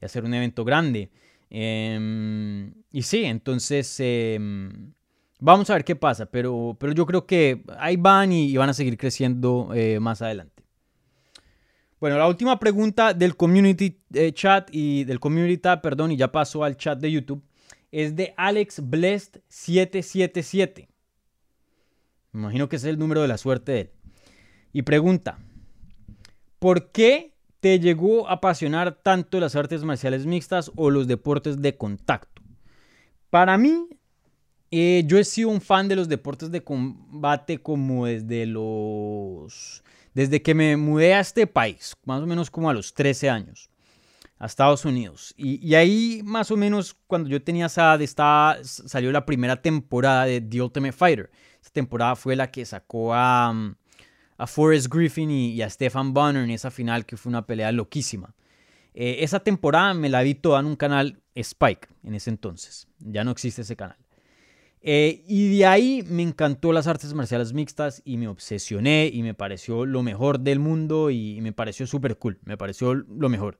y 0.00 0.04
hacer 0.04 0.24
un 0.24 0.32
evento 0.32 0.64
grande. 0.64 1.10
Em, 1.50 2.72
y 2.92 3.02
sí, 3.02 3.24
entonces 3.24 3.96
em, 3.98 4.92
vamos 5.40 5.68
a 5.70 5.74
ver 5.74 5.84
qué 5.84 5.96
pasa, 5.96 6.26
pero, 6.26 6.76
pero 6.78 6.92
yo 6.92 7.04
creo 7.04 7.26
que 7.26 7.64
ahí 7.78 7.96
van 7.96 8.30
y, 8.32 8.56
van 8.56 8.68
a 8.68 8.74
seguir 8.74 8.96
creciendo 8.96 9.70
eh, 9.74 9.98
más 9.98 10.22
adelante. 10.22 10.55
Bueno, 12.06 12.18
la 12.18 12.28
última 12.28 12.56
pregunta 12.60 13.12
del 13.12 13.36
community 13.36 14.00
eh, 14.14 14.32
chat 14.32 14.68
y 14.70 15.02
del 15.02 15.18
community 15.18 15.58
tab, 15.58 15.82
perdón, 15.82 16.12
y 16.12 16.16
ya 16.16 16.30
paso 16.30 16.62
al 16.62 16.76
chat 16.76 17.00
de 17.00 17.10
YouTube, 17.10 17.42
es 17.90 18.14
de 18.14 18.32
Alex 18.36 18.80
Blessed 18.88 19.40
777. 19.48 20.88
Me 22.30 22.42
imagino 22.42 22.68
que 22.68 22.76
ese 22.76 22.86
es 22.86 22.92
el 22.92 23.00
número 23.00 23.22
de 23.22 23.26
la 23.26 23.36
suerte 23.36 23.72
de 23.72 23.80
él. 23.80 23.90
Y 24.72 24.82
pregunta, 24.82 25.40
¿por 26.60 26.92
qué 26.92 27.34
te 27.58 27.80
llegó 27.80 28.28
a 28.28 28.34
apasionar 28.34 29.02
tanto 29.02 29.40
las 29.40 29.56
artes 29.56 29.82
marciales 29.82 30.26
mixtas 30.26 30.70
o 30.76 30.90
los 30.90 31.08
deportes 31.08 31.60
de 31.60 31.76
contacto? 31.76 32.40
Para 33.30 33.58
mí, 33.58 33.88
eh, 34.70 35.02
yo 35.06 35.18
he 35.18 35.24
sido 35.24 35.48
un 35.48 35.60
fan 35.60 35.88
de 35.88 35.96
los 35.96 36.08
deportes 36.08 36.52
de 36.52 36.62
combate 36.62 37.58
como 37.58 38.06
desde 38.06 38.46
los 38.46 39.82
desde 40.16 40.40
que 40.40 40.54
me 40.54 40.78
mudé 40.78 41.12
a 41.12 41.20
este 41.20 41.46
país, 41.46 41.94
más 42.06 42.22
o 42.22 42.26
menos 42.26 42.50
como 42.50 42.70
a 42.70 42.72
los 42.72 42.94
13 42.94 43.28
años, 43.28 43.68
a 44.38 44.46
Estados 44.46 44.86
Unidos. 44.86 45.34
Y, 45.36 45.74
ahí, 45.74 46.22
más 46.24 46.50
o 46.50 46.56
menos, 46.56 46.96
cuando 47.06 47.28
yo 47.28 47.42
tenía 47.42 47.66
esa 47.66 47.94
edad, 47.96 48.58
salió 48.62 49.12
la 49.12 49.26
primera 49.26 49.60
temporada 49.60 50.24
de 50.24 50.40
The 50.40 50.62
Ultimate 50.62 50.92
Fighter. 50.92 51.30
Esa 51.60 51.70
temporada 51.70 52.16
fue 52.16 52.34
la 52.34 52.50
que 52.50 52.64
sacó 52.64 53.12
a, 53.12 53.74
a 54.38 54.46
Forrest 54.46 54.86
Griffin 54.88 55.30
y, 55.30 55.60
a 55.60 55.68
Stefan 55.68 56.14
Bonner 56.14 56.44
en 56.44 56.50
esa 56.50 56.70
final, 56.70 57.04
que 57.04 57.18
fue 57.18 57.28
una 57.28 57.44
pelea 57.44 57.70
loquísima. 57.70 58.34
Eh, 58.94 59.18
esa 59.20 59.40
temporada 59.40 59.92
me 59.92 60.08
la 60.08 60.22
vi 60.22 60.34
toda 60.34 60.60
en 60.60 60.66
un 60.66 60.76
canal 60.76 61.20
Spike 61.34 61.88
en 62.04 62.14
ese 62.14 62.30
entonces. 62.30 62.88
Ya 63.00 63.22
no 63.22 63.32
existe 63.32 63.60
ese 63.60 63.76
canal. 63.76 63.98
Eh, 64.88 65.24
y 65.26 65.58
de 65.58 65.66
ahí 65.66 66.04
me 66.08 66.22
encantó 66.22 66.72
las 66.72 66.86
artes 66.86 67.12
marciales 67.12 67.52
mixtas 67.52 68.02
y 68.04 68.18
me 68.18 68.28
obsesioné 68.28 69.10
y 69.12 69.24
me 69.24 69.34
pareció 69.34 69.84
lo 69.84 70.04
mejor 70.04 70.38
del 70.38 70.60
mundo 70.60 71.10
y 71.10 71.40
me 71.40 71.52
pareció 71.52 71.88
súper 71.88 72.18
cool, 72.18 72.38
me 72.44 72.56
pareció 72.56 72.94
lo 72.94 73.28
mejor. 73.28 73.58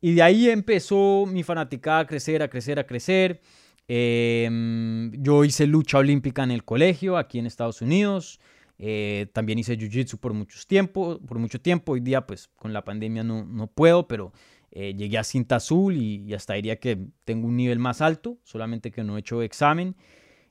Y 0.00 0.14
de 0.14 0.22
ahí 0.22 0.48
empezó 0.48 1.26
mi 1.26 1.42
fanaticada 1.42 2.00
a 2.00 2.06
crecer, 2.06 2.40
a 2.40 2.48
crecer, 2.48 2.78
a 2.78 2.86
crecer. 2.86 3.40
Em, 3.88 5.10
yo 5.20 5.44
hice 5.44 5.66
lucha 5.66 5.98
olímpica 5.98 6.44
en 6.44 6.52
el 6.52 6.64
colegio, 6.64 7.16
aquí 7.16 7.40
en 7.40 7.46
Estados 7.46 7.82
Unidos. 7.82 8.38
Eh, 8.78 9.26
también 9.32 9.58
hice 9.58 9.76
jiu-jitsu 9.76 10.18
por, 10.18 10.32
tiempo, 10.68 11.18
por 11.26 11.40
mucho 11.40 11.60
tiempo. 11.60 11.92
Hoy 11.92 12.00
día, 12.00 12.26
pues 12.28 12.46
con 12.54 12.72
la 12.72 12.84
pandemia 12.84 13.24
no, 13.24 13.44
no 13.44 13.66
puedo, 13.66 14.06
pero 14.06 14.32
eh, 14.70 14.94
llegué 14.96 15.18
a 15.18 15.24
cinta 15.24 15.56
azul 15.56 15.96
y, 15.96 16.22
y, 16.28 16.34
hasta 16.34 16.54
diría 16.54 16.76
que 16.76 16.96
tengo 17.24 17.48
un 17.48 17.56
nivel 17.56 17.80
más 17.80 18.00
alto, 18.00 18.38
solamente 18.44 18.92
que 18.92 19.02
no 19.02 19.16
he 19.16 19.20
hecho 19.20 19.42
examen. 19.42 19.96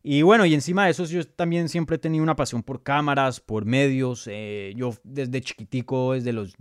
Y 0.05 0.21
bueno, 0.21 0.45
y 0.45 0.53
encima 0.53 0.83
de 0.85 0.91
eso 0.91 1.05
yo 1.05 1.25
también 1.25 1.69
siempre 1.69 1.95
he 1.95 1.99
tenido 1.99 2.23
una 2.23 2.35
pasión 2.35 2.61
por 2.61 2.83
cámaras, 2.83 3.39
por 3.39 3.63
medios. 3.63 4.27
Eh, 4.29 4.73
yo 4.75 4.93
desde 5.03 5.39
chiquitico, 5.39 6.13
desde 6.13 6.33
los 6.33 6.55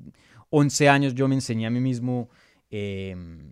11 0.51 0.89
años, 0.89 1.15
yo 1.15 1.27
me 1.27 1.35
enseñé 1.35 1.67
a 1.67 1.71
mí 1.71 1.81
mismo 1.81 2.31
em, 2.71 3.51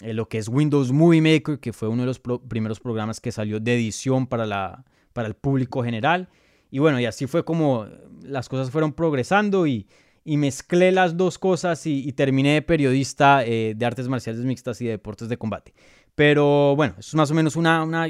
lo 0.00 0.28
que 0.28 0.38
es 0.38 0.48
Windows 0.48 0.90
Movie 0.90 1.20
Maker, 1.20 1.60
que 1.60 1.72
fue 1.72 1.88
uno 1.88 2.02
de 2.02 2.06
los 2.06 2.20
primeros 2.48 2.80
programas 2.80 3.20
que 3.20 3.30
salió 3.30 3.60
de 3.60 3.76
edición 3.76 4.26
para, 4.26 4.46
la, 4.46 4.84
para 5.12 5.28
el 5.28 5.34
público 5.34 5.84
general. 5.84 6.28
Y 6.72 6.80
bueno, 6.80 6.98
y 6.98 7.06
así 7.06 7.28
fue 7.28 7.44
como 7.44 7.86
las 8.22 8.48
cosas 8.48 8.72
fueron 8.72 8.92
progresando 8.94 9.68
y, 9.68 9.86
y 10.24 10.38
mezclé 10.38 10.90
las 10.90 11.16
dos 11.16 11.38
cosas 11.38 11.86
y, 11.86 12.10
terminé 12.14 12.54
de 12.54 12.62
periodista 12.62 13.44
eh, 13.44 13.74
de 13.76 13.86
artes 13.86 14.08
marciales 14.08 14.44
mixtas 14.44 14.80
y 14.80 14.86
de 14.86 14.92
deportes 14.92 15.28
de 15.28 15.36
combate. 15.36 15.72
Pero 16.16 16.74
bueno, 16.74 16.94
es 16.98 17.14
más 17.14 17.30
o 17.30 17.34
menos 17.34 17.54
una, 17.54 17.84
una 17.84 18.08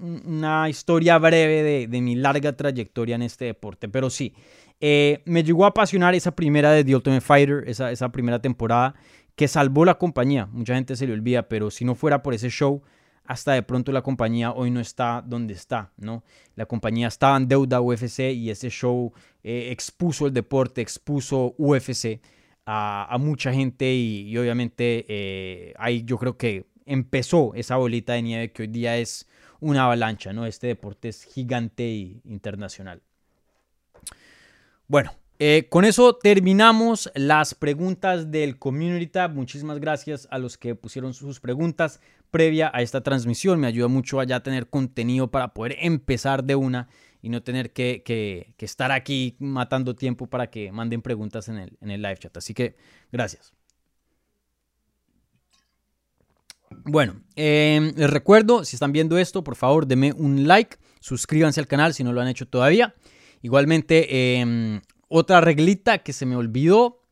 una 0.00 0.68
historia 0.68 1.18
breve 1.18 1.86
de, 1.86 2.00
mi 2.00 2.14
larga 2.14 2.56
trayectoria 2.56 3.14
en 3.14 3.22
este 3.22 3.46
deporte, 3.46 3.88
pero 3.88 4.10
sí, 4.10 4.34
eh, 4.80 5.22
me 5.24 5.42
llegó 5.42 5.64
a 5.64 5.68
apasionar 5.68 6.14
esa 6.14 6.34
primera 6.34 6.70
de 6.70 6.84
The 6.84 6.96
Ultimate 6.96 7.20
Fighter, 7.20 7.64
esa, 7.66 8.08
primera 8.10 8.40
temporada 8.40 8.94
que 9.34 9.48
salvó 9.48 9.84
la 9.84 9.98
compañía. 9.98 10.46
Mucha 10.46 10.74
gente 10.74 10.96
se 10.96 11.06
le 11.06 11.12
olvida, 11.12 11.48
pero 11.48 11.70
si 11.70 11.84
no 11.84 11.94
fuera 11.94 12.22
por 12.22 12.34
ese 12.34 12.50
show, 12.50 12.82
hasta 13.24 13.52
de 13.52 13.62
pronto 13.62 13.92
la 13.92 14.02
compañía 14.02 14.52
hoy 14.52 14.70
no 14.70 14.80
está 14.80 15.22
donde 15.26 15.54
está, 15.54 15.92
¿no? 15.96 16.22
La 16.54 16.66
compañía 16.66 17.08
estaba 17.08 17.36
en 17.36 17.48
deuda 17.48 17.80
UFC 17.80 18.20
y 18.32 18.50
ese 18.50 18.70
show 18.70 19.12
eh, 19.42 19.68
expuso 19.72 20.26
el 20.26 20.32
deporte, 20.32 20.80
expuso 20.80 21.54
UFC 21.58 22.20
a, 22.66 23.16
mucha 23.20 23.52
gente 23.52 23.92
y, 23.94 24.36
obviamente 24.36 25.04
eh, 25.08 25.74
ahí 25.78 26.02
yo 26.04 26.18
creo 26.18 26.36
que 26.36 26.66
empezó 26.84 27.52
esa 27.54 27.76
bolita 27.76 28.14
de 28.14 28.22
nieve 28.22 28.52
que 28.52 28.62
hoy 28.62 28.68
día 28.68 28.96
es 28.96 29.28
una 29.60 29.84
avalancha, 29.84 30.32
¿no? 30.32 30.46
Este 30.46 30.68
deporte 30.68 31.08
es 31.08 31.24
gigante 31.24 31.84
e 31.84 32.20
internacional. 32.24 33.02
Bueno, 34.88 35.12
eh, 35.38 35.66
con 35.68 35.84
eso 35.84 36.14
terminamos 36.16 37.10
las 37.14 37.54
preguntas 37.54 38.30
del 38.30 38.58
Community 38.58 39.06
Tab. 39.06 39.32
Muchísimas 39.32 39.80
gracias 39.80 40.28
a 40.30 40.38
los 40.38 40.56
que 40.56 40.74
pusieron 40.74 41.12
sus 41.12 41.40
preguntas 41.40 42.00
previa 42.30 42.70
a 42.72 42.82
esta 42.82 43.02
transmisión. 43.02 43.60
Me 43.60 43.66
ayuda 43.66 43.88
mucho 43.88 44.20
a 44.20 44.24
ya 44.24 44.40
tener 44.40 44.68
contenido 44.68 45.30
para 45.30 45.54
poder 45.54 45.76
empezar 45.80 46.44
de 46.44 46.54
una 46.54 46.88
y 47.20 47.28
no 47.28 47.42
tener 47.42 47.72
que, 47.72 48.54
estar 48.58 48.92
aquí 48.92 49.36
matando 49.38 49.96
tiempo 49.96 50.26
para 50.26 50.48
que 50.48 50.70
manden 50.70 51.02
preguntas 51.02 51.48
en 51.48 51.90
el 51.90 52.02
live 52.02 52.18
chat. 52.18 52.36
Así 52.36 52.54
que 52.54 52.76
gracias. 53.10 53.55
Bueno, 56.70 57.20
em, 57.34 57.92
les 57.96 58.10
recuerdo, 58.10 58.64
si 58.64 58.76
están 58.76 58.92
viendo 58.92 59.18
esto, 59.18 59.42
por 59.44 59.56
favor, 59.56 59.86
denme 59.86 60.12
un 60.12 60.46
like, 60.46 60.76
suscríbanse 61.00 61.60
al 61.60 61.66
canal 61.66 61.94
si 61.94 62.04
no 62.04 62.12
lo 62.12 62.20
han 62.20 62.28
hecho 62.28 62.46
todavía. 62.46 62.94
Igualmente, 63.42 64.38
em, 64.38 64.80
otra 65.08 65.40
reglita 65.40 65.98
que 65.98 66.12
se 66.12 66.26
me 66.26 66.36
olvidó, 66.36 67.02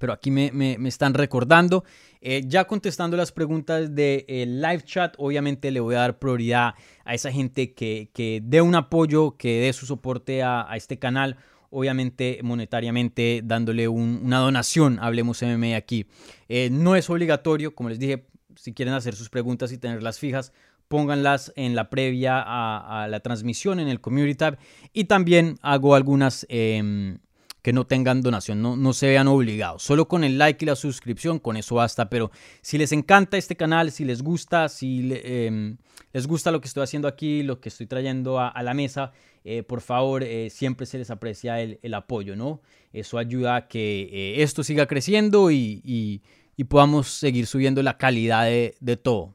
pero 0.00 0.12
aquí 0.12 0.30
me, 0.30 0.76
están 0.88 1.14
recordando. 1.14 1.84
Eh, 2.20 2.42
ya 2.46 2.64
contestando 2.64 3.16
las 3.16 3.32
preguntas 3.32 3.94
de, 3.94 4.24
live 4.46 4.82
chat, 4.82 5.14
obviamente 5.18 5.70
le 5.70 5.80
voy 5.80 5.94
a 5.94 5.98
dar 5.98 6.18
prioridad 6.18 6.74
a 7.04 7.14
esa 7.14 7.30
gente 7.30 7.74
que, 7.74 8.10
que 8.12 8.40
dé 8.42 8.62
un 8.62 8.74
apoyo, 8.74 9.36
que 9.36 9.60
dé 9.60 9.72
su 9.72 9.86
soporte 9.86 10.42
a, 10.42 10.66
este 10.74 10.98
canal 10.98 11.36
obviamente 11.74 12.38
monetariamente 12.42 13.40
dándole 13.42 13.88
una 13.88 14.38
donación, 14.38 14.98
hablemos 15.00 15.42
MMA 15.42 15.74
aquí. 15.74 16.06
Eh, 16.48 16.68
no 16.70 16.96
es 16.96 17.08
obligatorio, 17.08 17.74
como 17.74 17.88
les 17.88 17.98
dije, 17.98 18.26
si 18.56 18.72
quieren 18.72 18.94
hacer 18.94 19.14
sus 19.14 19.28
preguntas 19.28 19.72
y 19.72 19.78
tenerlas 19.78 20.18
fijas, 20.18 20.52
pónganlas 20.88 21.52
en 21.56 21.74
la 21.74 21.88
previa 21.90 22.42
a, 22.44 23.06
la 23.08 23.20
transmisión 23.20 23.80
en 23.80 23.88
el 23.88 24.00
Community 24.00 24.34
Tab. 24.34 24.58
Y 24.92 25.04
también 25.04 25.56
hago 25.62 25.94
algunas 25.94 26.46
em, 26.48 27.18
que 27.62 27.72
no 27.72 27.86
tengan 27.86 28.22
donación, 28.22 28.60
no, 28.60 28.76
no 28.76 28.92
se 28.92 29.06
vean 29.06 29.28
obligados. 29.28 29.82
Solo 29.82 30.08
con 30.08 30.24
el 30.24 30.36
like 30.36 30.64
y 30.64 30.66
la 30.66 30.76
suscripción, 30.76 31.38
con 31.38 31.56
eso 31.56 31.76
basta. 31.76 32.10
Pero 32.10 32.30
si 32.60 32.76
les 32.76 32.92
encanta 32.92 33.36
este 33.36 33.56
canal, 33.56 33.92
si 33.92 34.04
les 34.04 34.20
gusta, 34.20 34.68
si 34.68 35.12
em, 35.24 35.78
les 36.12 36.26
gusta 36.26 36.50
lo 36.50 36.60
que 36.60 36.68
estoy 36.68 36.82
haciendo 36.82 37.08
aquí, 37.08 37.42
lo 37.42 37.60
que 37.60 37.68
estoy 37.68 37.86
trayendo 37.86 38.38
a, 38.38 38.62
la 38.62 38.74
mesa, 38.74 39.12
eh, 39.44 39.62
por 39.62 39.80
favor, 39.80 40.22
eh, 40.22 40.50
siempre 40.50 40.86
se 40.86 40.98
les 40.98 41.10
aprecia 41.10 41.60
el, 41.60 41.94
apoyo, 41.94 42.36
¿no? 42.36 42.60
Eso 42.92 43.16
ayuda 43.16 43.56
a 43.56 43.68
que 43.68 44.08
eh, 44.12 44.42
esto 44.42 44.62
siga 44.62 44.86
creciendo 44.86 45.50
y, 45.50 46.22
podamos 46.64 47.08
seguir 47.08 47.46
subiendo 47.46 47.82
la 47.82 47.98
calidad 47.98 48.44
de, 48.44 48.74
de 48.80 48.96
todo. 48.96 49.34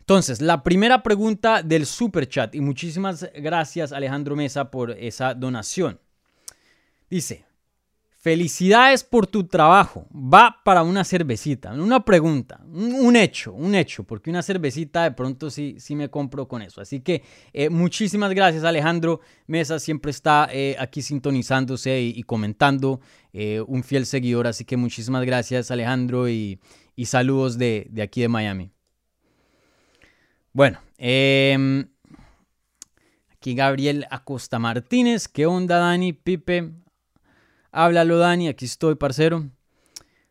Entonces, 0.00 0.40
la 0.40 0.62
primera 0.62 1.02
pregunta 1.02 1.62
del 1.62 1.84
super 1.84 2.28
chat, 2.28 2.54
y 2.54 2.60
muchísimas 2.60 3.30
gracias 3.34 3.92
Alejandro 3.92 4.36
Mesa 4.36 4.70
por 4.70 4.92
esa 4.92 5.34
donación. 5.34 6.00
Dice, 7.10 7.44
felicidades 8.28 9.04
por 9.04 9.26
tu 9.26 9.44
trabajo. 9.44 10.06
Va 10.12 10.60
para 10.62 10.82
una 10.82 11.02
cervecita. 11.02 11.72
Una 11.72 12.04
pregunta, 12.04 12.60
un, 12.70 13.16
hecho, 13.16 13.54
un 13.54 13.74
hecho, 13.74 14.04
porque 14.04 14.28
una 14.28 14.42
cervecita 14.42 15.04
de 15.04 15.12
pronto 15.12 15.48
sí, 15.48 15.76
sí 15.78 15.96
me 15.96 16.10
compro 16.10 16.46
con 16.46 16.60
eso. 16.60 16.82
Así 16.82 17.00
que 17.00 17.22
eh, 17.54 17.70
muchísimas 17.70 18.34
gracias 18.34 18.64
Alejandro 18.64 19.20
Mesa, 19.46 19.78
siempre 19.78 20.10
está 20.10 20.46
eh, 20.52 20.76
aquí 20.78 21.00
sintonizándose 21.00 22.02
y, 22.02 22.22
comentando, 22.24 23.00
eh, 23.32 23.62
un 23.66 23.82
fiel 23.82 24.04
seguidor. 24.04 24.46
Así 24.46 24.66
que 24.66 24.76
muchísimas 24.76 25.24
gracias 25.24 25.70
Alejandro 25.70 26.28
y, 26.28 26.60
saludos 27.04 27.56
de, 27.56 27.86
de, 27.88 28.02
aquí 28.02 28.20
de 28.20 28.28
Miami. 28.28 28.72
Bueno, 30.52 30.80
eh, 30.98 31.86
aquí 33.32 33.54
Gabriel 33.54 34.06
Acosta 34.10 34.58
Martínez. 34.58 35.28
¿Qué 35.28 35.46
onda 35.46 35.78
Dani? 35.78 36.12
Pipe, 36.12 36.74
Háblalo 37.70 38.18
Dani, 38.18 38.48
aquí 38.48 38.64
estoy, 38.64 38.94
parcero. 38.94 39.46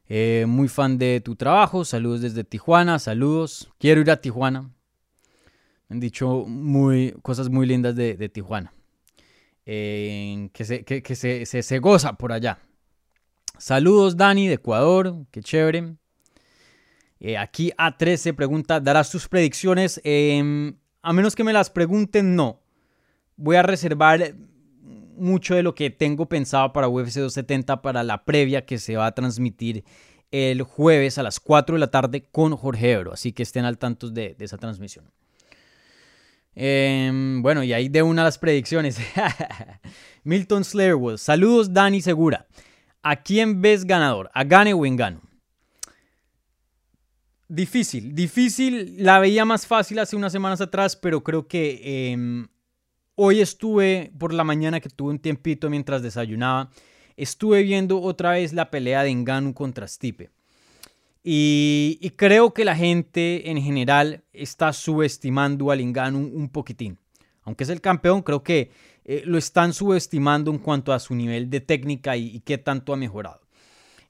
Eh, 0.09 0.45
muy 0.47 0.67
fan 0.67 0.97
de 0.97 1.21
tu 1.21 1.35
trabajo. 1.35 1.85
Saludos 1.85 2.21
desde 2.21 2.43
Tijuana, 2.43 2.97
saludos. 2.99 3.69
Quiero 3.77 4.01
ir 4.01 4.09
a 4.09 4.21
Tijuana. 4.21 4.63
Me 5.87 5.95
han 5.95 5.99
dicho 5.99 6.45
muy, 6.47 7.15
cosas 7.21 7.49
muy 7.49 7.67
lindas 7.67 7.95
de, 7.95 8.29
Tijuana. 8.29 8.73
que, 9.65 10.49
se, 10.63 10.83
que, 10.83 11.15
se, 11.15 11.79
goza 11.79 12.13
por 12.13 12.31
allá. 12.31 12.59
Saludos 13.57 14.17
Dani 14.17 14.47
de 14.47 14.55
Ecuador, 14.55 15.25
qué 15.31 15.41
chévere. 15.41 15.95
Eh, 17.19 17.37
aquí 17.37 17.71
A13 17.77 18.35
pregunta, 18.35 18.79
¿darás 18.79 19.09
tus 19.09 19.27
predicciones? 19.27 19.99
Em, 20.03 20.75
a 21.01 21.13
menos 21.13 21.35
que 21.35 21.43
me 21.43 21.53
las 21.53 21.69
pregunten, 21.69 22.35
no. 22.35 22.59
Voy 23.35 23.55
a 23.55 23.63
reservar 23.63 24.35
mucho 25.17 25.55
de 25.55 25.63
lo 25.63 25.75
que 25.75 25.89
tengo 25.89 26.27
pensado 26.27 26.73
para 26.73 26.87
UFC 26.87 27.15
270 27.15 27.81
para 27.81 28.03
la 28.03 28.23
previa 28.23 28.65
que 28.65 28.77
se 28.77 28.95
va 28.95 29.07
a 29.07 29.11
transmitir 29.13 29.83
el 30.31 30.61
jueves 30.63 31.17
a 31.17 31.23
las 31.23 31.39
4 31.39 31.75
de 31.75 31.79
la 31.79 31.91
tarde 31.91 32.23
con 32.31 32.55
Jorge 32.55 32.91
Ebro. 32.91 33.13
Así 33.13 33.31
que 33.31 33.43
estén 33.43 33.65
al 33.65 33.77
tanto 33.77 34.09
de, 34.09 34.35
esa 34.39 34.57
transmisión. 34.57 35.05
Em, 36.55 37.41
bueno, 37.41 37.63
y 37.63 37.73
ahí 37.73 37.87
de 37.89 38.01
una 38.01 38.23
las 38.23 38.37
predicciones. 38.37 38.99
Milton 40.23 40.63
Slayerwood. 40.63 41.17
Saludos, 41.17 41.73
Dani 41.73 42.01
Segura. 42.01 42.47
¿A 43.03 43.15
quién 43.17 43.61
ves 43.61 43.85
ganador? 43.85 44.29
¿A 44.33 44.43
Gane 44.43 44.73
o 44.73 44.85
Engano? 44.85 45.21
Difícil, 47.47 48.13
difícil. 48.13 48.95
La 48.97 49.19
veía 49.19 49.45
más 49.45 49.65
fácil 49.65 49.99
hace 49.99 50.15
unas 50.15 50.33
semanas 50.33 50.59
atrás, 50.59 50.97
pero 50.97 51.23
creo 51.23 51.47
que 51.47 52.11
em, 52.11 52.47
Hoy 53.19 53.41
estuve 53.41 54.11
por 54.19 54.31
la 54.31 54.43
mañana 54.43 54.79
que 54.79 54.89
tuve 54.89 55.09
un 55.09 55.17
tiempito 55.17 55.71
mientras 55.71 56.03
desayunaba, 56.03 56.69
estuve 57.15 57.63
viendo 57.63 57.99
otra 57.99 58.33
vez 58.33 58.53
la 58.53 58.69
pelea 58.69 59.01
de 59.01 59.09
Enganu 59.09 59.55
contra 59.55 59.87
Stipe. 59.87 60.29
Y, 61.23 62.13
creo 62.15 62.53
que 62.53 62.63
la 62.63 62.75
gente 62.75 63.49
en 63.49 63.59
general 63.59 64.23
está 64.33 64.71
subestimando 64.71 65.71
al 65.71 65.81
Enganu 65.81 66.19
un 66.19 66.47
poquitín. 66.49 66.99
Aunque 67.41 67.63
es 67.63 67.71
el 67.71 67.81
campeón, 67.81 68.21
creo 68.21 68.43
que 68.43 68.69
eh, 69.03 69.23
lo 69.25 69.39
están 69.39 69.73
subestimando 69.73 70.51
en 70.51 70.59
cuanto 70.59 70.93
a 70.93 70.99
su 70.99 71.15
nivel 71.15 71.49
de 71.49 71.59
técnica 71.59 72.15
y 72.15 72.39
qué 72.41 72.59
tanto 72.59 72.93
ha 72.93 72.97
mejorado. 72.97 73.46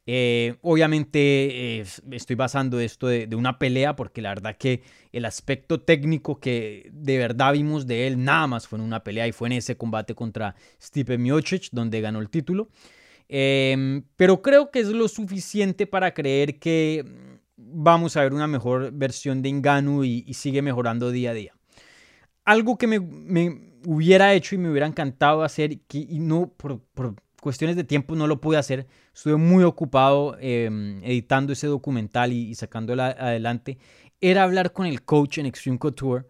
Eh, 0.10 0.56
obviamente 0.62 1.80
eh, 1.80 1.86
estoy 2.12 2.38
basando 2.38 2.80
esto 2.80 3.08
de, 3.08 3.28
una 3.36 3.60
pelea 3.60 3.98
porque 3.98 4.22
la 4.22 4.30
verdad 4.30 4.56
que 4.58 4.82
el 5.12 5.26
aspecto 5.26 5.82
técnico 5.82 6.40
que 6.40 6.90
de 6.94 7.18
verdad 7.18 7.52
vimos 7.52 7.88
de 7.88 8.08
él 8.08 8.24
nada 8.24 8.48
más 8.48 8.70
fue 8.70 8.80
en 8.80 8.86
una 8.86 9.04
pelea 9.04 9.28
y 9.28 9.34
fue 9.34 9.50
en 9.50 9.54
ese 9.54 9.76
combate 9.76 10.16
contra 10.16 10.56
Stipe 10.82 11.18
Miocic 11.18 11.68
donde 11.74 12.00
ganó 12.00 12.22
el 12.22 12.30
título. 12.30 12.70
Em, 13.28 14.04
pero 14.16 14.42
creo 14.42 14.72
que 14.72 14.80
es 14.80 14.88
lo 14.88 15.10
suficiente 15.10 15.86
para 15.86 16.14
creer 16.14 16.58
que 16.58 17.04
vamos 17.58 18.16
a 18.16 18.22
ver 18.22 18.34
una 18.34 18.48
mejor 18.48 18.92
versión 18.94 19.42
de 19.42 19.50
Inganu 19.50 20.06
y, 20.06 20.34
sigue 20.34 20.62
mejorando 20.62 21.12
día 21.12 21.32
a 21.32 21.34
día. 21.34 21.54
Algo 22.46 22.78
que 22.78 22.88
me, 22.88 23.00
hubiera 23.86 24.34
hecho 24.34 24.56
y 24.56 24.58
me 24.58 24.70
hubiera 24.70 24.88
encantado 24.88 25.44
hacer 25.44 25.74
y 25.74 26.20
no 26.20 26.54
por 26.56 26.82
cuestiones 27.48 27.78
de 27.78 27.86
tiempo 27.86 28.14
no 28.14 28.28
lo 28.28 28.42
pude 28.42 28.58
hacer. 28.58 28.88
Estuve 29.16 29.38
muy 29.38 29.64
ocupado 29.64 30.36
em, 30.42 31.02
editando 31.02 31.54
ese 31.54 31.68
documental 31.68 32.34
y, 32.34 32.54
sacándolo 32.56 33.04
adelante. 33.04 33.78
Era 34.20 34.44
hablar 34.44 34.74
con 34.74 34.86
el 34.86 35.04
coach 35.04 35.38
en 35.38 35.46
Extreme 35.46 35.80
Couture 35.80 36.26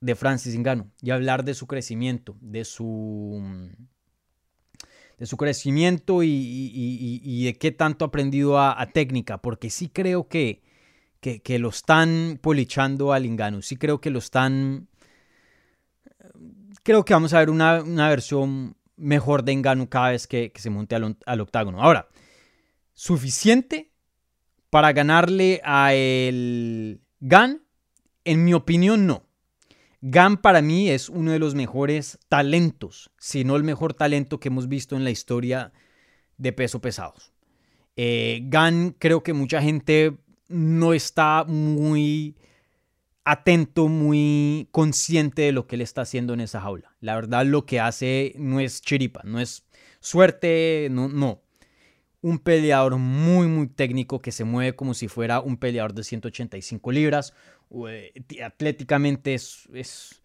de 0.00 0.16
Francis 0.16 0.58
Ngannou 0.58 0.90
y 1.00 1.12
hablar 1.12 1.44
de 1.44 1.54
su 1.54 1.68
crecimiento, 1.68 2.36
de 2.40 2.64
su, 2.64 3.40
de 5.16 5.26
su 5.26 5.36
crecimiento 5.36 6.24
y, 6.24 7.44
de 7.44 7.54
qué 7.54 7.70
tanto 7.70 8.04
ha 8.04 8.08
aprendido 8.08 8.58
a, 8.58 8.84
técnica, 8.92 9.38
porque 9.38 9.70
sí 9.70 9.90
creo 9.90 10.26
que, 10.26 10.60
que, 11.20 11.58
lo 11.60 11.68
están 11.68 12.40
polichando 12.42 13.12
al 13.12 13.30
Ngannou, 13.30 13.62
sí 13.62 13.76
creo 13.76 14.00
que 14.00 14.10
lo 14.10 14.18
están... 14.18 14.88
Creo 16.82 17.04
que 17.04 17.14
vamos 17.14 17.32
a 17.32 17.38
ver 17.38 17.48
una, 17.48 17.80
una 17.84 18.08
versión 18.08 18.74
mejor 19.02 19.42
de 19.42 19.52
Engano 19.52 19.90
cada 19.90 20.10
vez 20.10 20.26
que, 20.26 20.52
se 20.54 20.70
monte 20.70 20.94
al, 20.94 21.40
octágono. 21.40 21.82
Ahora, 21.82 22.08
¿suficiente 22.94 23.90
para 24.70 24.92
ganarle 24.92 25.60
a 25.64 25.92
el 25.92 27.02
GAN? 27.20 27.62
En 28.24 28.44
mi 28.44 28.54
opinión, 28.54 29.06
no. 29.06 29.26
GAN 30.00 30.36
para 30.36 30.62
mí 30.62 30.88
es 30.88 31.08
uno 31.08 31.32
de 31.32 31.38
los 31.38 31.54
mejores 31.54 32.18
talentos, 32.28 33.10
si 33.18 33.44
no 33.44 33.56
el 33.56 33.64
mejor 33.64 33.94
talento 33.94 34.40
que 34.40 34.48
hemos 34.48 34.68
visto 34.68 34.96
en 34.96 35.04
la 35.04 35.10
historia 35.10 35.72
de 36.38 36.52
peso 36.52 36.80
pesados. 36.80 37.32
Eh, 37.96 38.40
GAN 38.44 38.96
creo 38.98 39.22
que 39.22 39.32
mucha 39.32 39.60
gente 39.60 40.16
no 40.48 40.92
está 40.92 41.44
muy 41.44 42.36
atento, 43.24 43.88
muy 43.88 44.68
consciente 44.72 45.42
de 45.42 45.52
lo 45.52 45.66
que 45.66 45.76
él 45.76 45.82
está 45.82 46.02
haciendo 46.02 46.34
en 46.34 46.40
esa 46.40 46.60
jaula. 46.60 46.94
La 47.00 47.14
verdad 47.14 47.46
lo 47.46 47.66
que 47.66 47.80
hace 47.80 48.34
no 48.36 48.60
es 48.60 48.82
chiripa, 48.82 49.22
no 49.24 49.40
es 49.40 49.64
suerte, 50.00 50.88
no. 50.90 51.42
Un 52.20 52.38
peleador 52.38 52.98
muy, 52.98 53.48
muy 53.48 53.66
técnico 53.66 54.20
que 54.20 54.32
se 54.32 54.44
mueve 54.44 54.76
como 54.76 54.94
si 54.94 55.08
fuera 55.08 55.40
un 55.40 55.56
peleador 55.56 55.92
de 55.92 56.04
185 56.04 56.92
libras. 56.92 57.34
Eh, 57.88 58.12
atléticamente 58.44 59.34
es, 59.34 59.68
es 59.72 60.22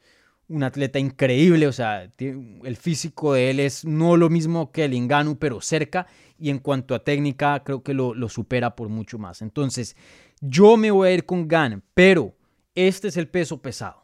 un 0.47 0.63
atleta 0.63 0.99
increíble, 0.99 1.67
o 1.67 1.71
sea, 1.71 2.12
el 2.19 2.77
físico 2.77 3.33
de 3.33 3.49
él 3.49 3.60
es 3.60 3.83
no 3.83 4.15
lo 4.15 4.29
mismo 4.29 4.71
que 4.71 4.86
el 4.86 4.93
Inganu, 4.93 5.38
pero 5.38 5.60
cerca. 5.62 6.07
Y 6.39 6.51
en 6.51 6.60
cuanto 6.60 6.93
a 6.93 7.03
técnica, 7.03 7.63
creo 7.63 7.81
que 7.81 7.95
lo, 7.95 8.13
lo 8.13 8.29
supera 8.29 8.75
por 8.75 8.89
mucho 8.89 9.17
más. 9.17 9.41
Entonces, 9.41 9.95
yo 10.39 10.77
me 10.77 10.91
voy 10.91 11.10
a 11.10 11.13
ir 11.13 11.25
con 11.25 11.47
Gan, 11.47 11.83
pero 11.95 12.37
este 12.77 13.07
es 13.07 13.17
el 13.17 13.27
peso 13.27 13.61
pesado. 13.61 14.03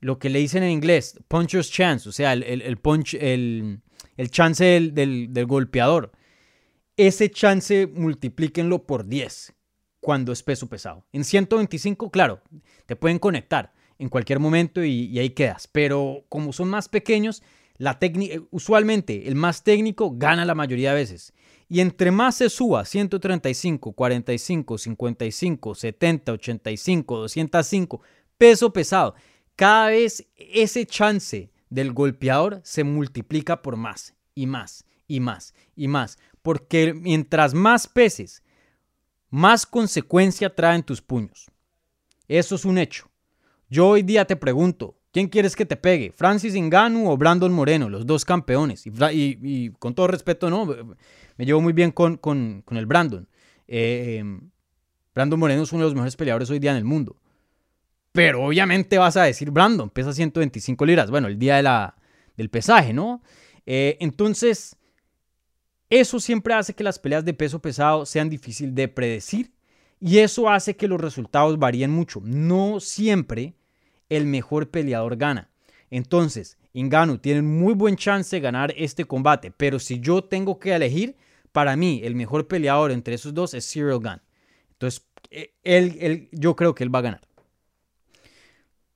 Lo 0.00 0.18
que 0.18 0.30
le 0.30 0.38
dicen 0.38 0.62
en 0.62 0.70
inglés, 0.70 1.20
puncher's 1.28 1.70
chance, 1.70 2.08
o 2.08 2.12
sea, 2.12 2.32
el, 2.32 2.78
punch, 2.78 3.14
el, 3.14 3.82
chance 4.30 4.64
del, 4.64 5.46
golpeador. 5.46 6.12
Ese 6.96 7.30
chance 7.30 7.86
multiplíquenlo 7.86 8.86
por 8.86 9.06
10 9.06 9.52
cuando 10.00 10.32
es 10.32 10.42
peso 10.42 10.68
pesado. 10.68 11.04
En 11.12 11.24
125, 11.24 12.10
claro, 12.10 12.40
te 12.86 12.96
pueden 12.96 13.18
conectar 13.18 13.74
en 13.98 14.08
cualquier 14.08 14.38
momento 14.38 14.82
y, 14.82 15.18
ahí 15.18 15.30
quedas. 15.30 15.68
Pero 15.68 16.24
como 16.28 16.52
son 16.52 16.68
más 16.68 16.88
pequeños, 16.88 17.42
la 17.76 17.98
usualmente 18.50 19.28
el 19.28 19.34
más 19.34 19.64
técnico 19.64 20.12
gana 20.16 20.44
la 20.44 20.54
mayoría 20.54 20.90
de 20.90 20.96
veces. 20.96 21.34
Y 21.68 21.80
entre 21.80 22.10
más 22.10 22.36
se 22.36 22.48
suba, 22.48 22.84
135, 22.84 23.92
45, 23.92 24.78
55, 24.78 25.74
70, 25.74 26.32
85, 26.32 27.18
205, 27.18 28.00
peso 28.38 28.72
pesado, 28.72 29.14
cada 29.54 29.88
vez 29.88 30.26
ese 30.36 30.86
chance 30.86 31.50
del 31.68 31.92
golpeador 31.92 32.60
se 32.64 32.84
multiplica 32.84 33.60
por 33.60 33.76
más 33.76 34.14
y 34.34 34.46
más 34.46 34.84
y 35.06 35.20
más 35.20 35.54
y 35.76 35.88
más. 35.88 36.18
Porque 36.40 36.94
mientras 36.94 37.52
más 37.52 37.86
peses, 37.86 38.42
más 39.30 39.66
consecuencia 39.66 40.54
traen 40.54 40.82
tus 40.82 41.02
puños. 41.02 41.50
Eso 42.28 42.54
es 42.54 42.64
un 42.64 42.78
hecho. 42.78 43.10
Yo 43.68 43.88
hoy 43.88 44.02
día 44.02 44.24
te 44.24 44.36
pregunto, 44.36 44.97
¿quién 45.18 45.28
quieres 45.28 45.56
que 45.56 45.66
te 45.66 45.74
pegue? 45.74 46.12
¿Francis 46.12 46.54
Ngannou 46.54 47.10
o 47.10 47.16
Brandon 47.16 47.52
Moreno? 47.52 47.88
Los 47.88 48.06
dos 48.06 48.24
campeones. 48.24 48.84
Y, 48.86 49.70
con 49.80 49.92
todo 49.92 50.06
respeto, 50.06 50.48
no, 50.48 50.64
me 50.64 51.44
llevo 51.44 51.60
muy 51.60 51.72
bien 51.72 51.90
con, 51.90 52.18
con, 52.18 52.62
el 52.70 52.86
Brandon. 52.86 53.26
Eh, 53.66 54.22
Brandon 55.12 55.40
Moreno 55.40 55.64
es 55.64 55.72
uno 55.72 55.82
de 55.82 55.86
los 55.86 55.94
mejores 55.94 56.14
peleadores 56.14 56.48
hoy 56.50 56.60
día 56.60 56.70
en 56.70 56.76
el 56.76 56.84
mundo. 56.84 57.16
Pero 58.12 58.44
obviamente 58.44 58.96
vas 58.96 59.16
a 59.16 59.24
decir, 59.24 59.50
Brandon, 59.50 59.90
pesa 59.90 60.12
125 60.12 60.86
libras. 60.86 61.10
Bueno, 61.10 61.26
el 61.26 61.36
día 61.36 61.56
de 61.56 61.64
la, 61.64 61.96
del 62.36 62.48
pesaje, 62.48 62.92
¿no? 62.92 63.20
Eh, 63.66 63.96
entonces, 63.98 64.76
eso 65.90 66.20
siempre 66.20 66.54
hace 66.54 66.74
que 66.74 66.84
las 66.84 67.00
peleas 67.00 67.24
de 67.24 67.34
peso 67.34 67.60
pesado 67.60 68.06
sean 68.06 68.30
difíciles 68.30 68.72
de 68.72 68.86
predecir 68.86 69.52
y 69.98 70.18
eso 70.18 70.48
hace 70.48 70.76
que 70.76 70.86
los 70.86 71.00
resultados 71.00 71.58
varíen 71.58 71.90
mucho. 71.90 72.20
No 72.22 72.78
siempre 72.78 73.57
el 74.08 74.26
mejor 74.26 74.70
peleador 74.70 75.16
gana. 75.16 75.50
Entonces, 75.90 76.58
Ingano 76.72 77.20
tiene 77.20 77.42
muy 77.42 77.74
buen 77.74 77.96
chance 77.96 78.34
de 78.36 78.40
ganar 78.40 78.72
este 78.76 79.04
combate, 79.04 79.50
pero 79.50 79.78
si 79.78 80.00
yo 80.00 80.22
tengo 80.22 80.58
que 80.58 80.74
elegir, 80.74 81.16
para 81.52 81.76
mí 81.76 82.00
el 82.04 82.14
mejor 82.14 82.46
peleador 82.46 82.90
entre 82.90 83.14
esos 83.14 83.34
dos 83.34 83.54
es 83.54 83.70
Cyril 83.70 83.98
Gunn. 83.98 84.20
Entonces, 84.72 85.06
eh, 85.30 85.54
él, 85.64 86.28
yo 86.32 86.54
creo 86.56 86.74
que 86.74 86.84
él 86.84 86.94
va 86.94 87.00
a 87.00 87.02
ganar. 87.02 87.20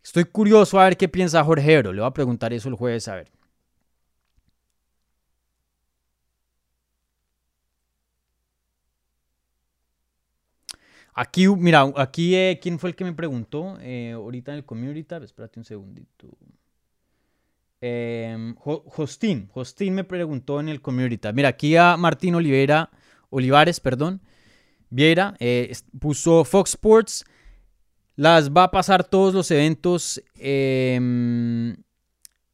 Estoy 0.03 0.25
curioso 0.25 0.81
a 0.81 0.85
ver 0.85 0.97
qué 0.97 1.09
piensa 1.09 1.45
Jorge 1.45 1.73
Ebro. 1.73 1.93
Le 1.93 2.01
voy 2.01 2.09
a 2.09 2.15
preguntar 2.15 2.53
eso 2.53 2.69
el 2.69 2.75
jueves 2.75 3.09
a 3.09 3.17
ver. 3.17 3.31
Aquí, 11.15 11.47
mira, 11.49 11.93
aquí, 11.97 12.35
eh, 12.35 12.59
¿quién 12.61 12.79
fue 12.79 12.91
el 12.91 12.97
que 12.97 13.05
me 13.05 13.13
preguntó? 13.13 13.77
Eh, 13.81 14.13
ahorita 14.13 14.53
en 14.53 14.59
el 14.59 14.65
community 14.65 15.05
tab, 15.05 15.23
espérate 15.23 15.61
un 15.61 15.65
segundito. 15.65 16.29
Eh, 17.83 18.55
Justin, 18.57 19.49
Justin 19.53 19.95
me 19.95 20.05
preguntó 20.05 20.61
en 20.61 20.69
el 20.69 20.81
community. 20.81 21.29
Mira, 21.35 21.49
aquí 21.49 21.77
a 21.77 21.97
Martín 21.97 22.35
Olivera, 22.35 22.91
Olivares, 23.29 23.81
perdón, 23.81 24.23
Viera, 24.89 25.35
eh, 25.41 25.73
puso 25.99 26.45
Fox 26.45 26.71
Sports, 26.71 27.25
las 28.17 28.51
va 28.51 28.65
a 28.65 28.71
pasar 28.71 29.05
todos 29.05 29.35
los 29.35 29.51
eventos 29.51 30.23
eh, 30.39 31.75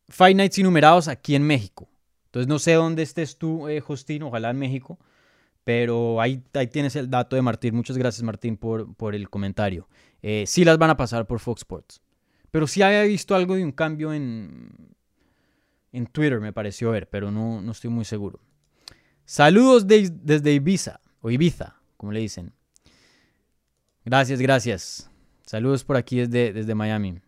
Fight 0.08 0.36
Nights 0.36 0.58
numerados 0.60 1.08
aquí 1.08 1.34
en 1.34 1.42
México. 1.42 1.88
Entonces 2.26 2.48
no 2.48 2.58
sé 2.58 2.72
dónde 2.72 3.02
estés 3.02 3.36
tú, 3.38 3.66
Justin, 3.86 4.22
ojalá 4.24 4.50
en 4.50 4.58
México. 4.58 4.98
Pero 5.68 6.18
ahí, 6.18 6.42
ahí 6.54 6.66
tienes 6.68 6.96
el 6.96 7.10
dato 7.10 7.36
de 7.36 7.42
Martín. 7.42 7.74
Muchas 7.74 7.98
gracias, 7.98 8.22
Martín, 8.22 8.56
por, 8.56 8.94
por 8.94 9.14
el 9.14 9.28
comentario. 9.28 9.86
Eh, 10.22 10.44
sí 10.46 10.64
las 10.64 10.78
van 10.78 10.88
a 10.88 10.96
pasar 10.96 11.26
por 11.26 11.40
Fox 11.40 11.60
Sports. 11.60 12.00
Pero 12.50 12.66
sí 12.66 12.80
había 12.80 13.02
visto 13.02 13.34
algo 13.34 13.54
de 13.54 13.64
un 13.64 13.72
cambio 13.72 14.14
en, 14.14 14.70
en 15.92 16.06
Twitter, 16.06 16.40
me 16.40 16.54
pareció 16.54 16.92
ver, 16.92 17.06
pero 17.10 17.30
no, 17.30 17.60
no 17.60 17.72
estoy 17.72 17.90
muy 17.90 18.06
seguro. 18.06 18.40
Saludos 19.26 19.86
desde 19.86 20.54
Ibiza, 20.54 21.02
o 21.20 21.30
Ibiza, 21.30 21.76
como 21.98 22.12
le 22.12 22.20
dicen. 22.20 22.54
Gracias, 24.06 24.40
gracias. 24.40 25.10
Saludos 25.44 25.84
por 25.84 25.98
aquí 25.98 26.20
desde, 26.20 26.54
desde 26.54 26.74
Miami. 26.74 27.20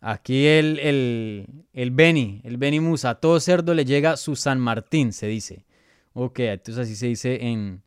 Aquí 0.00 0.46
el, 0.46 0.78
el, 0.78 1.46
el 1.72 1.90
Beni, 1.90 2.40
el 2.44 2.56
Beni 2.56 2.80
Musa, 2.80 3.10
a 3.10 3.14
todo 3.16 3.38
cerdo 3.40 3.74
le 3.74 3.84
llega 3.84 4.16
su 4.16 4.36
San 4.36 4.58
Martín, 4.58 5.12
se 5.12 5.26
dice. 5.26 5.66
Ok, 6.12 6.40
entonces 6.40 6.84
así 6.84 6.96
se 6.96 7.06
dice 7.06 7.46
en, 7.46 7.82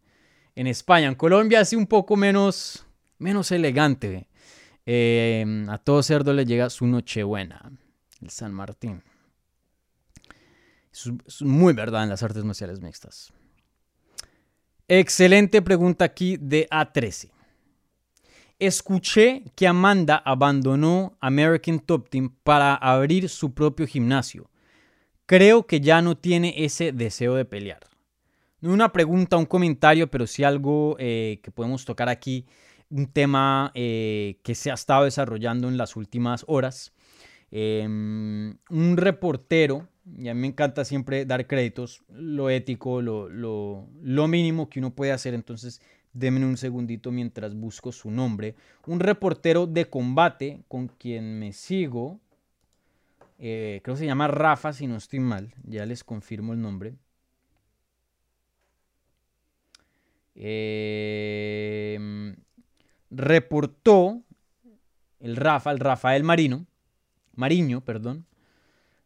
en 0.55 0.67
España. 0.67 1.07
En 1.07 1.15
Colombia 1.15 1.61
así 1.61 1.75
un 1.75 1.87
poco 1.87 2.15
menos, 2.15 2.85
menos 3.17 3.51
elegante. 3.51 4.27
Eh, 4.85 5.65
a 5.69 5.77
todo 5.77 6.03
cerdo 6.03 6.33
le 6.33 6.45
llega 6.45 6.69
su 6.69 6.85
Nochebuena, 6.85 7.71
el 8.21 8.29
San 8.29 8.53
Martín. 8.53 9.01
es 10.91 11.41
muy 11.41 11.73
verdad 11.73 12.03
en 12.03 12.09
las 12.09 12.21
artes 12.21 12.43
marciales 12.43 12.81
mixtas. 12.81 13.33
Excelente 14.87 15.61
pregunta 15.61 16.05
aquí 16.05 16.37
de 16.37 16.67
A13. 16.69 17.32
Escuché 18.65 19.43
que 19.57 19.67
Amanda 19.67 20.15
abandonó 20.23 21.17
American 21.19 21.81
Top 21.81 22.07
Team 22.09 22.33
para 22.43 22.75
abrir 22.75 23.27
su 23.27 23.53
propio 23.53 23.85
gimnasio. 23.85 24.49
Creo 25.25 25.67
que 25.67 25.81
ya 25.81 26.01
no 26.01 26.15
tiene 26.15 26.53
ese 26.55 26.93
deseo 26.93 27.35
de 27.35 27.43
pelear. 27.43 27.81
No 28.61 28.71
una 28.71 28.93
pregunta, 28.93 29.35
un 29.35 29.47
comentario, 29.47 30.09
pero 30.09 30.25
sí 30.27 30.45
algo 30.45 30.95
eh, 30.97 31.41
que 31.43 31.51
podemos 31.51 31.83
tocar 31.83 32.07
aquí. 32.07 32.45
Un 32.89 33.07
tema 33.07 33.69
eh, 33.75 34.39
que 34.43 34.55
se 34.55 34.71
ha 34.71 34.75
estado 34.75 35.03
desarrollando 35.03 35.67
en 35.67 35.75
las 35.75 35.97
últimas 35.97 36.45
horas. 36.47 36.93
Em, 37.51 38.55
un 38.69 38.95
reportero, 38.95 39.89
y 40.05 40.29
a 40.29 40.33
mí 40.33 40.39
me 40.39 40.47
encanta 40.47 40.85
siempre 40.85 41.25
dar 41.25 41.47
créditos, 41.47 42.01
lo 42.07 42.49
ético, 42.49 43.01
lo, 43.01 43.89
mínimo 44.29 44.69
que 44.69 44.79
uno 44.79 44.95
puede 44.95 45.11
hacer. 45.11 45.33
Entonces, 45.33 45.81
Denme 46.13 46.45
un 46.45 46.57
segundito 46.57 47.11
mientras 47.11 47.55
busco 47.55 47.91
su 47.91 48.11
nombre. 48.11 48.55
Un 48.85 48.99
reportero 48.99 49.65
de 49.65 49.89
combate 49.89 50.61
con 50.67 50.87
quien 50.87 51.39
me 51.39 51.53
sigo. 51.53 52.19
Eh, 53.39 53.81
creo 53.83 53.95
que 53.95 53.99
se 53.99 54.05
llama 54.05 54.27
Rafa, 54.27 54.73
si 54.73 54.85
no 54.85 54.95
estoy 54.95 55.19
mal. 55.19 55.55
Ya 55.63 55.87
les 55.87 56.03
confirmo 56.03 56.53
el 56.53 56.61
nombre. 56.61 56.93
Em, 60.35 62.35
reportó 63.09 64.21
el 65.19 65.35
Rafa, 65.35 65.71
el 65.71 65.79
Rafael 65.79 66.23
Marino, 66.23 66.65
Mariño, 67.35 67.81
perdón. 67.81 68.25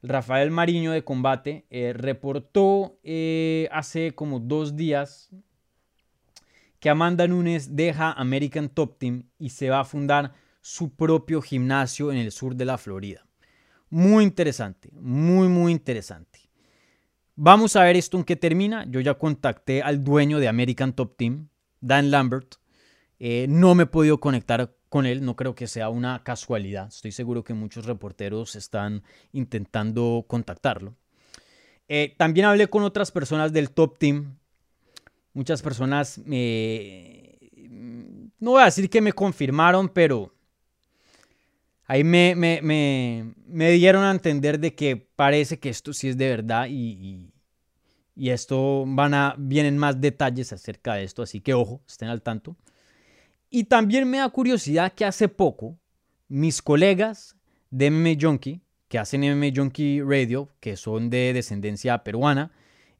El 0.01 0.09
Rafael 0.09 0.51
Mariño 0.51 0.91
de 0.91 1.03
combate 1.03 1.65
eh, 1.69 1.93
reportó 1.93 2.97
eh, 3.03 3.67
hace 3.71 4.13
como 4.13 4.39
dos 4.39 4.75
días 4.75 5.31
que 6.79 6.89
Amanda 6.89 7.27
Nunes 7.27 7.75
deja 7.75 8.11
American 8.11 8.69
Top 8.69 8.97
Team 8.97 9.23
y 9.37 9.49
se 9.49 9.69
va 9.69 9.79
a 9.79 9.85
fundar 9.85 10.33
su 10.61 10.95
propio 10.95 11.41
gimnasio 11.41 12.11
en 12.11 12.17
el 12.17 12.31
sur 12.31 12.55
de 12.55 12.65
la 12.65 12.77
Florida. 12.77 13.25
Muy 13.89 14.23
interesante, 14.23 14.89
muy, 14.93 15.47
muy 15.47 15.71
interesante. 15.71 16.39
Vamos 17.35 17.75
a 17.75 17.83
ver 17.83 17.95
esto 17.95 18.17
en 18.17 18.23
qué 18.23 18.35
termina. 18.35 18.85
Yo 18.89 18.99
ya 18.99 19.13
contacté 19.13 19.81
al 19.81 20.03
dueño 20.03 20.39
de 20.39 20.47
American 20.47 20.93
Top 20.93 21.15
Team, 21.15 21.49
Dan 21.79 22.11
Lambert. 22.11 22.55
Eh, 23.19 23.45
no 23.47 23.75
me 23.75 23.83
he 23.83 23.85
podido 23.85 24.19
conectar 24.19 24.75
con 24.89 25.05
él, 25.05 25.23
no 25.23 25.35
creo 25.35 25.55
que 25.55 25.67
sea 25.67 25.89
una 25.89 26.23
casualidad. 26.23 26.87
Estoy 26.87 27.11
seguro 27.11 27.43
que 27.43 27.53
muchos 27.53 27.85
reporteros 27.85 28.55
están 28.55 29.03
intentando 29.31 30.25
contactarlo. 30.27 30.95
Eh, 31.87 32.15
también 32.17 32.47
hablé 32.47 32.67
con 32.67 32.83
otras 32.83 33.11
personas 33.11 33.53
del 33.53 33.71
Top 33.71 33.97
Team 33.97 34.37
muchas 35.37 35.61
personas 35.61 36.17
me... 36.25 37.37
No 38.39 38.51
voy 38.51 38.61
a 38.61 38.65
decir 38.65 38.89
que 38.89 39.01
me 39.01 39.13
confirmaron, 39.13 39.87
pero 39.87 40.33
ahí 41.85 42.03
me, 42.03 42.35
me, 42.35 43.71
dieron 43.71 44.03
a 44.03 44.11
entender 44.11 44.59
de 44.59 44.73
que 44.73 44.97
parece 44.97 45.59
que 45.59 45.69
esto 45.69 45.93
sí 45.93 46.09
es 46.09 46.17
de 46.17 46.29
verdad 46.29 46.67
y, 46.69 47.31
y, 48.15 48.29
esto 48.29 48.83
van 48.87 49.13
a, 49.13 49.35
vienen 49.37 49.77
más 49.77 50.01
detalles 50.01 50.53
acerca 50.53 50.95
de 50.95 51.03
esto, 51.03 51.21
así 51.21 51.39
que 51.39 51.53
ojo, 51.53 51.81
estén 51.87 52.09
al 52.09 52.21
tanto. 52.21 52.55
Y 53.49 53.65
también 53.65 54.09
me 54.09 54.17
da 54.17 54.29
curiosidad 54.29 54.91
que 54.93 55.05
hace 55.05 55.29
poco 55.29 55.77
mis 56.27 56.61
colegas 56.61 57.35
de 57.69 57.91
MMA 57.91 58.17
Junkie, 58.19 58.61
que 58.87 58.99
hacen 58.99 59.21
MMA 59.21 59.51
Junkie 59.55 60.01
Radio, 60.01 60.49
que 60.59 60.77
son 60.77 61.09
de 61.09 61.33
descendencia 61.33 62.03
peruana, 62.03 62.51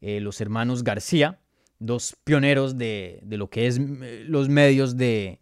eh, 0.02 0.20
los 0.20 0.40
hermanos 0.40 0.84
García, 0.84 1.40
dos 1.80 2.16
pioneros 2.24 2.78
de, 2.78 3.22
lo 3.28 3.50
que 3.50 3.68
es 3.68 3.80
los 3.80 4.50
medios 4.50 4.98
de, 4.98 5.40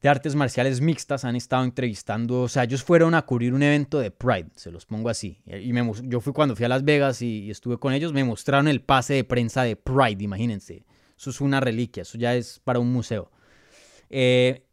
de 0.00 0.08
artes 0.08 0.34
marciales 0.34 0.80
mixtas 0.80 1.24
han 1.24 1.36
estado 1.36 1.64
entrevistando, 1.64 2.42
o 2.42 2.48
sea, 2.48 2.64
ellos 2.64 2.82
fueron 2.82 3.14
a 3.14 3.22
cubrir 3.22 3.52
un 3.52 3.62
evento 3.62 3.98
de 3.98 4.10
Pride, 4.10 4.50
se 4.56 4.70
los 4.70 4.86
pongo 4.86 5.08
así. 5.08 5.40
Y 5.46 5.72
me, 5.72 5.90
yo 6.04 6.20
fui 6.20 6.32
cuando 6.32 6.56
fui 6.56 6.64
a 6.64 6.68
Las 6.68 6.84
Vegas 6.84 7.20
y, 7.22 7.50
estuve 7.50 7.78
con 7.78 7.92
ellos, 7.92 8.12
me 8.12 8.24
mostraron 8.24 8.68
el 8.68 8.80
pase 8.80 9.14
de 9.14 9.24
prensa 9.24 9.62
de 9.62 9.76
Pride, 9.76 10.22
imagínense. 10.22 10.84
Eso 11.18 11.30
es 11.30 11.40
una 11.42 11.60
reliquia, 11.60 12.02
eso 12.02 12.16
ya 12.16 12.34
es 12.34 12.60
para 12.60 12.78
un 12.78 12.90
museo. 12.90 13.30
Eh, 14.08 14.64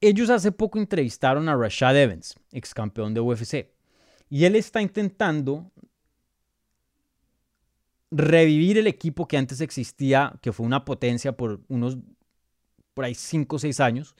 ellos 0.00 0.30
hace 0.30 0.52
poco 0.52 0.78
entrevistaron 0.78 1.48
a 1.48 1.56
Rashad 1.56 1.96
Evans, 1.96 2.34
ex 2.52 2.72
campeón 2.72 3.12
de 3.12 3.20
UFC, 3.20 3.70
y 4.30 4.44
él 4.44 4.56
está 4.56 4.80
intentando 4.80 5.70
revivir 8.10 8.78
el 8.78 8.86
equipo 8.86 9.26
que 9.26 9.36
antes 9.36 9.60
existía, 9.60 10.34
que 10.40 10.52
fue 10.52 10.66
una 10.66 10.84
potencia 10.84 11.36
por 11.36 11.60
unos, 11.68 11.98
por 12.94 13.04
ahí 13.04 13.14
5 13.14 13.56
o 13.56 13.58
6 13.58 13.80
años, 13.80 14.14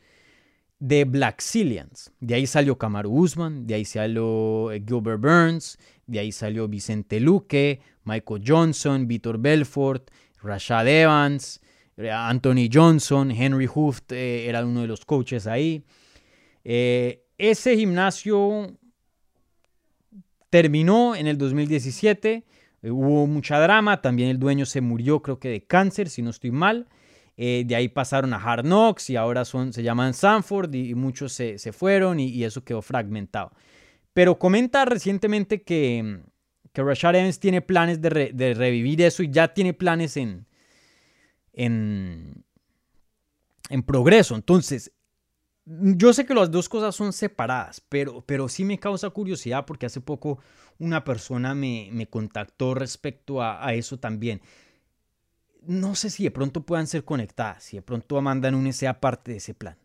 de 0.79 1.05
Black 1.05 1.41
Zillions. 1.41 2.13
De 2.21 2.35
ahí 2.35 2.47
salió 2.47 2.77
Kamaru 2.79 3.11
Usman, 3.11 3.67
de 3.67 3.75
ahí 3.75 3.85
salió 3.85 4.71
eh, 4.73 4.83
Gilbert 4.87 5.21
Burns, 5.21 5.79
de 6.07 6.19
ahí 6.19 6.33
salió 6.33 6.69
Vicente 6.69 7.21
Luque, 7.21 7.81
Michael 8.05 8.43
Johnson, 8.47 9.07
Vitor 9.07 9.39
Belfort, 9.39 10.11
Rashad 10.43 10.87
Evans, 10.87 11.61
Anthony 11.99 12.69
Johnson, 12.73 13.31
Henry 13.31 13.69
Hooft 13.73 14.13
eh, 14.13 14.49
era 14.49 14.65
uno 14.65 14.83
de 14.83 14.87
los 14.87 15.05
coaches 15.05 15.47
ahí. 15.47 15.83
Eh, 16.65 17.25
ese 17.39 17.77
gimnasio 17.77 18.77
terminó 20.51 21.15
en 21.15 21.27
el 21.27 21.39
2017, 21.39 22.45
hubo 22.91 23.27
mucha 23.27 23.59
drama, 23.61 24.01
también 24.03 24.29
el 24.29 24.39
dueño 24.39 24.67
se 24.67 24.81
murió 24.81 25.23
creo 25.23 25.39
que 25.39 25.49
de 25.49 25.65
cáncer, 25.65 26.09
si 26.09 26.23
no 26.23 26.31
estoy 26.31 26.51
mal. 26.51 26.87
de 27.37 27.77
ahí 27.77 27.89
pasaron 27.89 28.33
a 28.33 28.37
Hard 28.37 28.65
Knocks 28.65 29.11
y 29.11 29.17
ahora 29.17 29.45
son, 29.45 29.73
se 29.73 29.83
llaman 29.83 30.15
Sanford 30.15 30.75
y, 30.75 30.95
muchos 30.95 31.33
se, 31.33 31.59
fueron 31.73 32.21
y, 32.21 32.45
eso 32.45 32.65
quedó 32.65 32.83
fragmentado. 32.83 33.53
Pero 34.13 34.39
comenta 34.39 34.85
recientemente 34.85 35.63
que, 35.63 36.21
que 36.73 36.83
Rashad 36.83 37.17
Evans 37.17 37.39
tiene 37.39 37.61
planes 37.61 38.01
de, 38.01 38.33
de, 38.33 38.55
revivir 38.55 39.03
eso 39.03 39.23
y 39.23 39.31
ya 39.31 39.53
tiene 39.53 39.75
planes 39.75 40.17
en, 40.17 40.47
en, 41.53 42.45
en 43.69 43.83
progreso. 43.83 44.35
Entonces, 44.35 44.93
yo 45.67 46.13
sé 46.13 46.25
que 46.25 46.35
las 46.35 46.51
dos 46.51 46.69
cosas 46.69 46.95
son 46.95 47.13
separadas, 47.13 47.83
pero, 47.89 48.23
pero 48.25 48.49
sí 48.49 48.65
me 48.65 48.79
causa 48.79 49.11
curiosidad 49.11 49.67
porque 49.67 49.87
hace 49.87 50.01
poco 50.01 50.39
una 50.79 51.05
persona 51.05 51.55
me, 51.55 51.89
me 51.93 52.09
contactó 52.09 52.75
respecto 52.75 53.43
a, 53.43 53.75
eso 53.75 53.99
también. 53.99 54.41
No 55.63 55.97
sé 55.97 56.11
si 56.11 56.23
de 56.25 56.31
pronto 56.31 56.63
puedan 56.65 56.87
ser 56.87 57.05
conectadas, 57.05 57.65
si 57.65 57.77
de 57.77 57.83
pronto 57.83 58.17
Amanda 58.17 58.51
Nunes 58.51 58.77
sea 58.77 59.01
parte 59.01 59.33
de 59.33 59.39
ese 59.39 59.55
plan 59.55 59.77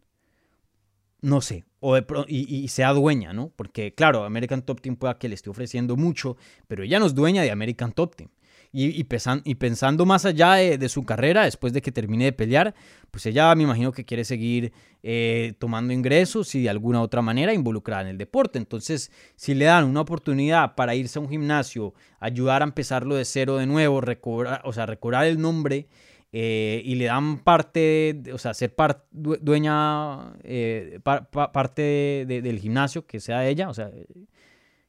no 1.22 1.40
sé, 1.40 1.66
o 1.80 1.98
y, 2.28 2.68
sea 2.68 2.94
dueña, 2.94 3.32
¿no? 3.32 3.52
Porque 3.56 3.94
claro, 3.94 4.24
American 4.24 4.64
Top 4.64 4.82
Team 4.82 4.96
pueda 4.96 5.18
que 5.18 5.30
le 5.30 5.36
esté 5.36 5.50
ofreciendo 5.50 5.96
mucho, 5.96 6.36
pero 6.68 6.84
ella 6.84 7.00
no 7.00 7.06
es 7.06 7.16
dueña 7.16 7.44
de 7.44 7.52
American 7.52 7.92
Top 7.92 8.16
Team. 8.16 8.30
Y, 8.74 9.04
pensando 9.04 10.06
más 10.06 10.26
allá 10.26 10.54
de, 10.54 10.90
su 10.90 11.04
carrera, 11.04 11.44
después 11.44 11.74
de 11.74 11.82
que 11.82 11.92
termine 11.92 12.26
de 12.26 12.32
pelear, 12.32 12.74
pues 13.12 13.26
ella 13.26 13.54
me 13.54 13.64
imagino 13.64 13.92
que 13.92 14.06
quiere 14.06 14.24
seguir 14.24 14.72
eh, 15.04 15.54
tomando 15.60 15.92
ingresos 15.92 16.56
y 16.56 16.64
de 16.64 16.70
alguna 16.70 17.02
otra 17.02 17.22
manera 17.22 17.54
involucrada 17.54 18.04
en 18.04 18.08
el 18.08 18.18
deporte. 18.18 18.60
Entonces, 18.60 19.12
si 19.36 19.56
le 19.56 19.66
dan 19.66 19.84
una 19.84 20.02
oportunidad 20.02 20.76
para 20.76 20.96
irse 20.96 21.20
a 21.20 21.22
un 21.22 21.28
gimnasio, 21.28 21.94
ayudar 22.22 22.62
a 22.62 22.66
empezarlo 22.66 23.16
de 23.16 23.26
cero 23.26 23.58
de 23.58 23.66
nuevo, 23.66 24.00
recobrar, 24.00 24.62
o 24.64 24.72
sea, 24.72 24.86
recobrar 24.86 25.26
el 25.26 25.42
nombre 25.42 25.88
eh, 26.32 26.82
y 26.86 26.96
le 26.96 27.06
dan 27.06 27.40
parte, 27.40 28.24
o 28.34 28.38
sea, 28.38 28.54
ser 28.54 28.74
dueña, 29.12 30.32
eh, 30.44 31.00
parte 31.04 32.26
del 32.26 32.60
gimnasio, 32.60 33.06
que 33.06 33.20
sea 33.20 33.46
ella, 33.46 33.70
o 33.70 33.74
sea, 33.74 33.92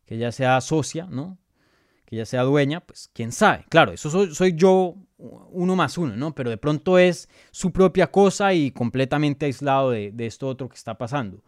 que 0.07 0.15
ella 0.15 0.31
sea 0.31 0.61
socia, 0.61 1.07
¿no? 1.11 1.42
Que 2.13 2.17
ella 2.17 2.27
sea 2.27 2.43
dueña, 2.43 2.81
pues 2.81 3.09
quién 3.15 3.33
sabe. 3.33 3.65
Claro, 3.71 3.91
eso 3.91 4.35
soy, 4.35 4.53
yo 4.55 4.97
uno 5.17 5.77
más 5.77 5.97
uno, 5.97 6.15
¿no? 6.15 6.35
Pero 6.35 6.51
de 6.51 6.59
pronto 6.59 6.99
es 6.99 7.27
su 7.53 7.73
propia 7.73 8.11
cosa 8.11 8.53
y 8.53 8.71
completamente 8.71 9.47
aislado 9.47 9.93
de, 9.93 10.13
esto 10.19 10.47
otro 10.47 10.69
que 10.69 10.77
está 10.77 10.99
pasando. 10.99 11.43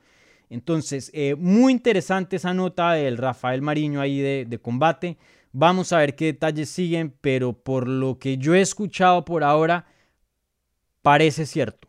Entonces, 0.49 1.11
eh, 1.13 1.35
muy 1.35 1.71
interesante 1.71 2.37
esa 2.37 2.55
nota 2.55 2.93
del 2.93 3.19
Rafael 3.19 3.61
Mariño 3.61 4.01
ahí 4.01 4.23
de, 4.23 4.47
de 4.49 4.59
combate. 4.59 5.19
Vamos 5.53 5.93
a 5.93 5.99
ver 5.99 6.17
qué 6.17 6.25
detalles 6.33 6.71
siguen, 6.71 7.15
pero 7.21 7.53
por 7.53 7.87
lo 7.87 8.19
que 8.19 8.39
yo 8.39 8.55
he 8.55 8.63
escuchado 8.63 9.27
por 9.27 9.45
ahora, 9.45 9.85
parece 11.03 11.45
cierto. 11.45 11.89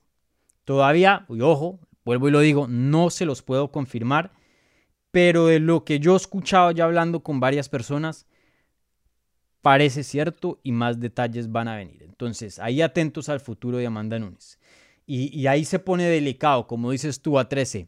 Todavía, 0.65 1.26
y 1.30 1.39
ojo, 1.39 1.80
vuelvo 2.03 2.28
y 2.28 2.32
lo 2.32 2.41
digo, 2.41 2.67
no 2.67 3.09
se 3.09 3.23
los 3.23 3.41
puedo 3.41 3.71
confirmar, 3.71 4.34
pero 5.11 5.45
de 5.45 5.61
lo 5.61 5.86
que 5.86 5.99
yo 5.99 6.15
he 6.15 6.17
escuchado 6.17 6.71
ya 6.71 6.84
hablando 6.84 7.23
con 7.23 7.39
varias 7.39 7.69
personas, 7.69 8.28
parece 9.66 10.03
cierto 10.03 10.59
y 10.61 10.72
más 10.72 10.99
detalles 10.99 11.51
van 11.51 11.68
a 11.68 11.76
venir. 11.76 12.03
Entonces, 12.03 12.59
ahí 12.59 12.84
atentos 12.84 13.30
al 13.30 13.39
futuro 13.39 13.80
de 13.80 13.88
Amanda 13.88 14.20
Nunes. 14.20 14.59
Y, 15.07 15.47
ahí 15.47 15.66
se 15.66 15.80
pone 15.80 16.03
delicado, 16.03 16.68
como 16.68 16.91
dices 16.91 17.20
tú 17.20 17.39
a 17.39 17.49
13. 17.49 17.88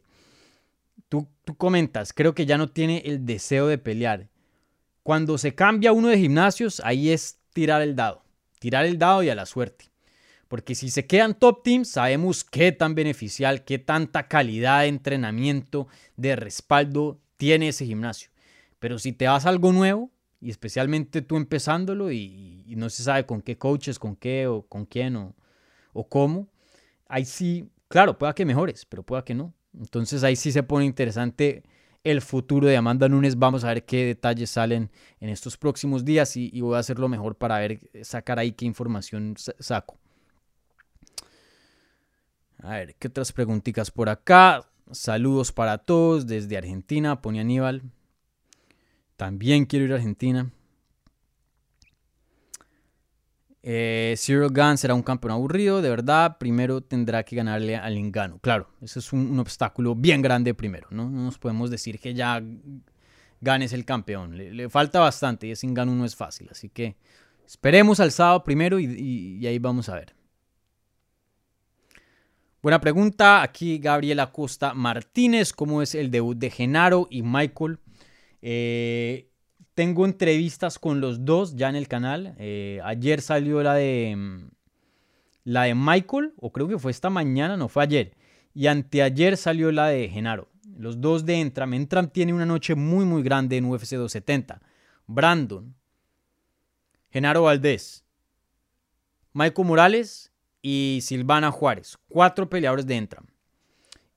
Tú, 1.08 1.28
tú 1.44 1.56
comentas, 1.56 2.12
creo 2.12 2.34
que 2.34 2.46
ya 2.46 2.58
no 2.58 2.68
tiene 2.68 3.04
el 3.06 3.24
deseo 3.24 3.68
de 3.68 3.78
pelear. 3.78 4.28
Cuando 5.04 5.38
se 5.38 5.54
cambia 5.54 5.92
uno 5.92 6.08
de 6.08 6.18
gimnasios, 6.18 6.82
ahí 6.84 7.10
es 7.10 7.38
tirar 7.52 7.80
el 7.80 7.94
dado. 7.94 8.24
Tirar 8.58 8.84
el 8.84 8.98
dado 8.98 9.22
y 9.22 9.28
a 9.28 9.36
la 9.36 9.46
suerte. 9.46 9.84
Porque 10.48 10.74
si 10.74 10.90
se 10.90 11.06
quedan 11.06 11.38
top 11.38 11.62
teams, 11.62 11.90
sabemos 11.90 12.42
qué 12.42 12.72
tan 12.72 12.96
beneficial, 12.96 13.64
qué 13.64 13.78
tanta 13.78 14.26
calidad 14.26 14.80
de 14.80 14.88
entrenamiento, 14.88 15.86
de 16.16 16.34
respaldo 16.34 17.20
tiene 17.36 17.68
ese 17.68 17.86
gimnasio. 17.86 18.30
Pero 18.80 18.98
si 18.98 19.12
te 19.12 19.28
vas 19.28 19.46
a 19.46 19.50
algo 19.50 19.72
nuevo, 19.72 20.10
y 20.40 20.50
especialmente 20.50 21.22
tú 21.22 21.36
empezándolo 21.36 22.12
y, 22.12 22.74
no 22.76 22.90
se 22.90 23.02
sabe 23.02 23.26
con 23.26 23.42
qué 23.42 23.58
coaches, 23.58 23.98
con 23.98 24.14
qué 24.14 24.46
o 24.46 24.62
con 24.62 24.84
quién 24.86 25.16
o, 25.16 25.34
o 25.92 26.08
cómo, 26.08 26.48
ahí 27.08 27.24
sí, 27.24 27.68
claro, 27.88 28.18
pueda 28.18 28.34
que 28.34 28.44
mejores, 28.44 28.84
pero 28.84 29.02
pueda 29.02 29.24
que 29.24 29.34
no. 29.34 29.54
Entonces 29.76 30.22
ahí 30.22 30.36
sí 30.36 30.52
se 30.52 30.62
pone 30.62 30.84
interesante 30.84 31.64
el 32.04 32.22
futuro 32.22 32.68
de 32.68 32.76
Amanda 32.76 33.08
Nunes. 33.08 33.38
Vamos 33.38 33.64
a 33.64 33.68
ver 33.68 33.84
qué 33.84 34.04
detalles 34.06 34.50
salen 34.50 34.90
en 35.20 35.28
estos 35.28 35.56
próximos 35.56 36.04
días 36.04 36.36
y, 36.36 36.60
voy 36.60 36.76
a 36.76 36.78
hacer 36.78 36.98
lo 36.98 37.08
mejor 37.08 37.36
para 37.36 37.58
ver, 37.58 37.80
sacar 38.02 38.38
ahí 38.38 38.52
qué 38.52 38.64
información 38.64 39.34
saco. 39.58 39.98
A 42.60 42.70
ver, 42.70 42.94
¿qué 42.96 43.08
otras 43.08 43.32
preguntitas 43.32 43.90
por 43.90 44.08
acá? 44.08 44.68
Saludos 44.90 45.52
para 45.52 45.78
todos 45.78 46.26
desde 46.26 46.56
Argentina, 46.56 47.20
pone 47.20 47.40
Aníbal. 47.40 47.82
También 49.18 49.66
quiero 49.66 49.84
ir 49.84 49.92
a 49.92 49.96
Argentina. 49.96 50.48
Eh, 53.64 54.14
Zero 54.16 54.48
Gun 54.48 54.78
será 54.78 54.94
un 54.94 55.02
campeón 55.02 55.32
aburrido, 55.32 55.82
de 55.82 55.90
verdad. 55.90 56.38
Primero 56.38 56.82
tendrá 56.82 57.24
que 57.24 57.34
ganarle 57.34 57.74
al 57.74 57.98
Ingano. 57.98 58.38
Claro, 58.38 58.70
ese 58.80 59.00
es 59.00 59.12
un, 59.12 59.36
obstáculo 59.40 59.96
bien 59.96 60.22
grande 60.22 60.54
primero. 60.54 60.86
¿no? 60.92 61.10
no 61.10 61.24
nos 61.24 61.36
podemos 61.36 61.68
decir 61.68 61.98
que 61.98 62.14
ya 62.14 62.40
ganes 63.40 63.72
el 63.72 63.84
campeón. 63.84 64.36
Le, 64.36 64.68
falta 64.70 65.00
bastante 65.00 65.48
y 65.48 65.50
ese 65.50 65.66
Ingano 65.66 65.96
no 65.96 66.04
es 66.04 66.14
fácil. 66.14 66.46
Así 66.52 66.68
que 66.68 66.94
esperemos 67.44 67.98
al 67.98 68.12
sábado 68.12 68.44
primero 68.44 68.78
y, 68.78 69.44
ahí 69.44 69.58
vamos 69.58 69.88
a 69.88 69.96
ver. 69.96 70.14
Buena 72.62 72.80
pregunta. 72.80 73.42
Aquí 73.42 73.78
Gabriela 73.78 74.30
Costa 74.30 74.74
Martínez. 74.74 75.52
¿Cómo 75.52 75.82
es 75.82 75.96
el 75.96 76.12
debut 76.12 76.38
de 76.38 76.50
Genaro 76.50 77.08
y 77.10 77.22
Michael? 77.22 77.80
Eh, 78.42 79.30
tengo 79.74 80.04
entrevistas 80.04 80.78
con 80.78 81.00
los 81.00 81.24
dos 81.24 81.56
ya 81.56 81.68
en 81.68 81.76
el 81.76 81.88
canal. 81.88 82.34
Eh, 82.38 82.80
ayer 82.84 83.20
salió 83.20 83.62
la 83.62 83.74
de 83.74 84.14
mm, 84.16 84.48
la 85.44 85.62
de 85.62 85.74
Michael, 85.74 86.34
o 86.36 86.52
creo 86.52 86.68
que 86.68 86.78
fue 86.78 86.90
esta 86.90 87.10
mañana, 87.10 87.56
no 87.56 87.68
fue 87.68 87.84
ayer. 87.84 88.14
Y 88.54 88.66
anteayer 88.66 89.36
salió 89.36 89.72
la 89.72 89.86
de 89.86 90.08
Genaro. 90.08 90.50
Los 90.76 91.00
dos 91.00 91.24
de 91.24 91.40
Entram. 91.40 91.74
Entram 91.74 92.08
tiene 92.08 92.34
una 92.34 92.44
noche 92.44 92.74
muy, 92.74 93.04
muy 93.04 93.22
grande 93.22 93.56
en 93.56 93.64
UFC 93.64 93.92
270. 93.92 94.60
Brandon, 95.06 95.74
Genaro 97.10 97.44
Valdés, 97.44 98.04
Michael 99.32 99.66
Morales 99.66 100.32
y 100.60 100.98
Silvana 101.02 101.50
Juárez. 101.50 101.96
Cuatro 102.08 102.50
peleadores 102.50 102.86
de 102.86 102.96
Entram. 102.96 103.26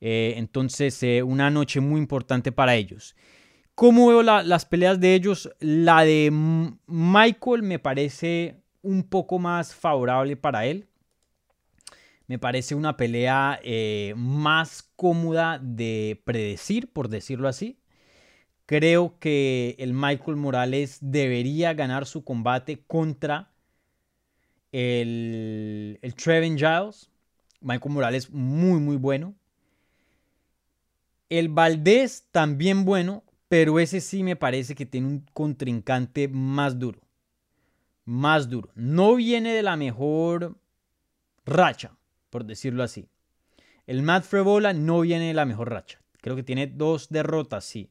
Eh, 0.01 0.33
entonces, 0.37 1.01
una 1.23 1.49
noche 1.49 1.79
muy 1.79 1.99
importante 1.99 2.51
para 2.51 2.75
ellos. 2.75 3.15
¿Cómo 3.81 4.09
veo 4.09 4.21
las 4.21 4.65
peleas 4.65 4.99
de 4.99 5.15
ellos? 5.15 5.49
La 5.59 6.03
de 6.03 6.29
Michael 6.85 7.63
me 7.63 7.79
parece 7.79 8.61
un 8.83 9.01
poco 9.01 9.39
más 9.39 9.73
favorable 9.73 10.37
para 10.37 10.67
él. 10.67 10.87
Me 12.27 12.37
parece 12.37 12.75
una 12.75 12.95
pelea 12.95 13.59
eh, 13.63 14.13
más 14.15 14.87
cómoda 14.95 15.57
de 15.57 16.21
predecir, 16.25 16.93
por 16.93 17.09
decirlo 17.09 17.47
así. 17.47 17.79
Creo 18.67 19.17
que 19.17 19.75
el 19.79 19.93
Michael 19.93 20.37
Morales 20.37 20.99
debería 21.01 21.73
ganar 21.73 22.05
su 22.05 22.23
combate 22.23 22.83
contra 22.85 23.51
el, 24.71 25.97
el 26.03 26.13
Trevin 26.13 26.55
Giles. 26.55 27.09
Michael 27.61 27.95
Morales 27.95 28.29
muy, 28.29 28.79
muy 28.79 28.97
bueno. 28.97 29.33
El 31.29 31.49
Valdés 31.49 32.27
también 32.31 32.85
bueno, 32.85 33.23
pero 33.51 33.81
ese 33.81 33.99
sí 33.99 34.23
me 34.23 34.37
parece 34.37 34.75
que 34.75 34.85
tiene 34.85 35.07
un 35.07 35.25
contrincante 35.33 36.29
más 36.29 36.79
duro. 36.79 37.01
Más 38.05 38.49
duro. 38.49 38.71
No 38.75 39.15
viene 39.15 39.53
de 39.53 39.61
la 39.61 39.75
mejor 39.75 40.55
racha, 41.45 41.97
por 42.29 42.45
decirlo 42.45 42.81
así. 42.81 43.09
El 43.87 44.03
Matt 44.03 44.23
Frebola 44.23 44.71
no 44.71 45.01
viene 45.01 45.27
de 45.27 45.33
la 45.33 45.43
mejor 45.43 45.69
racha. 45.69 45.99
Creo 46.21 46.37
que 46.37 46.43
tiene 46.43 46.65
dos 46.65 47.09
derrotas, 47.09 47.65
sí, 47.65 47.89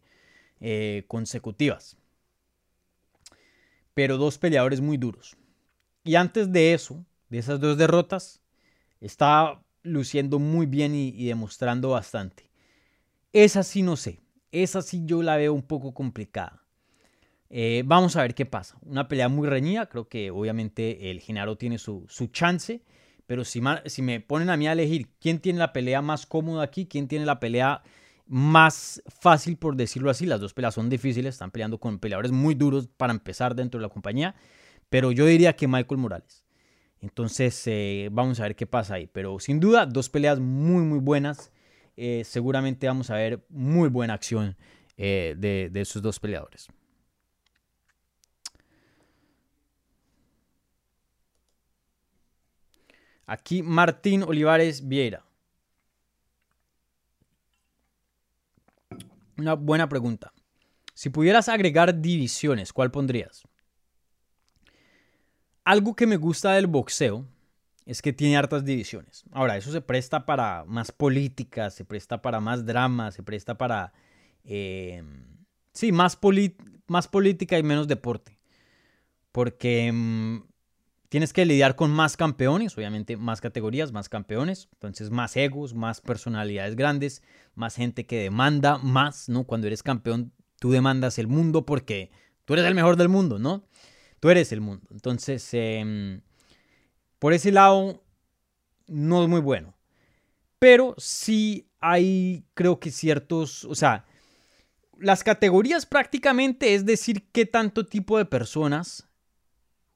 eh, 0.60 1.04
consecutivas. 1.08 1.98
Pero 3.92 4.16
dos 4.16 4.38
peleadores 4.38 4.80
muy 4.80 4.96
duros. 4.96 5.36
Y 6.04 6.14
antes 6.14 6.50
de 6.50 6.72
eso, 6.72 7.04
de 7.28 7.36
esas 7.36 7.60
dos 7.60 7.76
derrotas, 7.76 8.40
está 9.02 9.62
luciendo 9.82 10.38
muy 10.38 10.64
bien 10.64 10.94
y, 10.94 11.08
y 11.08 11.26
demostrando 11.26 11.90
bastante. 11.90 12.48
Esa 13.34 13.62
sí 13.62 13.82
no 13.82 13.98
sé. 13.98 14.20
Esa 14.52 14.82
sí 14.82 15.02
yo 15.04 15.22
la 15.22 15.36
veo 15.36 15.52
un 15.52 15.62
poco 15.62 15.94
complicada. 15.94 16.64
Eh, 17.50 17.82
vamos 17.84 18.16
a 18.16 18.22
ver 18.22 18.34
qué 18.34 18.46
pasa. 18.46 18.78
Una 18.82 19.08
pelea 19.08 19.28
muy 19.28 19.48
reñida. 19.48 19.86
Creo 19.86 20.08
que 20.08 20.30
obviamente 20.30 21.10
el 21.10 21.20
Genaro 21.20 21.56
tiene 21.56 21.78
su, 21.78 22.06
chance. 22.32 22.82
Pero 23.26 23.44
si, 23.44 23.60
si 23.86 24.02
me 24.02 24.20
ponen 24.20 24.50
a 24.50 24.56
mí 24.56 24.66
a 24.66 24.72
elegir 24.72 25.08
quién 25.20 25.40
tiene 25.40 25.58
la 25.58 25.72
pelea 25.72 26.02
más 26.02 26.26
cómoda 26.26 26.64
aquí, 26.64 26.86
quién 26.86 27.08
tiene 27.08 27.26
la 27.26 27.38
pelea 27.40 27.82
más 28.26 29.02
fácil, 29.08 29.56
por 29.56 29.74
decirlo 29.74 30.08
así, 30.08 30.24
las 30.24 30.40
dos 30.40 30.54
peleas 30.54 30.74
son 30.74 30.88
difíciles, 30.88 31.34
están 31.34 31.50
peleando 31.50 31.78
con 31.78 31.98
peleadores 31.98 32.30
muy 32.30 32.54
duros 32.54 32.88
para 32.96 33.12
empezar 33.12 33.56
dentro 33.56 33.80
de 33.80 33.86
la 33.86 33.92
compañía, 33.92 34.36
pero 34.88 35.10
yo 35.10 35.26
diría 35.26 35.56
que 35.56 35.66
Michael 35.66 35.98
Morales. 35.98 36.44
Entonces, 37.00 37.60
eh, 37.66 38.08
vamos 38.12 38.38
a 38.40 38.44
ver 38.44 38.56
qué 38.56 38.66
pasa 38.66 38.94
ahí. 38.94 39.06
Pero 39.06 39.38
sin 39.40 39.58
duda, 39.58 39.86
dos 39.86 40.08
peleas 40.08 40.38
muy, 40.38 40.82
muy 40.82 40.98
buenas. 40.98 41.50
Eh, 42.02 42.24
seguramente 42.24 42.86
vamos 42.86 43.10
a 43.10 43.16
ver 43.16 43.44
muy 43.50 43.90
buena 43.90 44.14
acción 44.14 44.56
eh, 44.96 45.34
de, 45.36 45.68
de 45.70 45.80
esos 45.82 46.00
dos 46.00 46.18
peleadores. 46.18 46.66
Aquí 53.26 53.62
Martín 53.62 54.22
Olivares 54.22 54.88
Vieira. 54.88 55.26
Una 59.36 59.52
buena 59.52 59.86
pregunta. 59.86 60.32
Si 60.94 61.10
pudieras 61.10 61.50
agregar 61.50 62.00
divisiones, 62.00 62.72
¿cuál 62.72 62.90
pondrías? 62.90 63.42
Algo 65.64 65.94
que 65.94 66.06
me 66.06 66.16
gusta 66.16 66.52
del 66.52 66.66
boxeo 66.66 67.26
es 67.90 68.02
que 68.02 68.12
tiene 68.12 68.36
hartas 68.36 68.64
divisiones. 68.64 69.24
Ahora, 69.32 69.56
eso 69.56 69.72
se 69.72 69.80
presta 69.80 70.26
para 70.26 70.64
más 70.66 70.92
política, 70.92 71.70
se 71.70 71.84
presta 71.84 72.22
para 72.22 72.40
más 72.40 72.64
drama, 72.64 73.10
se 73.10 73.22
presta 73.22 73.56
para... 73.58 73.92
Eh, 74.44 75.02
sí, 75.72 75.92
más, 75.92 76.18
más 76.86 77.08
política 77.08 77.58
y 77.58 77.62
menos 77.62 77.88
deporte. 77.88 78.38
Porque 79.32 79.90
mm, 79.92 80.38
Tienes 81.10 81.32
que 81.32 81.44
lidiar 81.44 81.74
con 81.74 81.90
más 81.90 82.16
campeones, 82.16 82.78
obviamente 82.78 83.16
más 83.16 83.40
categorías, 83.40 83.90
más 83.90 84.08
campeones, 84.08 84.68
entonces 84.74 85.10
más 85.10 85.36
egos, 85.36 85.74
más 85.74 86.00
personalidades 86.00 86.76
grandes, 86.76 87.24
más 87.56 87.74
gente 87.74 88.06
que 88.06 88.20
demanda 88.20 88.78
más, 88.78 89.28
¿no? 89.28 89.42
Cuando 89.42 89.66
eres 89.66 89.82
campeón, 89.82 90.32
tú 90.60 90.70
demandas 90.70 91.18
el 91.18 91.26
mundo 91.26 91.66
porque 91.66 92.12
tú 92.44 92.52
eres 92.52 92.64
el 92.64 92.76
mejor 92.76 92.94
del 92.94 93.08
mundo, 93.08 93.40
¿no? 93.40 93.64
Tú 94.20 94.30
eres 94.30 94.52
el 94.52 94.60
mundo. 94.60 94.86
Entonces, 94.92 95.48
em, 95.52 96.20
por 97.20 97.32
ese 97.32 97.52
lado, 97.52 98.02
no 98.88 99.22
es 99.22 99.28
muy 99.28 99.40
bueno. 99.40 99.76
Pero 100.58 100.96
sí 100.98 101.70
hay, 101.78 102.44
creo 102.54 102.80
que 102.80 102.90
ciertos, 102.90 103.64
o 103.64 103.76
sea, 103.76 104.04
las 104.98 105.22
categorías 105.22 105.86
prácticamente 105.86 106.74
es 106.74 106.84
decir 106.84 107.30
qué 107.30 107.46
tanto 107.46 107.86
tipo 107.86 108.18
de 108.18 108.24
personas 108.24 109.06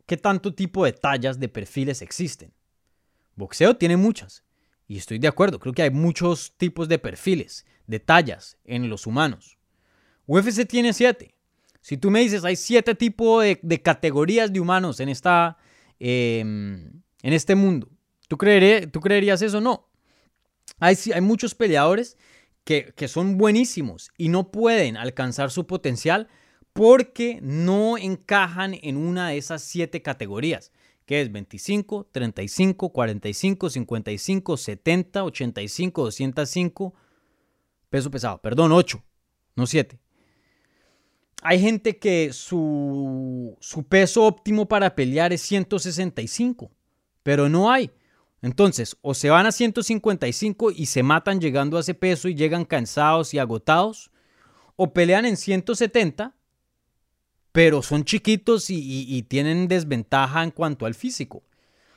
qué 0.07 0.17
tanto 0.17 0.55
tipo 0.55 0.85
de 0.85 0.93
tallas 0.93 1.39
de 1.39 1.49
perfiles 1.49 2.03
existen. 2.03 2.53
Boxeo 3.37 3.77
tiene 3.77 3.97
muchas, 3.97 4.45
y 4.87 4.99
estoy 4.99 5.19
de 5.19 5.29
acuerdo, 5.29 5.59
creo 5.59 5.75
que 5.75 5.83
hay 5.83 5.91
muchos 5.91 6.55
tipos 6.57 6.89
de 6.89 6.99
perfiles, 6.99 7.67
de 7.87 8.01
tallas 8.01 8.59
en 8.65 8.89
los 8.89 9.07
humanos. 9.07 9.59
UFC 10.27 10.67
tiene 10.67 10.93
siete. 10.93 11.35
Si 11.81 11.97
tú 11.97 12.11
me 12.11 12.21
dices, 12.21 12.45
hay 12.45 12.57
siete 12.57 12.95
tipos 12.95 13.45
de, 13.45 13.83
categorías 13.83 14.53
de 14.53 14.61
humanos 14.61 15.01
en, 15.01 15.09
esta, 15.09 15.59
em, 15.99 17.03
este 17.33 17.55
mundo, 17.55 17.89
¿tú, 18.29 18.37
¿tú 18.37 19.01
creerías 19.01 19.43
eso? 19.43 19.61
No. 19.61 19.89
Hay, 20.79 20.97
muchos 21.21 21.55
peleadores 21.55 22.17
que, 22.65 22.93
son 23.09 23.39
buenísimos 23.39 24.11
y 24.17 24.29
no 24.29 24.51
pueden 24.51 24.97
alcanzar 24.97 25.51
su 25.51 25.67
potencial 25.67 26.29
porque 26.73 27.39
no 27.43 27.97
encajan 27.97 28.75
en 28.83 28.97
una 28.97 29.29
de 29.29 29.39
esas 29.39 29.63
siete 29.63 30.03
categorías, 30.03 30.73
que 31.07 31.21
es 31.21 31.31
25, 31.31 32.09
35, 32.11 32.89
45, 32.91 33.71
55, 33.71 34.57
70, 34.57 35.25
85, 35.25 36.03
205, 36.03 36.95
peso 37.91 38.11
pesado, 38.11 38.39
perdón, 38.43 38.73
8, 38.73 39.03
no 39.57 39.67
7. 39.67 39.99
Hay 41.43 41.61
gente 41.61 41.99
que 41.99 42.33
su 42.33 43.57
peso 43.89 44.25
óptimo 44.25 44.67
para 44.67 44.95
pelear 44.95 45.33
es 45.33 45.43
165, 45.43 46.71
pero 47.25 47.49
no 47.49 47.73
hay. 47.73 47.91
Entonces, 48.43 48.97
o 49.03 49.15
se 49.15 49.31
van 49.31 49.47
a 49.47 49.53
155 49.53 50.71
y 50.71 50.87
se 50.87 51.03
matan 51.03 51.41
llegando 51.41 51.77
a 51.77 51.81
ese 51.81 51.95
peso 51.95 52.29
y 52.29 52.37
llegan 52.37 52.65
cansados 52.65 53.35
y 53.35 53.41
agotados, 53.41 54.13
o 54.77 54.93
pelean 54.93 55.27
en 55.27 55.37
170 55.37 56.37
pero 57.55 57.83
son 57.83 58.05
chiquitos 58.05 58.67
y, 58.69 59.23
tienen 59.29 59.69
desventaja 59.69 60.43
en 60.43 60.51
cuanto 60.51 60.87
al 60.87 60.95
físico. 60.95 61.45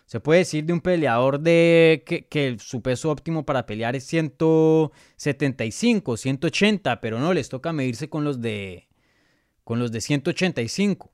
Se 0.05 0.19
puede 0.19 0.41
decir 0.41 0.65
de 0.65 0.73
un 0.73 0.81
peleador 0.81 1.39
de 1.39 2.03
que, 2.05 2.57
su 2.59 2.83
peso 2.83 3.09
óptimo 3.09 3.43
para 3.43 3.65
pelear 3.65 3.95
es 3.95 4.03
175, 4.03 6.15
180, 6.15 7.01
pero 7.01 7.19
no, 7.19 7.33
les 7.33 7.49
toca 7.49 7.73
medirse 7.73 8.07
con 8.07 8.23
los 8.23 8.39
de, 8.39 8.87
con 9.63 9.79
los 9.79 9.91
de 9.91 9.99
185. 9.99 11.11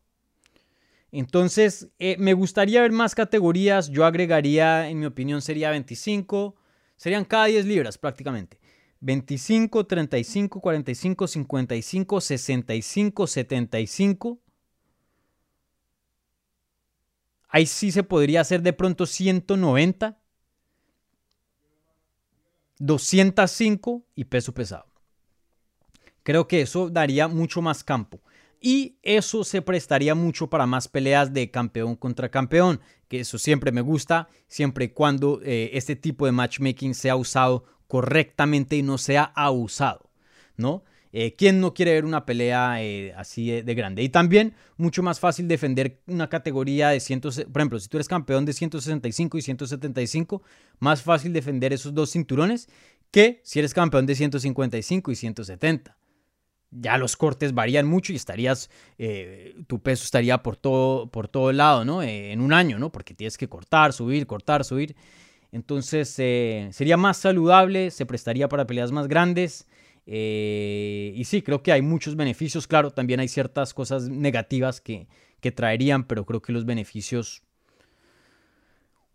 Entonces, 1.15 1.89
eh, 1.99 2.15
me 2.17 2.33
gustaría 2.33 2.81
ver 2.81 2.91
más 2.91 3.13
categorías. 3.13 3.87
Yo 3.89 4.03
agregaría, 4.03 4.89
en 4.89 4.99
mi 4.99 5.05
opinión, 5.05 5.43
sería 5.43 5.69
25. 5.69 6.55
Serían 6.97 7.23
cada 7.23 7.45
10 7.45 7.67
libras 7.67 7.99
prácticamente. 7.99 8.59
25, 8.99 9.85
35, 9.85 10.59
45, 10.59 11.27
55, 11.27 12.19
65, 12.19 13.27
75. 13.27 14.39
Ahí 17.47 17.67
sí 17.67 17.91
se 17.91 18.01
podría 18.01 18.41
hacer 18.41 18.63
de 18.63 18.73
pronto 18.73 19.05
190, 19.05 20.17
205 22.79 24.03
y 24.15 24.23
peso 24.23 24.51
pesado. 24.51 24.87
Creo 26.23 26.47
que 26.47 26.61
eso 26.61 26.89
daría 26.89 27.27
mucho 27.27 27.61
más 27.61 27.83
campo. 27.83 28.22
Y 28.65 28.95
eso 29.03 29.43
se 29.43 29.61
prestaría 29.61 30.15
mucho 30.15 30.49
para 30.49 30.65
más 30.65 30.87
peleas 30.87 31.33
de 31.33 31.51
campeón 31.51 31.97
contra 31.97 32.31
campeón, 32.31 32.79
que 33.09 33.19
eso 33.19 33.37
siempre 33.37 33.73
me 33.73 33.81
gusta, 33.81 34.29
siempre 34.47 34.85
y 34.85 34.87
cuando 34.87 35.41
eh, 35.43 35.71
este 35.73 35.97
tipo 35.97 36.25
de 36.25 36.31
matchmaking 36.31 36.95
sea 36.95 37.17
usado 37.17 37.65
correctamente 37.89 38.77
y 38.77 38.81
no 38.81 38.97
sea 38.97 39.33
abusado, 39.35 40.09
¿no? 40.55 40.85
Eh, 41.11 41.35
¿Quién 41.35 41.59
no 41.59 41.73
quiere 41.73 41.91
ver 41.91 42.05
una 42.05 42.25
pelea 42.25 42.81
eh, 42.81 43.13
así 43.17 43.51
de, 43.51 43.75
grande? 43.75 44.01
Y 44.01 44.07
también 44.07 44.53
mucho 44.77 45.03
más 45.03 45.19
fácil 45.19 45.49
defender 45.49 45.99
una 46.07 46.29
categoría 46.29 46.87
de 46.87 47.01
100, 47.01 47.19
por 47.19 47.33
ejemplo, 47.57 47.79
si 47.81 47.89
tú 47.89 47.97
eres 47.97 48.07
campeón 48.07 48.45
de 48.45 48.53
165 48.53 49.37
y 49.37 49.41
175, 49.41 50.41
más 50.79 51.01
fácil 51.01 51.33
defender 51.33 51.73
esos 51.73 51.93
dos 51.93 52.11
cinturones 52.11 52.69
que 53.11 53.41
si 53.43 53.59
eres 53.59 53.73
campeón 53.73 54.05
de 54.05 54.15
155 54.15 55.11
y 55.11 55.15
170. 55.17 55.97
Ya 56.75 56.97
los 56.97 57.15
cortes 57.15 57.53
varían 57.53 57.87
mucho 57.87 58.13
y 58.13 58.15
estarías, 58.15 58.69
eh, 58.97 59.55
tu 59.67 59.79
peso 59.79 60.03
estaría 60.03 60.41
por 60.41 60.55
todo, 60.55 61.07
por 61.07 61.27
todo 61.27 61.51
lado, 61.51 61.85
¿no? 61.85 62.01
en 62.01 62.41
un 62.41 62.53
año, 62.53 62.79
¿no? 62.79 62.91
Porque 62.91 63.13
tienes 63.13 63.37
que 63.37 63.47
cortar, 63.47 63.93
subir, 63.93 64.25
cortar, 64.25 64.63
subir. 64.63 64.95
Entonces 65.53 66.15
eh, 66.17 66.69
sería 66.71 66.97
más 66.97 67.17
saludable, 67.17 67.91
se 67.91 68.07
prestaría 68.07 68.49
para 68.49 68.65
peleas 68.65 68.91
más 68.91 69.07
grandes. 69.07 69.67
Eh, 70.07 71.13
y 71.15 71.23
sí, 71.25 71.43
creo 71.43 71.61
que 71.61 71.71
hay 71.71 71.83
muchos 71.83 72.15
beneficios. 72.15 72.65
Claro, 72.65 72.89
también 72.89 73.19
hay 73.19 73.27
ciertas 73.27 73.71
cosas 73.75 74.09
negativas 74.09 74.81
que, 74.81 75.07
traerían, 75.55 76.05
pero 76.05 76.25
creo 76.25 76.41
que 76.41 76.53
los 76.53 76.65
beneficios 76.65 77.43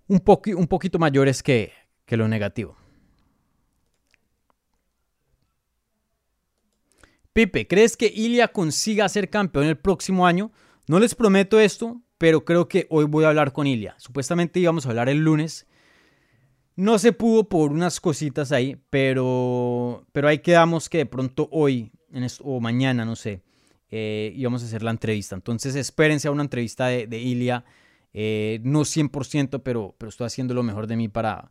un, 0.07 0.23
un 0.57 0.67
poquito 0.69 0.99
mayores 0.99 1.43
que, 1.43 1.73
que 2.07 2.17
lo 2.17 2.29
negativo. 2.29 2.77
Pipe, 7.39 7.69
¿crees 7.69 7.97
que 7.97 8.13
Ilia 8.13 8.49
consiga 8.49 9.09
ser 9.09 9.31
campeón 9.31 9.67
el 9.67 9.77
próximo 9.77 10.27
año? 10.27 10.51
No 10.89 10.99
les 10.99 11.15
prometo 11.15 11.61
esto, 11.61 12.03
pero 12.19 12.45
creo 12.45 12.67
que 12.67 12.87
hoy 12.91 13.05
voy 13.05 13.25
a 13.25 13.29
hablar 13.29 13.53
con 13.53 13.67
Ilia. 13.67 13.95
Supuestamente 13.99 14.59
íbamos 14.59 14.87
a 14.87 14.89
hablar 14.89 15.09
el 15.09 15.19
lunes 15.19 15.69
no 16.79 16.99
se 17.01 17.13
pudo 17.13 17.49
por 17.49 17.73
unas 17.73 17.99
cositas 17.99 18.53
ahí, 18.53 18.77
pero, 18.89 20.07
pero 20.13 20.29
ahí 20.29 20.39
quedamos 20.39 20.89
que 20.89 20.99
de 20.99 21.07
pronto 21.07 21.49
hoy 21.51 21.91
o 22.43 22.61
mañana, 22.61 23.05
no 23.05 23.17
sé, 23.17 23.43
eh, 23.91 24.33
íbamos 24.37 24.63
a 24.63 24.67
hacer 24.67 24.85
la 24.85 24.93
entrevista. 24.93 25.35
Entonces 25.35 25.75
espérense 25.75 26.29
a 26.29 26.31
una 26.31 26.45
entrevista 26.45 26.87
de, 26.87 27.09
de 27.09 27.19
Ilia. 27.19 27.65
Eh, 28.15 28.61
no 28.63 28.83
100%, 28.83 29.61
pero, 29.65 29.97
pero 29.99 30.09
estoy 30.09 30.27
haciendo 30.27 30.55
lo 30.55 30.63
mejor 30.63 30.87
de 30.87 30.97
mí 30.97 31.09
para, 31.09 31.51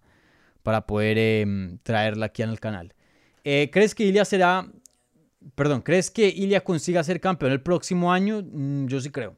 para 0.63 0.87
poder 0.87 1.17
em, 1.17 1.77
traerla 1.79 2.27
aquí 2.27 2.41
el 2.41 2.59
canal. 2.61 2.93
Eh, 3.43 3.69
¿Crees 3.71 3.95
que 3.95 4.05
Ilia 4.05 4.23
será, 4.23 4.69
perdón, 5.55 5.81
crees 5.81 6.11
que 6.11 6.27
Ilia 6.27 6.63
consiga 6.63 7.03
ser 7.03 7.19
campeón 7.19 7.51
el 7.51 7.61
próximo 7.61 8.11
año? 8.11 8.41
Mm, 8.43 8.87
yo 8.87 8.99
sí 9.01 9.09
creo. 9.09 9.35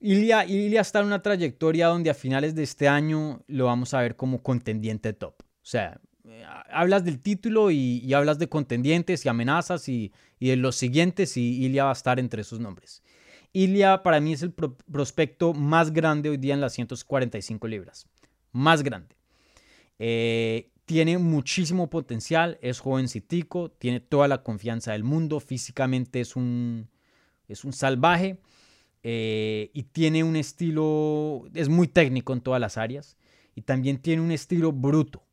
Ilia, 0.00 0.80
está 0.80 1.00
en 1.00 1.06
una 1.06 1.22
trayectoria 1.22 1.88
donde 1.88 2.10
a 2.10 2.14
finales 2.14 2.54
de 2.54 2.62
este 2.62 2.86
año 2.86 3.42
lo 3.46 3.66
vamos 3.66 3.94
a 3.94 4.00
ver 4.00 4.14
como 4.14 4.42
contendiente 4.42 5.12
top. 5.14 5.34
O 5.40 5.44
sea, 5.68 6.00
eh, 6.28 6.44
hablas 6.70 7.04
del 7.04 7.20
título 7.20 7.70
y, 7.70 8.12
hablas 8.12 8.38
de 8.38 8.48
contendientes 8.48 9.24
y 9.24 9.28
amenazas 9.28 9.88
y, 9.88 10.12
de 10.38 10.56
los 10.56 10.76
siguientes 10.76 11.36
y 11.36 11.64
Ilia 11.64 11.84
va 11.84 11.90
a 11.90 11.94
estar 11.94 12.18
entre 12.20 12.42
esos 12.42 12.60
nombres. 12.60 13.02
Ilia 13.52 14.02
para 14.02 14.20
mí 14.20 14.34
es 14.34 14.42
el 14.42 14.52
prospecto 14.52 15.54
más 15.54 15.92
grande 15.92 16.28
hoy 16.28 16.36
día 16.36 16.52
en 16.52 16.60
las 16.60 16.74
145 16.74 17.66
libras. 17.66 18.06
Más 18.52 18.82
grande. 18.82 19.16
Eh, 19.98 20.70
tiene 20.86 21.18
muchísimo 21.18 21.90
potencial, 21.90 22.58
es 22.62 22.78
jovencitico, 22.78 23.70
tiene 23.72 24.00
toda 24.00 24.28
la 24.28 24.42
confianza 24.42 24.92
del 24.92 25.02
mundo, 25.02 25.40
físicamente 25.40 26.20
es 26.20 26.36
un, 26.36 26.88
es 27.48 27.64
un 27.64 27.72
salvaje 27.72 28.38
eh, 29.02 29.70
y 29.74 29.82
tiene 29.82 30.22
un 30.22 30.36
estilo, 30.36 31.48
es 31.54 31.68
muy 31.68 31.88
técnico 31.88 32.32
en 32.32 32.40
todas 32.40 32.60
las 32.60 32.78
áreas 32.78 33.18
y 33.56 33.62
también 33.62 33.98
tiene 33.98 34.22
un 34.22 34.30
estilo 34.30 34.72
bruto. 34.72 35.24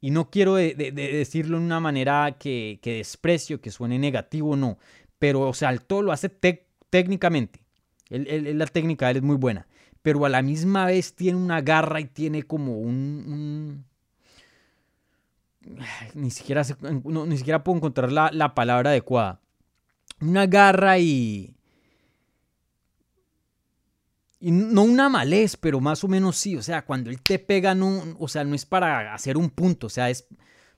Y 0.00 0.10
no 0.10 0.30
quiero 0.30 0.54
decirlo 0.56 1.58
de 1.58 1.64
una 1.64 1.78
manera 1.78 2.36
que, 2.36 2.80
desprecio, 2.82 3.60
que 3.60 3.70
suene 3.70 4.00
negativo, 4.00 4.56
no. 4.56 4.78
Pero, 5.20 5.42
o 5.42 5.54
sea, 5.54 5.70
el 5.70 5.82
todo 5.82 6.02
lo 6.02 6.10
hace 6.10 6.28
técnicamente. 6.28 7.60
la 8.08 8.66
técnica 8.66 9.12
es 9.12 9.22
muy 9.22 9.36
buena. 9.36 9.68
Pero 10.02 10.24
a 10.24 10.28
la 10.28 10.42
misma 10.42 10.86
vez 10.86 11.14
tiene 11.14 11.38
una 11.38 11.60
garra 11.60 12.00
y 12.00 12.06
tiene 12.06 12.42
como 12.42 12.80
un 12.80 13.84
ni 16.14 16.30
siquiera, 16.30 16.62
ni 16.80 17.36
siquiera 17.36 17.62
puedo 17.62 17.76
encontrar 17.76 18.12
la, 18.12 18.54
palabra 18.54 18.90
adecuada. 18.90 19.40
Una 20.20 20.46
garra 20.46 20.98
y... 20.98 21.54
Y 24.40 24.50
no 24.50 24.82
una 24.82 25.08
malez, 25.08 25.56
pero 25.56 25.80
más 25.80 26.02
o 26.02 26.08
menos 26.08 26.36
sí. 26.36 26.56
O 26.56 26.62
sea, 26.62 26.84
cuando 26.84 27.10
él 27.10 27.22
te 27.22 27.38
pega, 27.38 27.76
no, 27.76 28.02
o 28.18 28.26
sea, 28.26 28.42
no 28.42 28.56
es 28.56 28.66
para 28.66 29.14
hacer 29.14 29.36
un 29.36 29.50
punto, 29.50 29.86
o 29.86 29.90
sea, 29.90 30.10
es 30.10 30.26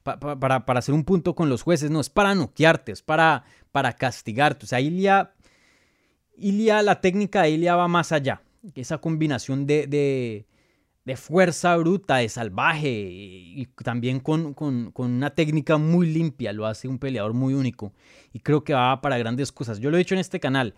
para, 0.02 0.56
hacer 0.56 0.94
un 0.94 1.04
punto 1.04 1.34
con 1.34 1.48
los 1.48 1.62
jueces, 1.62 1.90
no, 1.90 2.00
es 2.00 2.10
para 2.10 2.34
noquearte, 2.34 2.92
es 2.92 3.00
para, 3.00 3.44
para 3.72 3.94
castigarte. 3.94 4.66
O 4.66 4.68
sea, 4.68 4.80
Ilia, 4.80 5.32
la 6.82 7.00
técnica 7.00 7.42
de 7.42 7.50
Ilia 7.52 7.74
va 7.74 7.88
más 7.88 8.12
allá. 8.12 8.42
Esa 8.74 8.98
combinación 8.98 9.66
de 9.66 10.46
fuerza 11.16 11.76
bruta, 11.76 12.16
de 12.16 12.28
salvaje 12.28 12.90
y 12.90 13.66
también 13.82 14.20
con, 14.20 14.54
una 14.96 15.34
técnica 15.34 15.76
muy 15.76 16.06
limpia, 16.06 16.52
lo 16.52 16.66
hace 16.66 16.88
un 16.88 16.98
peleador 16.98 17.34
muy 17.34 17.52
único 17.52 17.92
y 18.32 18.40
creo 18.40 18.64
que 18.64 18.72
va 18.72 19.00
para 19.00 19.18
grandes 19.18 19.52
cosas. 19.52 19.78
Yo 19.78 19.90
lo 19.90 19.96
he 19.96 19.98
dicho 19.98 20.14
en 20.14 20.20
este 20.20 20.40
canal, 20.40 20.74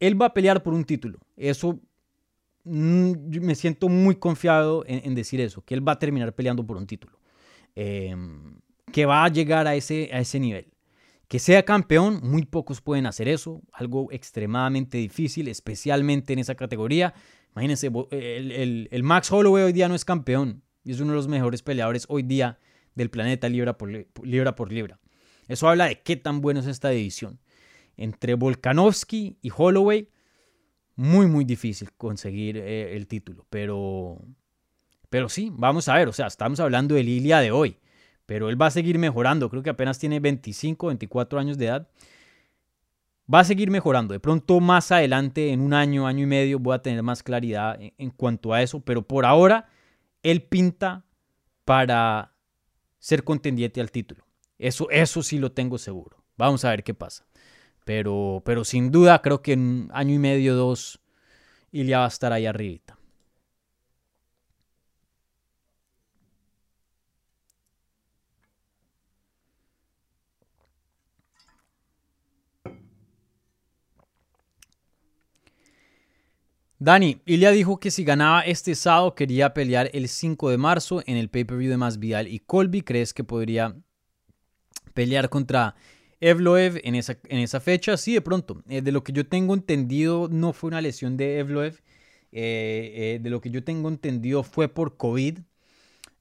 él 0.00 0.20
va 0.20 0.26
a 0.26 0.34
pelear 0.34 0.62
por 0.62 0.74
un 0.74 0.84
título, 0.84 1.18
eso 1.36 1.78
mm, 2.64 3.12
me 3.40 3.54
siento 3.54 3.88
muy 3.88 4.16
confiado 4.16 4.84
en, 4.86 5.14
decir 5.14 5.40
eso, 5.40 5.62
que 5.62 5.74
él 5.74 5.86
va 5.86 5.92
a 5.92 5.98
terminar 5.98 6.34
peleando 6.34 6.66
por 6.66 6.76
un 6.76 6.86
título, 6.86 7.16
em, 7.76 8.58
que 8.92 9.06
va 9.06 9.24
a 9.24 9.28
llegar 9.28 9.68
a 9.68 9.76
ese, 9.76 10.10
a 10.12 10.18
ese 10.18 10.40
nivel. 10.40 10.66
Que 11.28 11.38
sea 11.38 11.62
campeón, 11.62 12.20
muy 12.22 12.46
pocos 12.46 12.80
pueden 12.80 13.04
hacer 13.04 13.28
eso, 13.28 13.60
algo 13.72 14.08
extremadamente 14.10 14.96
difícil, 14.96 15.48
especialmente 15.48 16.32
en 16.32 16.38
esa 16.38 16.54
categoría. 16.54 17.12
Imagínense, 17.58 17.90
el, 18.12 19.02
Max 19.02 19.32
Holloway 19.32 19.64
hoy 19.64 19.72
día 19.72 19.88
no 19.88 19.96
es 19.96 20.04
campeón 20.04 20.62
y 20.84 20.92
es 20.92 21.00
uno 21.00 21.10
de 21.10 21.16
los 21.16 21.26
mejores 21.26 21.62
peleadores 21.62 22.06
hoy 22.08 22.22
día 22.22 22.60
del 22.94 23.10
planeta 23.10 23.48
libra 23.48 23.76
por 23.76 23.90
libra. 24.22 24.54
Por 24.54 24.72
libra. 24.72 25.00
Eso 25.48 25.68
habla 25.68 25.86
de 25.86 26.00
qué 26.00 26.14
tan 26.14 26.40
bueno 26.40 26.60
es 26.60 26.66
esta 26.66 26.90
división. 26.90 27.40
Entre 27.96 28.34
Volkanovski 28.34 29.38
y 29.42 29.50
Holloway, 29.56 30.08
muy, 30.94 31.26
muy 31.26 31.44
difícil 31.44 31.90
conseguir 31.96 32.58
eh, 32.58 32.94
el 32.94 33.08
título. 33.08 33.44
Pero, 33.50 34.20
pero 35.10 35.28
sí, 35.28 35.50
vamos 35.52 35.88
a 35.88 35.94
ver. 35.94 36.06
O 36.06 36.12
sea, 36.12 36.28
estamos 36.28 36.60
hablando 36.60 36.94
de 36.94 37.02
Lilia 37.02 37.40
de 37.40 37.50
hoy. 37.50 37.78
Pero 38.24 38.50
él 38.50 38.60
va 38.60 38.66
a 38.66 38.70
seguir 38.70 39.00
mejorando. 39.00 39.50
Creo 39.50 39.64
que 39.64 39.70
apenas 39.70 39.98
tiene 39.98 40.20
25, 40.20 40.86
24 40.86 41.40
años 41.40 41.58
de 41.58 41.66
edad 41.66 41.88
va 43.32 43.40
a 43.40 43.44
seguir 43.44 43.70
mejorando. 43.70 44.12
De 44.12 44.20
pronto 44.20 44.60
más 44.60 44.90
adelante, 44.92 45.52
en 45.52 45.60
un 45.60 45.74
año, 45.74 46.06
año 46.06 46.24
y 46.24 46.26
medio, 46.26 46.58
voy 46.58 46.74
a 46.74 46.82
tener 46.82 47.02
más 47.02 47.22
claridad 47.22 47.78
en, 47.80 48.10
cuanto 48.10 48.52
a 48.52 48.62
eso, 48.62 48.80
pero 48.80 49.02
por 49.02 49.24
ahora 49.24 49.68
él 50.22 50.42
pinta 50.42 51.04
para 51.64 52.32
ser 52.98 53.24
contendiente 53.24 53.80
al 53.80 53.90
título. 53.90 54.24
Eso, 54.58 54.90
eso 54.90 55.22
sí 55.22 55.38
lo 55.38 55.52
tengo 55.52 55.78
seguro. 55.78 56.24
Vamos 56.36 56.64
a 56.64 56.70
ver 56.70 56.82
qué 56.82 56.94
pasa. 56.94 57.26
Pero, 57.84 58.42
pero 58.44 58.64
sin 58.64 58.90
duda 58.90 59.22
creo 59.22 59.42
que 59.42 59.52
en 59.52 59.88
año 59.92 60.14
y 60.14 60.18
medio, 60.18 60.54
dos, 60.54 61.00
Ilya 61.70 62.00
va 62.00 62.04
a 62.06 62.08
estar 62.08 62.32
ahí 62.32 62.46
arribita. 62.46 62.97
Dani, 76.80 77.20
Ilya 77.26 77.50
dijo 77.50 77.80
que 77.80 77.90
si 77.90 78.04
ganaba 78.04 78.42
este 78.42 78.76
sábado 78.76 79.16
quería 79.16 79.52
pelear 79.52 79.90
el 79.94 80.06
5 80.06 80.50
de 80.50 80.58
marzo 80.58 81.02
en 81.06 81.16
el 81.16 81.28
pay-per-view 81.28 81.70
de 81.70 81.76
Masvidal 81.76 82.28
y 82.28 82.38
Colby. 82.38 82.82
¿Crees 82.82 83.12
que 83.12 83.24
podría 83.24 83.76
pelear 84.94 85.28
contra 85.28 85.74
Evloev 86.20 86.80
en 86.84 86.94
esa, 86.94 87.18
en 87.24 87.38
esa 87.38 87.58
fecha? 87.58 87.96
Sí, 87.96 88.14
de 88.14 88.20
pronto. 88.20 88.62
Eh, 88.68 88.80
de 88.80 88.92
lo 88.92 89.02
que 89.02 89.12
yo 89.12 89.26
tengo 89.26 89.54
entendido, 89.54 90.28
no 90.30 90.52
fue 90.52 90.68
una 90.68 90.80
lesión 90.80 91.16
de 91.16 91.40
Evloev. 91.40 91.80
Eh, 92.30 92.92
eh, 92.94 93.18
de 93.20 93.30
lo 93.30 93.40
que 93.40 93.50
yo 93.50 93.64
tengo 93.64 93.88
entendido 93.88 94.44
fue 94.44 94.68
por 94.68 94.96
COVID. 94.96 95.40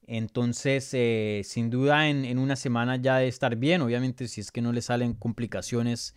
Entonces, 0.08 0.86
sin 1.47 1.70
duda, 1.70 2.10
en, 2.10 2.39
una 2.39 2.55
semana 2.55 2.95
ya 2.95 3.18
de 3.18 3.28
estar 3.28 3.58
bien. 3.58 3.82
Obviamente, 3.82 4.28
si 4.28 4.41
es 4.41 4.51
que 4.51 4.64
no 4.64 4.74
le 4.74 4.82
salen 4.82 5.14
complicaciones 5.14 6.16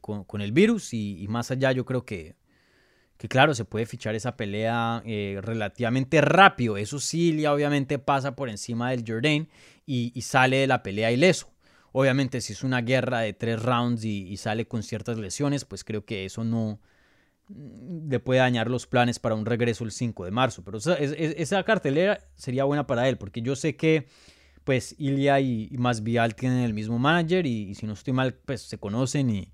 con, 0.00 0.40
el 0.40 0.50
virus. 0.50 0.92
y 0.92 1.24
más 1.28 1.52
allá, 1.52 1.70
yo 1.70 1.84
creo 1.84 2.04
que 2.04 2.39
que 3.20 3.28
claro, 3.28 3.54
se 3.54 3.66
puede 3.66 3.84
fichar 3.84 4.14
esa 4.14 4.34
pelea 4.34 5.02
eh, 5.04 5.40
relativamente 5.42 6.22
rápido. 6.22 6.78
Eso 6.78 6.98
sí, 6.98 7.44
obviamente 7.44 7.98
pasa 7.98 8.34
por 8.34 8.48
encima 8.48 8.92
del 8.92 9.04
Jordan 9.06 9.46
y, 9.84 10.18
sale 10.22 10.56
de 10.56 10.66
la 10.66 10.82
pelea 10.82 11.12
ileso. 11.12 11.52
Obviamente 11.92 12.40
si 12.40 12.54
es 12.54 12.64
una 12.64 12.80
guerra 12.80 13.20
de 13.20 13.34
tres 13.34 13.62
rounds 13.62 14.06
y, 14.06 14.34
sale 14.38 14.66
con 14.66 14.82
ciertas 14.82 15.18
lesiones, 15.18 15.66
pues 15.66 15.84
creo 15.84 16.06
que 16.06 16.24
eso 16.24 16.44
no 16.44 16.80
mm, 17.48 18.08
le 18.08 18.20
puede 18.20 18.40
dañar 18.40 18.70
los 18.70 18.86
planes 18.86 19.18
para 19.18 19.34
un 19.34 19.44
regreso 19.44 19.84
el 19.84 19.90
5 19.90 20.24
de 20.24 20.30
marzo. 20.30 20.64
Pero 20.64 20.78
esa, 20.78 21.62
cartelera 21.64 22.20
sería 22.36 22.64
buena 22.64 22.86
para 22.86 23.06
él, 23.06 23.18
porque 23.18 23.42
yo 23.42 23.54
sé 23.54 23.76
que 23.76 24.08
pues 24.64 24.94
Ilya 24.98 25.40
y, 25.40 25.68
y 25.70 25.76
Masvidal 25.76 26.34
tienen 26.34 26.60
el 26.60 26.72
mismo 26.72 26.98
manager 26.98 27.44
y, 27.44 27.74
si 27.74 27.86
no 27.86 27.92
estoy 27.92 28.14
mal, 28.14 28.32
pues 28.32 28.62
se 28.62 28.78
conocen 28.78 29.28
y, 29.28 29.52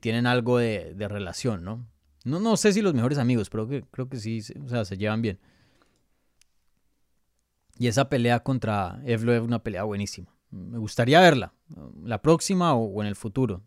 tienen 0.00 0.26
algo 0.26 0.58
de 0.58 1.06
relación, 1.08 1.62
¿no? 1.62 1.86
No, 2.24 2.40
no 2.40 2.56
sé 2.56 2.72
si 2.72 2.80
los 2.80 2.94
mejores 2.94 3.18
amigos, 3.18 3.50
pero 3.50 3.68
que, 3.68 3.84
creo 3.90 4.08
que 4.08 4.16
sí, 4.16 4.40
o 4.64 4.68
sea, 4.68 4.84
se 4.84 4.96
llevan 4.96 5.22
bien. 5.22 5.38
Y 7.78 7.88
esa 7.88 8.08
pelea 8.08 8.40
contra 8.40 9.00
Evlo 9.04 9.34
es 9.34 9.42
una 9.42 9.62
pelea 9.62 9.84
buenísima. 9.84 10.34
Me 10.50 10.78
gustaría 10.78 11.20
verla, 11.20 11.52
la 12.04 12.22
próxima 12.22 12.74
o, 12.74 13.02
en 13.02 13.08
el 13.08 13.16
futuro. 13.16 13.62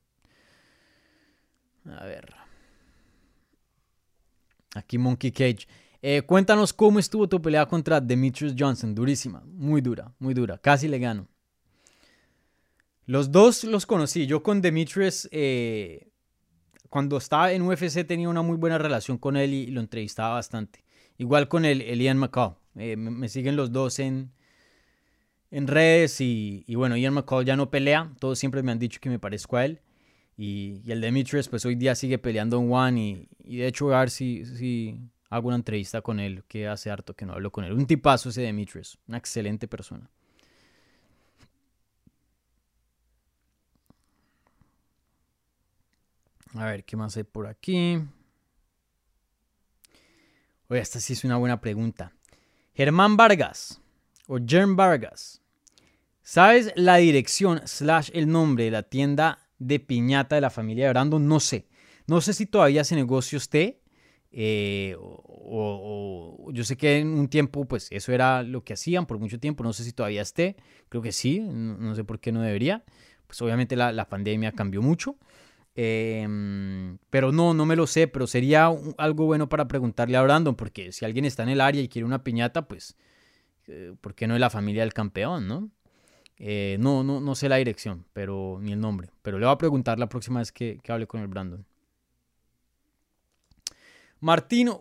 A 1.86 2.06
ver. 2.06 2.34
Aquí 4.74 4.98
Monkey 4.98 5.32
Cage. 5.32 5.68
Eh, 6.02 6.22
cuéntanos 6.22 6.74
cómo 6.74 7.00
estuvo 7.00 7.28
tu 7.28 7.42
pelea 7.42 7.66
contra 7.66 8.00
Demetrius 8.00 8.56
Johnson. 8.58 8.96
Durísima, 8.96 9.44
muy 9.46 9.82
dura, 9.82 10.14
muy 10.20 10.34
dura. 10.34 10.58
Casi 10.58 10.88
le 10.88 11.00
gano. 11.00 11.28
Los 13.06 13.32
dos 13.32 13.64
los 13.64 13.86
conocí. 13.86 14.26
Yo 14.26 14.44
con 14.44 14.62
Demetrius 14.62 15.28
eh, 15.32 16.07
cuando 16.90 17.18
estaba 17.18 17.52
en 17.52 17.62
UFC 17.62 18.06
tenía 18.06 18.30
una 18.30 18.42
muy 18.42 18.58
buena 18.58 18.78
relación 18.78 19.18
con 19.18 19.38
él 19.38 19.54
y, 19.54 19.68
lo 19.68 19.82
entrevistaba 19.82 20.36
bastante. 20.36 20.84
Igual 21.18 21.48
con 21.48 21.66
el, 21.66 21.82
Ian 22.00 22.18
McCall. 22.18 22.56
Eh, 22.76 22.96
me, 22.96 23.28
siguen 23.30 23.56
los 23.56 23.72
dos 23.72 24.00
en, 24.00 24.32
en 25.52 25.68
redes 25.68 26.22
y, 26.22 26.64
bueno, 26.76 26.96
Ian 26.98 27.14
McCall 27.14 27.46
ya 27.46 27.56
no 27.56 27.70
pelea. 27.70 28.12
Todos 28.20 28.40
siempre 28.40 28.64
me 28.64 28.72
han 28.72 28.80
dicho 28.80 29.00
que 29.02 29.10
me 29.10 29.20
parezco 29.20 29.58
a 29.58 29.66
él. 29.66 29.82
Y, 30.38 30.82
el 30.92 31.02
Demetrius 31.02 31.50
pues 31.50 31.66
hoy 31.66 31.76
día 31.76 31.96
sigue 31.96 32.18
peleando 32.20 32.60
en 32.60 32.72
One 32.72 33.28
y, 33.44 33.58
de 33.58 33.68
hecho 33.68 33.94
a 33.94 34.02
ver 34.02 34.10
si, 34.10 34.46
si 34.46 35.00
hago 35.30 35.48
una 35.48 35.58
entrevista 35.58 36.02
con 36.02 36.20
él, 36.20 36.44
que 36.48 36.68
hace 36.68 36.92
harto 36.92 37.16
que 37.16 37.26
no 37.26 37.34
hablo 37.34 37.52
con 37.52 37.64
él. 37.64 37.74
Un 37.74 37.88
tipazo 37.88 38.30
ese 38.30 38.42
Demetrius, 38.42 39.00
una 39.08 39.18
excelente 39.18 39.68
persona. 39.68 40.10
A 46.56 46.66
ver, 46.66 46.84
¿qué 46.86 46.96
más 46.96 47.18
hay 47.18 47.24
por 47.24 47.48
aquí? 47.48 48.00
Oye, 50.70 50.82
esta 50.82 51.00
sí 51.00 51.14
es 51.14 51.24
una 51.24 51.38
buena 51.38 51.62
pregunta. 51.62 52.14
Germán 52.74 53.18
Vargas 53.18 53.82
o 54.28 54.38
Germ 54.46 54.76
Vargas. 54.76 55.42
¿Sabes 56.22 56.74
la 56.76 56.98
dirección 56.98 57.62
slash 57.66 58.10
el 58.14 58.30
nombre 58.30 58.66
de 58.66 58.72
la 58.72 58.84
tienda 58.84 59.40
de 59.60 59.80
piñata 59.80 60.36
de 60.36 60.42
la 60.42 60.50
familia 60.50 60.86
de 60.86 60.92
Brandon? 60.92 61.26
No 61.26 61.40
sé. 61.40 61.68
No 62.06 62.22
sé 62.22 62.34
si 62.34 62.46
todavía 62.46 62.82
ese 62.82 62.96
negocio 62.96 63.38
esté. 63.38 63.82
Eh, 64.32 64.96
o, 65.00 66.50
yo 66.52 66.64
sé 66.66 66.76
que 66.76 67.00
en 67.00 67.08
un 67.08 67.30
tiempo, 67.30 67.66
pues 67.66 67.88
eso 67.92 68.12
era 68.12 68.44
lo 68.44 68.64
que 68.64 68.74
hacían 68.74 69.06
por 69.06 69.20
mucho 69.20 69.40
tiempo. 69.40 69.64
No 69.64 69.74
sé 69.74 69.84
si 69.84 69.94
todavía 69.94 70.22
esté. 70.22 70.58
Creo 70.90 71.02
que 71.02 71.14
sí. 71.14 71.40
No, 71.40 71.96
sé 71.96 72.04
por 72.04 72.20
qué 72.20 72.32
no 72.32 72.42
debería. 72.42 72.84
Pues 73.26 73.42
obviamente 73.42 73.76
la 73.76 74.10
pandemia 74.10 74.52
cambió 74.52 74.82
mucho. 74.82 75.18
Em, 75.80 76.98
pero 77.12 77.32
no, 77.32 77.54
no 77.54 77.68
me 77.68 77.76
lo 77.76 77.86
sé, 77.86 78.08
pero 78.08 78.26
sería 78.26 78.66
algo 78.98 79.26
bueno 79.26 79.48
para 79.48 79.68
preguntarle 79.68 80.18
a 80.18 80.24
Brandon, 80.24 80.56
porque 80.56 80.92
si 80.92 81.06
alguien 81.06 81.24
está 81.24 81.44
en 81.44 81.50
el 81.50 81.62
área 81.62 81.84
y 81.84 81.88
quiere 81.88 82.04
una 82.04 82.24
piñata, 82.24 82.68
pues 82.68 82.98
eh, 83.68 83.94
¿por 84.02 84.16
qué 84.16 84.26
no 84.26 84.34
es 84.34 84.40
la 84.40 84.50
familia 84.50 84.82
del 84.82 84.94
campeón, 84.94 85.48
no? 85.48 85.70
Eh, 86.40 86.78
no, 86.80 87.04
no, 87.04 87.22
no 87.22 87.36
sé 87.36 87.48
la 87.48 87.58
dirección, 87.58 88.06
pero 88.14 88.58
ni 88.60 88.72
el 88.72 88.80
nombre. 88.80 89.12
Pero 89.22 89.38
le 89.38 89.46
voy 89.46 89.54
a 89.54 89.58
preguntar 89.60 90.00
la 90.00 90.10
próxima 90.10 90.40
vez 90.40 90.52
que, 90.52 90.80
que 90.82 90.92
hable 90.92 91.06
con 91.06 91.22
el 91.22 91.28
Brandon. 91.28 91.64
Martín 94.20 94.72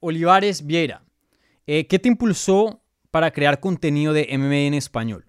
Olivares 0.00 0.64
Vieira, 0.64 1.04
eh, 1.66 1.86
¿qué 1.86 1.98
te 1.98 2.08
impulsó 2.08 2.82
para 3.10 3.30
crear 3.30 3.60
contenido 3.60 4.14
de 4.14 4.26
MMA 4.38 4.60
en 4.60 4.74
español? 4.74 5.26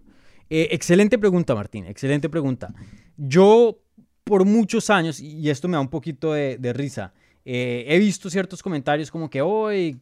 Excelente 0.50 1.18
pregunta, 1.18 1.56
Martín, 1.56 1.86
excelente 1.86 2.30
pregunta. 2.30 2.74
Yo 3.16 3.81
por 4.24 4.46
muchos 4.46 4.90
años, 4.90 5.20
y 5.20 5.50
esto 5.50 5.68
me 5.68 5.74
da 5.74 5.82
un 5.82 5.90
poquito 5.90 6.34
de, 6.34 6.74
risa, 6.74 7.14
eh, 7.44 7.86
he 7.88 7.98
visto 8.00 8.30
ciertos 8.30 8.62
comentarios 8.62 9.10
como 9.10 9.30
que 9.30 9.42
hoy, 9.42 10.00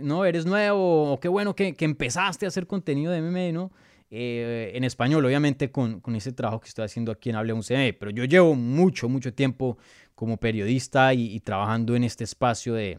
no, 0.00 0.24
eres 0.24 0.44
nuevo, 0.44 1.12
o 1.12 1.20
qué 1.20 1.28
bueno 1.28 1.54
que, 1.54 1.74
empezaste 1.78 2.46
a 2.46 2.48
hacer 2.48 2.66
contenido 2.66 3.12
de 3.12 3.22
MMA, 3.22 3.52
¿no? 3.52 3.70
en 4.12 4.82
español, 4.82 5.24
obviamente 5.24 5.70
con, 5.70 6.02
ese 6.16 6.32
trabajo 6.32 6.60
que 6.60 6.68
estoy 6.68 6.84
haciendo 6.84 7.12
aquí 7.12 7.30
en 7.30 7.36
Hablemos 7.36 7.70
MMA, 7.70 7.94
pero 7.96 8.10
yo 8.10 8.24
llevo 8.24 8.56
mucho, 8.56 9.08
mucho 9.08 9.32
tiempo 9.32 9.78
como 10.16 10.36
periodista 10.36 11.14
y 11.14 11.38
trabajando 11.38 11.94
en 11.94 12.02
este 12.02 12.24
espacio 12.24 12.74
de, 12.74 12.98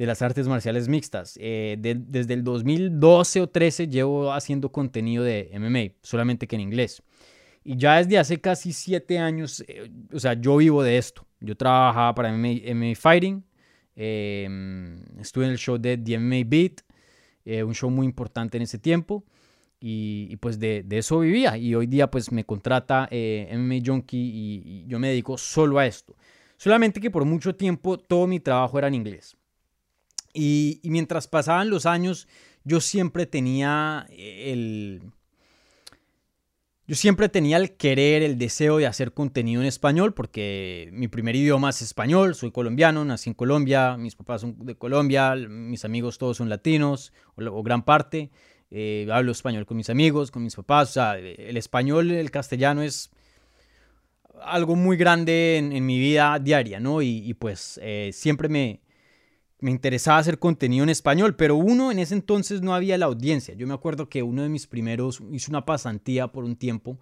de 0.00 0.06
las 0.06 0.22
artes 0.22 0.48
marciales 0.48 0.88
mixtas. 0.88 1.36
Eh, 1.38 1.76
desde 1.78 2.32
el 2.32 2.42
2012 2.42 3.42
o 3.42 3.48
13 3.50 3.86
llevo 3.86 4.32
haciendo 4.32 4.72
contenido 4.72 5.22
de 5.22 5.50
MMA, 5.52 5.94
solamente 6.02 6.46
que 6.46 6.56
en 6.56 6.62
inglés. 6.62 7.02
Y 7.64 7.76
ya 7.76 7.96
desde 7.96 8.18
hace 8.18 8.40
casi 8.40 8.72
siete 8.72 9.18
años, 9.18 9.64
eh, 9.68 9.90
o 10.12 10.18
sea, 10.18 10.34
yo 10.34 10.56
vivo 10.56 10.82
de 10.82 10.98
esto. 10.98 11.26
Yo 11.40 11.56
trabajaba 11.56 12.14
para 12.14 12.32
MMA, 12.32 12.94
Fighting, 12.94 13.44
em, 13.96 15.02
estuve 15.18 15.46
en 15.46 15.52
el 15.52 15.58
show 15.58 15.78
de 15.78 15.96
The 15.96 16.18
MMA 16.18 16.42
Beat, 16.46 16.80
eh, 17.44 17.62
un 17.62 17.74
show 17.74 17.90
muy 17.90 18.06
importante 18.06 18.56
en 18.56 18.62
ese 18.62 18.78
tiempo. 18.78 19.24
Y, 19.82 20.36
pues 20.36 20.58
de, 20.58 20.84
eso 20.90 21.20
vivía. 21.20 21.56
Y 21.56 21.74
hoy 21.74 21.86
día 21.86 22.10
pues 22.10 22.30
me 22.30 22.44
contrata 22.44 23.08
MMA 23.10 23.76
Junkie 23.84 24.18
y, 24.18 24.62
y 24.64 24.86
yo 24.86 24.98
me 24.98 25.08
dedico 25.08 25.38
solo 25.38 25.78
a 25.78 25.86
esto. 25.86 26.14
Solamente 26.58 27.00
que 27.00 27.10
por 27.10 27.24
mucho 27.24 27.54
tiempo 27.54 27.98
todo 27.98 28.26
mi 28.26 28.40
trabajo 28.40 28.78
era 28.78 28.88
en 28.88 28.94
inglés. 28.94 29.38
Y, 30.32 30.80
mientras 30.84 31.26
pasaban 31.26 31.70
los 31.70 31.86
años, 31.86 32.28
yo 32.64 32.80
siempre 32.80 33.26
tenía 33.26 34.06
el... 34.10 35.02
Yo 36.90 36.96
siempre 36.96 37.28
tenía 37.28 37.56
el 37.56 37.76
querer, 37.76 38.24
el 38.24 38.36
deseo 38.36 38.78
de 38.78 38.88
hacer 38.88 39.12
contenido 39.12 39.62
en 39.62 39.68
español, 39.68 40.12
porque 40.12 40.90
mi 40.92 41.06
primer 41.06 41.36
idioma 41.36 41.70
es 41.70 41.82
español, 41.82 42.34
soy 42.34 42.50
colombiano, 42.50 43.04
nací 43.04 43.30
en 43.30 43.34
Colombia, 43.34 43.96
mis 43.96 44.16
papás 44.16 44.40
son 44.40 44.56
de 44.66 44.74
Colombia, 44.74 45.36
mis 45.36 45.84
amigos 45.84 46.18
todos 46.18 46.38
son 46.38 46.48
latinos, 46.48 47.12
o, 47.36 47.62
gran 47.62 47.84
parte. 47.84 48.32
Eh, 48.72 49.06
hablo 49.12 49.30
español 49.30 49.66
con 49.66 49.76
mis 49.76 49.88
amigos, 49.88 50.32
con 50.32 50.42
mis 50.42 50.56
papás, 50.56 50.90
o 50.90 50.92
sea, 50.94 51.16
el 51.16 51.56
español, 51.56 52.10
el 52.10 52.32
castellano 52.32 52.82
es 52.82 53.12
algo 54.42 54.74
muy 54.74 54.96
grande 54.96 55.58
en, 55.58 55.86
mi 55.86 56.00
vida 56.00 56.40
diaria, 56.40 56.80
¿no? 56.80 57.02
Y, 57.02 57.32
pues 57.34 57.78
eh, 57.84 58.10
siempre 58.12 58.48
me, 58.48 58.80
me 59.60 59.70
interesaba 59.70 60.18
hacer 60.18 60.38
contenido 60.38 60.82
en 60.82 60.90
español, 60.90 61.36
pero 61.36 61.56
uno 61.56 61.90
en 61.92 61.98
ese 61.98 62.14
entonces 62.14 62.62
no 62.62 62.74
había 62.74 62.98
la 62.98 63.06
audiencia. 63.06 63.54
Yo 63.54 63.66
me 63.66 63.74
acuerdo 63.74 64.08
que 64.08 64.22
uno 64.22 64.42
de 64.42 64.48
mis 64.48 64.66
primeros 64.66 65.20
hizo 65.32 65.50
una 65.50 65.64
pasantía 65.64 66.28
por 66.28 66.44
un 66.44 66.56
tiempo 66.56 66.98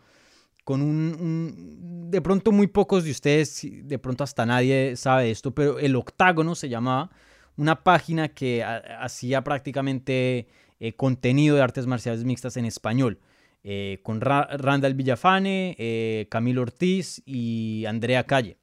con 0.69 0.83
un, 0.83 2.11
de 2.11 2.21
pronto 2.21 2.53
muy 2.53 2.67
pocos 2.67 3.03
de 3.03 3.11
ustedes, 3.11 3.67
de 3.85 3.99
pronto 3.99 4.23
hasta 4.23 4.45
nadie 4.45 4.97
sabe 4.97 5.31
esto, 5.31 5.55
pero 5.55 5.79
el 5.79 5.97
octágono 5.97 6.55
se 6.55 6.69
llamaba 6.69 7.11
una 7.57 7.83
página 7.83 8.29
que 8.29 8.63
hacía 8.63 9.43
prácticamente 9.43 10.47
eh, 10.79 10.93
contenido 10.93 11.57
de 11.57 11.63
artes 11.63 11.87
marciales 11.87 12.25
mixtas 12.25 12.59
en 12.59 12.67
español. 12.67 13.19
Eh, 13.65 14.01
con 14.03 14.21
Randall 14.21 14.93
Villafane, 14.93 15.75
eh, 15.79 16.27
Camilo 16.31 16.61
Ortiz 16.61 17.23
y 17.25 17.87
Andrea 17.87 18.25
Calle. 18.25 18.59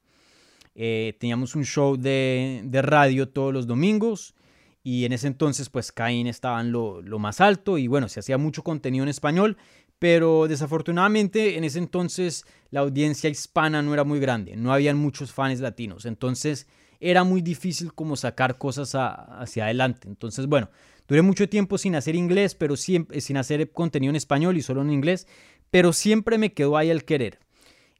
Eh, 0.77 1.15
teníamos 1.19 1.55
un 1.55 1.63
show 1.63 1.95
de, 1.95 2.69
radio 2.83 3.29
todos 3.29 3.53
los 3.53 3.65
domingos 3.65 4.35
y 4.83 5.05
en 5.05 5.13
ese 5.13 5.27
entonces 5.27 5.69
pues 5.69 5.93
Caín 5.93 6.27
estaba 6.27 6.59
en 6.59 6.73
lo, 6.73 7.01
más 7.17 7.39
alto 7.39 7.77
y 7.77 7.87
bueno, 7.87 8.09
se 8.09 8.19
hacía 8.19 8.37
mucho 8.37 8.61
contenido 8.61 9.03
en 9.03 9.09
español, 9.09 9.55
pero 9.99 10.49
desafortunadamente 10.49 11.57
en 11.57 11.63
ese 11.63 11.79
entonces 11.79 12.45
la 12.71 12.81
audiencia 12.81 13.29
hispana 13.29 13.81
no 13.81 13.93
era 13.93 14.03
muy 14.03 14.19
grande, 14.19 14.57
no 14.57 14.73
habían 14.73 14.97
muchos 14.97 15.31
fans 15.31 15.61
latinos, 15.61 16.05
entonces 16.05 16.67
era 16.99 17.23
muy 17.23 17.41
difícil 17.41 17.93
como 17.93 18.17
sacar 18.17 18.57
cosas 18.57 18.95
hacia 18.95 19.65
adelante. 19.65 20.09
Entonces 20.09 20.45
bueno, 20.45 20.69
duré 21.07 21.21
mucho 21.21 21.47
tiempo 21.47 21.77
sin 21.77 21.95
hacer 21.95 22.15
inglés, 22.15 22.53
pero 22.53 22.75
siempre 22.75 23.21
sin 23.21 23.37
hacer 23.37 23.71
contenido 23.71 24.09
en 24.09 24.17
español 24.17 24.57
y 24.57 24.61
solo 24.61 24.81
en 24.81 24.91
inglés, 24.91 25.25
pero 25.71 25.93
siempre 25.93 26.37
me 26.37 26.53
quedó 26.53 26.75
ahí 26.75 26.89
el 26.89 27.05
querer. 27.05 27.44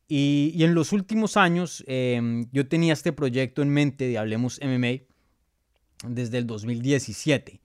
Y, 0.08 0.64
en 0.64 0.76
los 0.76 0.92
últimos 0.92 1.36
años 1.36 1.84
em, 1.88 2.48
yo 2.52 2.68
tenía 2.68 2.94
este 2.94 3.12
proyecto 3.12 3.62
en 3.62 3.70
mente 3.70 4.08
de 4.08 4.18
Hablemos 4.18 4.60
MMA 4.62 5.04
desde 6.08 6.38
el 6.38 6.48
2017. 6.48 7.60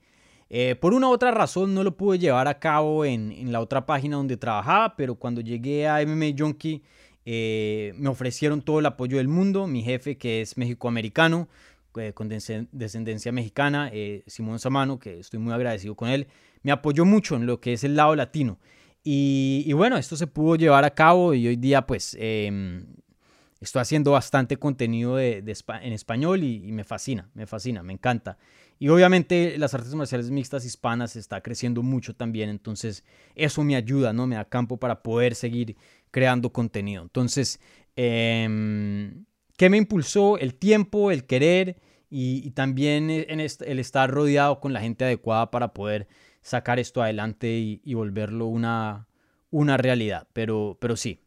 Eh, 0.49 0.74
por 0.74 0.95
una 0.95 1.09
u 1.09 1.12
otra 1.12 1.30
razón 1.30 1.74
no 1.74 1.84
lo 1.84 1.97
pude 1.97 2.18
llevar 2.18 2.49
a 2.49 2.59
cabo 2.59 3.05
en, 3.05 3.53
la 3.53 3.61
otra 3.61 3.86
página 3.86 4.16
donde 4.16 4.36
trabajaba, 4.36 4.97
pero 4.97 5.14
cuando 5.14 5.41
llegué 5.41 5.86
a 5.86 6.05
MMA 6.05 6.34
Junkie 6.36 6.82
eh, 7.24 7.93
me 7.97 8.09
ofrecieron 8.09 8.62
todo 8.62 8.80
el 8.80 8.86
apoyo 8.86 9.18
del 9.18 9.28
mundo. 9.28 9.66
Mi 9.66 9.82
jefe, 9.82 10.16
que 10.16 10.41
es 10.41 10.57
mexicoamericano, 10.57 11.49
eh, 11.97 12.12
con 12.14 12.28
descendencia 12.28 13.32
mexicana, 13.32 13.93
Simón 14.26 14.59
Samano, 14.59 14.99
que 14.99 15.20
estoy 15.20 15.38
muy 15.38 15.53
agradecido 15.53 15.95
con 15.95 16.09
él, 16.09 16.26
me 16.62 16.72
apoyó 16.72 17.05
mucho 17.05 17.36
en 17.36 17.47
lo 17.47 17.61
que 17.61 17.74
es 17.74 17.84
el 17.84 17.97
lado 17.97 18.16
latino. 18.16 18.59
Y, 19.03 19.72
bueno, 19.72 19.96
esto 19.96 20.16
se 20.16 20.26
pudo 20.26 20.57
llevar 20.57 20.84
a 20.84 20.90
cabo 20.90 21.32
y 21.32 21.48
hoy 21.48 21.57
día 21.57 21.86
pues 21.86 22.14
em, 22.20 22.84
estoy 23.61 23.80
haciendo 23.80 24.12
bastante 24.12 24.59
contenido 24.59 25.18
en 25.18 25.48
español 25.48 26.42
y, 26.44 26.70
me 26.72 26.84
fascina, 26.84 27.30
me 27.34 27.46
fascina, 27.46 27.82
me 27.82 27.94
encanta. 27.94 28.36
Y 28.78 28.88
obviamente 28.88 29.57
las 29.59 29.74
artes 29.74 29.94
marciales 29.94 30.30
mixtas 30.30 30.64
hispanas 30.64 31.16
está 31.16 31.42
creciendo 31.42 31.82
mucho 31.82 32.14
también, 32.14 32.48
entonces 32.48 33.05
eso 33.34 33.62
me 33.62 33.76
ayuda, 33.76 34.12
¿no? 34.12 34.26
Me 34.26 34.36
da 34.36 34.46
campo 34.46 34.78
para 34.78 35.03
poder 35.03 35.34
seguir 35.34 35.76
creando 36.11 36.51
contenido. 36.51 37.03
Entonces, 37.03 37.61
em, 37.96 39.24
¿qué 39.57 39.68
me 39.68 39.76
impulsó? 39.76 40.38
El 40.38 40.55
tiempo, 40.55 41.11
el 41.11 41.24
querer 41.24 41.76
y, 42.11 42.51
también 42.53 43.11
en 43.11 43.40
el 43.40 43.78
estar 43.78 44.11
rodeado 44.11 44.61
con 44.61 44.72
la 44.72 44.80
gente 44.80 45.05
adecuada 45.05 45.51
para 45.51 45.72
poder 45.72 46.09
sacar 46.43 46.78
esto 46.78 47.03
adelante 47.03 47.49
y, 47.49 47.95
volverlo 47.95 48.47
una, 48.47 49.09
una 49.51 49.76
realidad. 49.76 50.28
Pero, 50.32 50.78
pero 50.80 50.97
sí, 50.97 51.20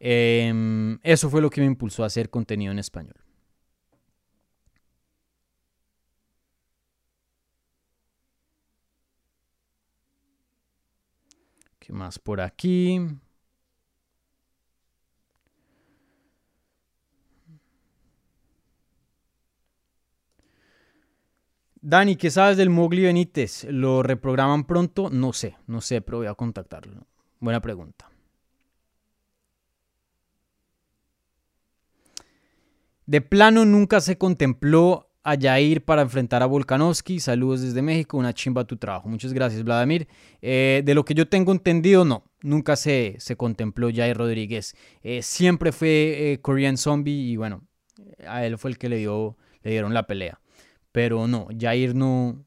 em, 0.00 0.98
eso 1.02 1.30
fue 1.30 1.42
lo 1.42 1.50
que 1.50 1.60
me 1.60 1.66
impulsó 1.66 2.04
a 2.04 2.06
hacer 2.06 2.30
contenido 2.30 2.72
en 2.72 2.78
español. 2.78 3.16
¿Qué 11.78 11.92
más 11.92 12.18
por 12.18 12.40
aquí? 12.40 13.00
Dani, 21.88 22.16
¿qué 22.16 22.30
sabes 22.30 22.58
del 22.58 22.68
Mowgli 22.68 23.04
Benítez? 23.04 23.64
¿Lo 23.64 24.02
reprograman 24.02 24.64
pronto? 24.64 25.08
No 25.08 25.32
sé, 25.32 25.56
no 25.66 25.80
sé, 25.80 26.02
pero 26.02 26.18
voy 26.18 26.26
a 26.26 26.34
contactarlo. 26.34 27.06
Buena 27.40 27.62
pregunta. 27.62 28.10
De 33.06 33.22
plano 33.22 33.64
nunca 33.64 34.02
se 34.02 34.18
contempló 34.18 35.08
a 35.22 35.34
Yair 35.34 35.82
para 35.82 36.02
enfrentar 36.02 36.42
a 36.42 36.46
Volkanovski. 36.46 37.20
Saludos 37.20 37.62
desde 37.62 37.80
México, 37.80 38.18
una 38.18 38.34
chimba 38.34 38.66
tu 38.66 38.76
trabajo. 38.76 39.08
Muchas 39.08 39.32
gracias, 39.32 39.64
Vladimir. 39.64 40.08
Eh, 40.42 40.82
de 40.84 40.94
lo 40.94 41.06
que 41.06 41.14
yo 41.14 41.26
tengo 41.26 41.52
entendido, 41.52 42.04
no. 42.04 42.22
Nunca 42.42 42.76
se, 42.76 43.16
se 43.18 43.36
contempló 43.36 43.88
Jair 43.90 44.14
Rodríguez. 44.14 44.76
Eh, 45.00 45.22
siempre 45.22 45.72
fue 45.72 46.32
eh, 46.32 46.40
Korean 46.42 46.76
Zombie 46.76 47.30
y 47.30 47.36
bueno, 47.38 47.66
a 48.26 48.44
él 48.44 48.58
fue 48.58 48.72
el 48.72 48.76
que 48.76 48.90
le, 48.90 48.98
dio, 48.98 49.38
le 49.62 49.70
dieron 49.70 49.94
la 49.94 50.06
pelea. 50.06 50.38
Pero 50.92 51.28
no, 51.28 51.48
Jair 51.58 51.94
no, 51.94 52.44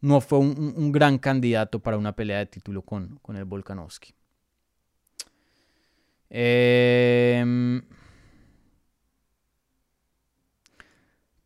no 0.00 0.20
fue 0.20 0.38
un, 0.38 0.92
gran 0.92 1.18
candidato 1.18 1.80
para 1.80 1.96
una 1.96 2.14
pelea 2.14 2.38
de 2.38 2.46
título 2.46 2.82
con, 2.82 3.18
con 3.22 3.36
el 3.36 3.44
Volkanovski. 3.44 4.14
Em, 6.30 7.82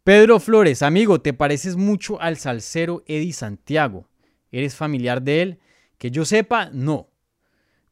Pedro 0.02 0.40
Flores, 0.40 0.82
amigo, 0.82 1.20
¿te 1.20 1.34
pareces 1.34 1.76
mucho 1.76 2.20
al 2.20 2.38
salsero 2.38 3.04
Eddie 3.06 3.32
Santiago? 3.32 4.08
¿Eres 4.50 4.74
familiar 4.74 5.22
de 5.22 5.42
él? 5.42 5.58
Que 5.98 6.10
yo 6.10 6.24
sepa, 6.24 6.70
no. 6.72 7.10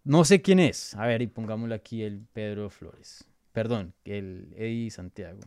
No 0.05 0.25
sé 0.25 0.41
quién 0.41 0.59
es. 0.59 0.95
A 0.95 1.07
ver, 1.07 1.21
y 1.21 1.27
pongámosle 1.27 1.75
aquí 1.75 2.03
el 2.03 2.27
Pedro 2.33 2.71
Flores. 2.71 3.27
Perdón, 3.53 3.95
el 4.05 4.55
Eddie 4.57 4.91
Santiago 4.91 5.41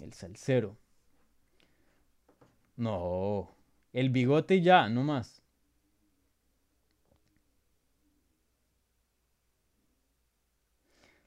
el 0.00 0.12
salsero. 0.12 0.76
No, 2.76 3.50
El 3.92 4.10
bigote 4.10 4.60
ya, 4.60 4.88
no 4.88 5.04
más. 5.04 5.42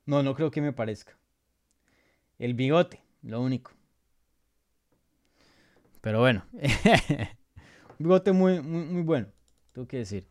No, 0.05 0.23
no 0.23 0.33
creo 0.35 0.51
que 0.51 0.61
me 0.61 0.73
parezca. 0.73 1.17
El 2.39 2.53
bigote, 2.53 3.01
lo 3.23 3.41
único. 3.41 3.71
Pero 6.01 6.19
bueno, 6.19 6.45
un 6.53 6.61
bigote 7.99 8.31
muy, 8.31 8.61
muy, 8.61 8.85
muy 8.85 9.01
bueno, 9.01 9.27
tengo 9.73 9.87
que 9.87 9.97
decir. 9.97 10.25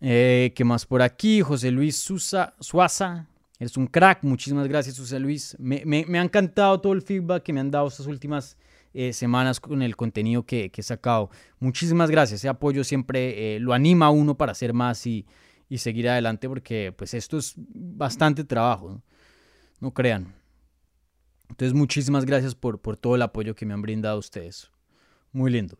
Eh, 0.00 0.52
¿Qué 0.54 0.64
más 0.64 0.84
por 0.86 1.02
aquí? 1.02 1.40
José 1.40 1.70
Luis 1.70 1.96
Susa, 1.96 2.54
Suaza. 2.60 3.28
Eres 3.58 3.76
un 3.76 3.86
crack. 3.86 4.22
Muchísimas 4.24 4.66
gracias, 4.66 4.98
José 4.98 5.18
Luis. 5.18 5.56
Me, 5.58 6.04
ha 6.18 6.22
encantado 6.22 6.80
todo 6.80 6.92
el 6.92 7.02
feedback 7.02 7.42
que 7.42 7.52
me 7.52 7.60
han 7.60 7.70
dado 7.70 7.88
estas 7.88 8.06
últimas 8.06 8.56
eh, 8.92 9.12
semanas 9.12 9.60
con 9.60 9.82
el 9.82 9.96
contenido 9.96 10.44
que, 10.44 10.70
he 10.74 10.82
sacado. 10.82 11.30
Muchísimas 11.60 12.10
gracias. 12.10 12.40
Ese 12.40 12.48
apoyo 12.48 12.82
siempre 12.82 13.56
eh, 13.56 13.60
lo 13.60 13.72
anima 13.72 14.06
a 14.06 14.10
uno 14.10 14.36
para 14.36 14.52
hacer 14.52 14.72
más 14.72 15.06
y, 15.06 15.26
seguir 15.76 16.08
adelante 16.08 16.48
porque 16.48 16.94
pues 16.96 17.14
esto 17.14 17.36
es 17.36 17.54
bastante 17.56 18.44
trabajo. 18.44 19.02
No, 19.80 19.92
crean. 19.92 20.32
Entonces, 21.48 21.74
muchísimas 21.74 22.24
gracias 22.24 22.54
por, 22.54 22.80
por 22.80 22.96
todo 22.96 23.16
el 23.16 23.22
apoyo 23.22 23.56
que 23.56 23.66
me 23.66 23.74
han 23.74 23.82
brindado 23.82 24.18
ustedes. 24.18 24.70
Muy 25.32 25.50
lindo. 25.50 25.76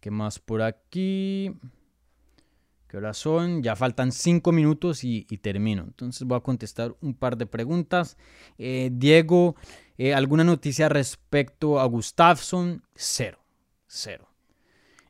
¿Qué 0.00 0.10
más 0.10 0.40
por 0.40 0.62
aquí? 0.62 1.54
¿Qué 2.90 2.96
hora 2.96 3.14
son? 3.14 3.62
Ya 3.62 3.76
faltan 3.76 4.10
cinco 4.10 4.50
minutos 4.50 5.04
y, 5.04 5.22
termino. 5.40 5.84
Entonces 5.84 6.26
voy 6.26 6.36
a 6.36 6.40
contestar 6.40 6.92
un 7.00 7.14
par 7.14 7.36
de 7.36 7.46
preguntas. 7.46 8.16
Eh, 8.58 8.90
Diego, 8.92 9.54
eh, 9.96 10.12
¿alguna 10.12 10.42
noticia 10.42 10.88
respecto 10.88 11.78
a 11.78 11.84
Gustafsson? 11.84 12.82
Cero. 12.96 13.38
Cero. 13.86 14.28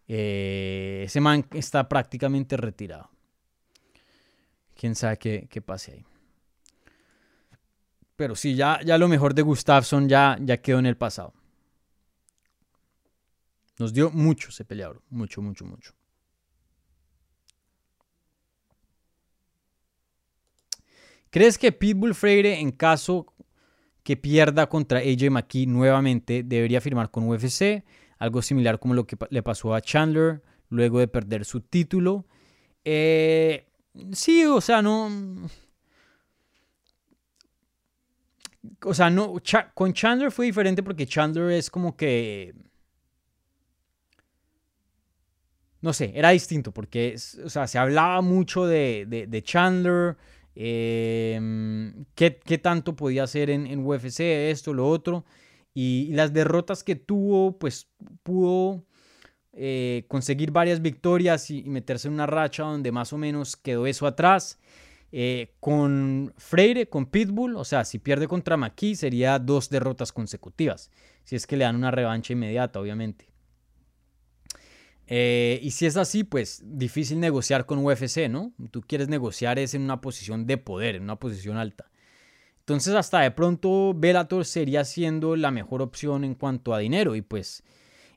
Eh, 0.08 1.04
ese 1.06 1.22
man 1.22 1.46
está 1.54 1.88
prácticamente 1.88 2.58
retirado. 2.58 3.08
Quién 4.76 4.94
sabe 4.94 5.16
qué, 5.16 5.48
qué, 5.48 5.62
pase 5.62 5.92
ahí. 5.92 6.04
Pero 8.14 8.36
sí, 8.36 8.56
ya, 8.56 8.80
ya 8.84 8.98
lo 8.98 9.08
mejor 9.08 9.32
de 9.32 9.40
Gustafsson 9.40 10.06
ya, 10.06 10.36
ya 10.38 10.58
quedó 10.58 10.80
en 10.80 10.86
el 10.86 10.98
pasado. 10.98 11.32
Nos 13.78 13.94
dio 13.94 14.10
mucho 14.10 14.50
ese 14.50 14.66
peleador, 14.66 15.00
mucho, 15.08 15.40
mucho, 15.40 15.64
mucho. 15.64 15.94
¿Crees 21.30 21.58
que 21.58 21.72
Pitbull 21.72 22.14
Freire, 22.14 22.60
en 22.60 22.72
caso 22.72 23.32
que 24.02 24.16
pierda 24.16 24.68
contra 24.68 24.98
AJ 24.98 25.30
McKee 25.30 25.66
nuevamente, 25.66 26.42
debería 26.42 26.80
firmar 26.80 27.10
con 27.10 27.28
UFC? 27.28 27.84
Algo 28.18 28.42
similar 28.42 28.78
como 28.78 28.94
lo 28.94 29.06
que 29.06 29.16
le 29.30 29.42
pasó 29.42 29.74
a 29.74 29.80
Chandler 29.80 30.42
luego 30.68 30.98
de 30.98 31.08
perder 31.08 31.44
su 31.44 31.60
título. 31.60 32.26
Eh, 32.84 33.66
sí, 34.12 34.44
o 34.44 34.60
sea, 34.60 34.82
no. 34.82 35.08
O 38.84 38.94
sea, 38.94 39.08
no. 39.08 39.36
con 39.74 39.92
Chandler 39.92 40.30
fue 40.30 40.46
diferente 40.46 40.82
porque 40.82 41.06
Chandler 41.06 41.52
es 41.52 41.70
como 41.70 41.96
que 41.96 42.54
no 45.82 45.92
sé, 45.92 46.12
era 46.14 46.30
distinto 46.30 46.72
porque, 46.72 47.16
o 47.44 47.48
sea, 47.48 47.66
se 47.66 47.78
hablaba 47.78 48.20
mucho 48.20 48.66
de, 48.66 49.42
Chandler, 49.44 50.16
em, 50.54 52.04
qué, 52.14 52.30
tanto 52.62 52.96
podía 52.96 53.24
hacer 53.24 53.50
en, 53.50 53.84
UFC, 53.84 54.50
esto, 54.50 54.74
lo 54.74 54.88
otro, 54.88 55.24
y, 55.74 56.12
las 56.12 56.32
derrotas 56.32 56.84
que 56.84 56.96
tuvo, 56.96 57.58
pues 57.58 57.88
pudo 58.22 58.84
eh, 59.52 60.04
conseguir 60.08 60.50
varias 60.50 60.82
victorias 60.82 61.50
y, 61.50 61.62
meterse 61.64 62.08
en 62.08 62.14
una 62.14 62.26
racha 62.26 62.64
donde 62.64 62.92
más 62.92 63.12
o 63.12 63.18
menos 63.18 63.56
quedó 63.56 63.86
eso 63.86 64.06
atrás. 64.06 64.58
Eh, 65.12 65.54
con 65.58 66.32
Freire, 66.36 66.88
con 66.88 67.06
Pitbull, 67.06 67.56
o 67.56 67.64
sea, 67.64 67.84
si 67.84 67.98
pierde 67.98 68.28
contra 68.28 68.56
Maki 68.56 68.94
sería 68.94 69.40
dos 69.40 69.68
derrotas 69.68 70.12
consecutivas, 70.12 70.92
si 71.24 71.34
es 71.34 71.48
que 71.48 71.56
le 71.56 71.64
dan 71.64 71.74
una 71.74 71.90
revancha 71.90 72.32
inmediata, 72.32 72.78
obviamente. 72.80 73.29
Eh, 75.12 75.58
y 75.60 75.72
si 75.72 75.86
es 75.86 75.96
así, 75.96 76.22
pues 76.22 76.62
difícil 76.64 77.18
negociar 77.18 77.66
con 77.66 77.84
UFC, 77.84 78.28
¿no? 78.30 78.52
Tú 78.70 78.80
quieres 78.80 79.08
negociar 79.08 79.58
es 79.58 79.74
en 79.74 79.82
una 79.82 80.00
posición 80.00 80.46
de 80.46 80.56
poder, 80.56 80.94
en 80.94 81.02
una 81.02 81.16
posición 81.16 81.56
alta. 81.56 81.90
Entonces 82.60 82.94
hasta 82.94 83.18
de 83.20 83.32
pronto 83.32 83.92
Bellator 83.92 84.44
sería 84.44 84.84
siendo 84.84 85.34
la 85.34 85.50
mejor 85.50 85.82
opción 85.82 86.22
en 86.22 86.36
cuanto 86.36 86.72
a 86.72 86.78
dinero. 86.78 87.16
Y 87.16 87.22
pues 87.22 87.64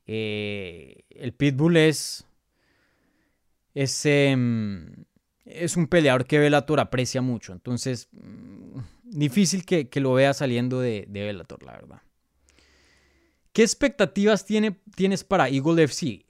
eh, 0.05 1.05
el 1.09 1.33
Pitbull 1.33 1.77
es, 1.77 2.27
es, 3.73 4.05
em, 4.05 5.05
es 5.45 5.75
un 5.75 5.87
peleador 5.87 6.25
que 6.25 6.37
Bellator 6.37 6.79
aprecia 6.79 7.23
mucho. 7.23 7.53
Entonces 7.53 8.07
mm, 8.11 8.79
difícil 9.03 9.65
que, 9.65 9.89
lo 9.99 10.13
vea 10.13 10.35
saliendo 10.35 10.79
de, 10.79 11.07
Bellator, 11.09 11.63
la 11.63 11.71
verdad. 11.71 12.01
¿Qué 13.53 13.61
expectativas 13.61 14.45
tiene, 14.45 14.79
tienes 14.95 15.23
para 15.23 15.47
Eagle 15.47 15.83
FC? 15.83 16.25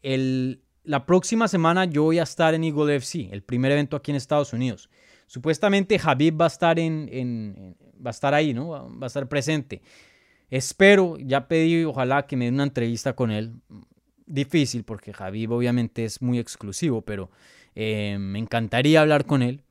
la 0.86 1.06
próxima 1.06 1.48
semana 1.48 1.86
yo 1.86 2.04
voy 2.04 2.20
a 2.20 2.24
estar 2.24 2.54
en 2.54 2.66
Eagle 2.66 2.98
FC, 2.98 3.30
el 3.32 3.42
primer 3.42 3.72
evento 3.72 3.96
aquí 3.96 4.12
en 4.12 4.18
Estados 4.18 4.52
Unidos. 4.52 4.90
Supuestamente 5.28 5.98
Javib 5.98 6.42
va 6.42 6.46
a 6.46 6.48
estar, 6.50 6.78
en, 6.78 7.78
va 8.06 8.10
a 8.10 8.12
estar 8.12 8.34
ahí, 8.34 8.54
¿no? 8.54 8.68
Va 8.70 9.06
a 9.06 9.08
estar 9.08 9.30
presente. 9.30 9.82
Espero, 10.50 11.16
ya 11.18 11.48
pedí, 11.48 11.86
ojalá 11.86 12.28
que 12.28 12.36
me 12.36 12.46
den 12.46 12.56
una 12.56 12.64
entrevista 12.64 13.14
con 13.14 13.32
él. 13.32 13.54
Difícil 14.26 14.84
porque 14.84 15.14
Javib 15.14 15.54
obviamente 15.54 16.04
es 16.04 16.22
muy 16.22 16.40
exclusivo, 16.40 17.04
pero 17.04 17.32
eh, 17.74 18.18
me 18.20 18.40
encantaría 18.40 19.00
hablar 19.00 19.26
con 19.26 19.42
él. 19.42 19.64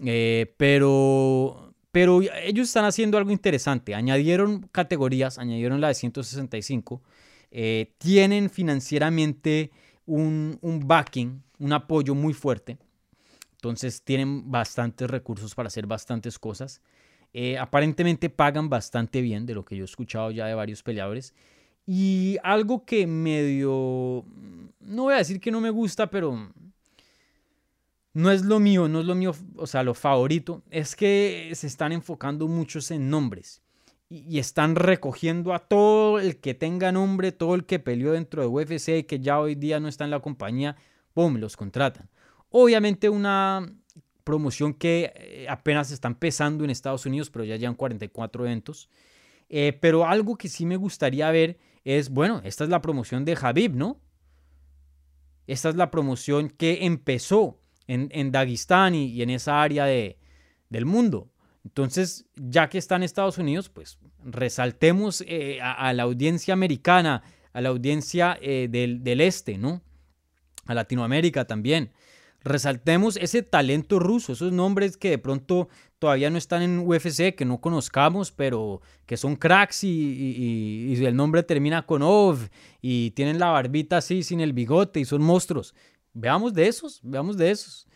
Eh, 0.00 0.54
pero 0.58 1.63
pero 1.94 2.22
ellos 2.22 2.66
están 2.66 2.86
haciendo 2.86 3.18
algo 3.18 3.30
interesante. 3.30 3.94
Añadieron 3.94 4.68
categorías, 4.72 5.38
añadieron 5.38 5.80
la 5.80 5.86
de 5.86 5.94
165. 5.94 7.00
Eh, 7.52 7.92
tienen 7.98 8.50
financieramente 8.50 9.70
un, 10.04 10.58
backing, 10.84 11.40
un 11.60 11.72
apoyo 11.72 12.16
muy 12.16 12.34
fuerte. 12.34 12.78
Entonces 13.52 14.02
tienen 14.02 14.50
bastantes 14.50 15.08
recursos 15.08 15.54
para 15.54 15.68
hacer 15.68 15.86
bastantes 15.86 16.36
cosas. 16.36 16.82
Eh, 17.32 17.58
aparentemente 17.58 18.28
pagan 18.28 18.68
bastante 18.68 19.20
bien, 19.20 19.46
de 19.46 19.54
lo 19.54 19.64
que 19.64 19.76
yo 19.76 19.84
he 19.84 19.86
escuchado 19.86 20.32
ya 20.32 20.46
de 20.46 20.54
varios 20.54 20.82
peleadores. 20.82 21.32
Y 21.86 22.38
algo 22.42 22.84
que 22.84 23.06
medio, 23.06 24.24
no 24.80 25.04
voy 25.04 25.14
a 25.14 25.18
decir 25.18 25.38
que 25.38 25.52
no 25.52 25.60
me 25.60 25.70
gusta, 25.70 26.10
pero 26.10 26.50
no 28.14 28.30
es 28.30 28.44
lo 28.44 28.60
mío, 28.60 28.88
no 28.88 29.00
es 29.00 29.06
lo 29.06 29.14
mío, 29.14 29.34
o 29.56 29.66
sea, 29.66 29.82
lo 29.82 29.92
favorito, 29.92 30.62
es 30.70 30.96
que 30.96 31.50
se 31.54 31.66
están 31.66 31.92
enfocando 31.92 32.46
muchos 32.48 32.90
en 32.92 33.10
nombres 33.10 33.60
y, 34.08 34.38
están 34.38 34.76
recogiendo 34.76 35.52
a 35.52 35.58
todo 35.58 36.20
el 36.20 36.38
que 36.38 36.54
tenga 36.54 36.92
nombre, 36.92 37.32
todo 37.32 37.56
el 37.56 37.66
que 37.66 37.80
peleó 37.80 38.12
dentro 38.12 38.42
de 38.42 38.48
UFC 38.48 39.06
que 39.06 39.18
ya 39.20 39.40
hoy 39.40 39.56
día 39.56 39.80
no 39.80 39.88
está 39.88 40.04
en 40.04 40.10
la 40.10 40.20
compañía, 40.20 40.76
¡pum!, 41.12 41.36
los 41.36 41.56
contratan. 41.56 42.08
Obviamente 42.50 43.08
una 43.08 43.68
promoción 44.22 44.74
que 44.74 45.12
eh, 45.16 45.46
apenas 45.48 45.90
está 45.90 46.08
empezando 46.08 46.64
en 46.64 46.70
Estados 46.70 47.06
Unidos, 47.06 47.30
pero 47.30 47.44
ya 47.44 47.56
llevan 47.56 47.74
44 47.74 48.46
eventos. 48.46 48.88
Eh, 49.48 49.76
pero 49.80 50.06
algo 50.06 50.36
que 50.36 50.48
sí 50.48 50.64
me 50.64 50.76
gustaría 50.76 51.30
ver 51.30 51.58
es, 51.84 52.10
bueno, 52.10 52.40
esta 52.44 52.64
es 52.64 52.70
la 52.70 52.80
promoción 52.80 53.24
de 53.24 53.36
Javib, 53.36 53.74
¿no? 53.74 54.00
Esta 55.46 55.68
es 55.68 55.76
la 55.76 55.90
promoción 55.90 56.48
que 56.48 56.86
empezó 56.86 57.60
en, 57.86 58.08
en 58.12 58.32
Dagestán 58.32 58.94
y, 58.94 59.22
en 59.22 59.30
esa 59.30 59.62
área 59.62 59.84
de, 59.84 60.18
del 60.70 60.86
mundo. 60.86 61.30
Entonces, 61.64 62.26
ya 62.36 62.68
que 62.68 62.78
está 62.78 62.96
en 62.96 63.02
Estados 63.02 63.38
Unidos, 63.38 63.68
pues 63.68 63.98
resaltemos 64.24 65.22
eh, 65.26 65.60
a, 65.62 65.92
la 65.92 66.02
audiencia 66.02 66.54
americana, 66.54 67.22
a 67.52 67.60
la 67.60 67.70
audiencia 67.70 68.38
eh, 68.40 68.68
del, 68.70 69.02
del, 69.02 69.20
este, 69.20 69.58
¿no? 69.58 69.82
A 70.66 70.74
Latinoamérica 70.74 71.46
también. 71.46 71.92
Resaltemos 72.42 73.16
ese 73.16 73.42
talento 73.42 73.98
ruso, 73.98 74.34
esos 74.34 74.52
nombres 74.52 74.98
que 74.98 75.08
de 75.08 75.16
pronto 75.16 75.68
todavía 75.98 76.28
no 76.28 76.36
están 76.36 76.60
en 76.60 76.80
UFC, 76.80 77.34
que 77.34 77.46
no 77.46 77.62
conozcamos, 77.62 78.32
pero 78.32 78.82
que 79.06 79.16
son 79.16 79.36
cracks 79.36 79.84
y, 79.84 79.88
y, 79.88 80.94
y 80.94 81.06
el 81.06 81.16
nombre 81.16 81.42
termina 81.42 81.86
con 81.86 82.02
OV 82.02 82.50
y 82.82 83.12
tienen 83.12 83.38
la 83.38 83.48
barbita 83.48 83.96
así 83.96 84.22
sin 84.22 84.40
el 84.40 84.52
bigote 84.52 85.00
y 85.00 85.06
son 85.06 85.22
monstruos. 85.22 85.74
Veamos 86.14 86.54
de 86.54 86.68
esos, 86.68 87.00
veamos 87.02 87.36
de 87.36 87.50
esos. 87.50 87.86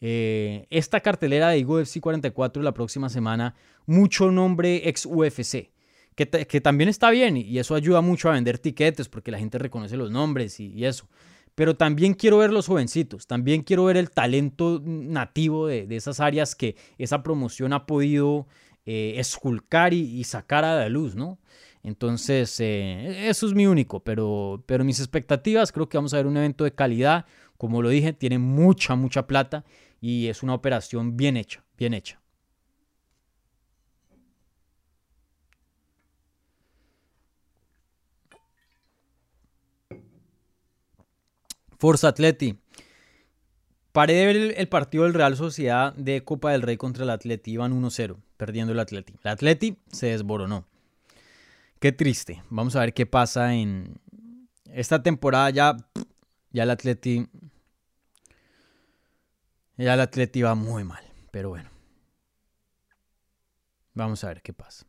Eh, 0.00 0.66
esta 0.70 1.00
cartelera 1.00 1.50
de 1.50 1.64
UFC 1.64 2.00
44 2.00 2.62
la 2.62 2.72
próxima 2.72 3.08
semana, 3.08 3.54
mucho 3.86 4.30
nombre 4.30 4.88
ex 4.88 5.06
UFC, 5.06 5.70
que, 6.14 6.60
también 6.60 6.88
está 6.88 7.10
bien 7.10 7.36
y 7.36 7.58
eso 7.58 7.74
ayuda 7.74 8.00
mucho 8.00 8.28
a 8.28 8.32
vender 8.32 8.58
tiquetes 8.58 9.08
porque 9.08 9.30
la 9.30 9.38
gente 9.38 9.58
reconoce 9.58 9.96
los 9.96 10.10
nombres 10.10 10.60
y, 10.60 10.84
eso. 10.84 11.08
Pero 11.54 11.76
también 11.76 12.14
quiero 12.14 12.38
ver 12.38 12.52
los 12.52 12.68
jovencitos, 12.68 13.26
también 13.26 13.62
quiero 13.62 13.84
ver 13.84 13.96
el 13.96 14.10
talento 14.10 14.80
nativo 14.84 15.66
de, 15.66 15.86
esas 15.90 16.20
áreas 16.20 16.54
que 16.54 16.76
esa 16.98 17.22
promoción 17.24 17.72
ha 17.72 17.86
podido 17.86 18.46
eh, 18.86 19.14
esculcar 19.16 19.92
y, 19.94 20.22
sacar 20.24 20.64
a 20.64 20.76
la 20.76 20.88
luz, 20.88 21.16
¿no? 21.16 21.38
Entonces, 21.82 22.58
eh, 22.60 23.28
eso 23.28 23.46
es 23.46 23.54
mi 23.54 23.66
único, 23.66 24.00
pero, 24.00 24.62
pero 24.66 24.84
mis 24.84 24.98
expectativas, 24.98 25.72
creo 25.72 25.88
que 25.88 25.96
vamos 25.96 26.14
a 26.14 26.18
ver 26.18 26.26
un 26.26 26.36
evento 26.36 26.64
de 26.64 26.72
calidad. 26.72 27.26
Como 27.58 27.82
lo 27.82 27.90
dije, 27.90 28.12
tiene 28.12 28.38
mucha, 28.38 28.94
mucha 28.94 29.26
plata 29.26 29.64
y 30.00 30.28
es 30.28 30.42
una 30.42 30.54
operación 30.54 31.16
bien 31.16 31.36
hecha, 31.36 31.64
bien 31.76 31.92
hecha. 31.92 32.20
Forza 41.78 42.08
Atleti. 42.08 42.58
Paré 43.92 44.14
de 44.14 44.26
ver 44.26 44.36
el, 44.58 44.68
partido 44.68 45.04
del 45.04 45.14
Real 45.14 45.36
Sociedad 45.36 45.94
de 45.94 46.22
Copa 46.22 46.52
del 46.52 46.62
Rey 46.62 46.76
contra 46.76 47.04
el 47.04 47.10
Atleti. 47.10 47.52
Iban 47.52 47.72
1-0, 47.72 48.16
perdiendo 48.36 48.72
el 48.72 48.78
Atleti. 48.78 49.14
El 49.24 49.30
Atleti 49.30 49.76
se 49.90 50.08
desboronó. 50.08 50.66
Qué 51.80 51.92
triste. 51.92 52.42
Vamos 52.50 52.76
a 52.76 52.80
ver 52.80 52.94
qué 52.94 53.06
pasa 53.06 53.54
en 53.54 53.98
esta 54.66 55.02
temporada. 55.02 55.50
Ya, 55.50 55.76
ya 56.58 56.64
el 56.64 56.70
Atleti. 56.70 57.28
Ya 59.76 59.94
el 59.94 60.00
Atleti 60.00 60.42
va 60.42 60.56
muy 60.56 60.82
mal. 60.82 61.04
Pero 61.30 61.50
bueno. 61.50 61.70
Vamos 63.94 64.24
a 64.24 64.28
ver 64.28 64.42
qué 64.42 64.52
pasa. 64.52 64.84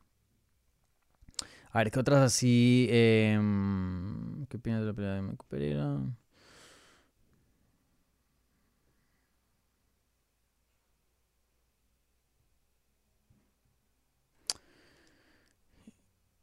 A 1.71 1.77
ver, 1.77 1.91
¿qué 1.91 1.99
otras 1.99 2.21
así? 2.21 2.87
Em, 2.89 4.47
¿Qué 4.47 4.57
opinas 4.57 4.79
de 4.81 4.87
la 4.87 4.93
pelea 4.93 5.13
de 5.13 5.21
Marco 5.21 5.45
Pereira? 5.47 5.99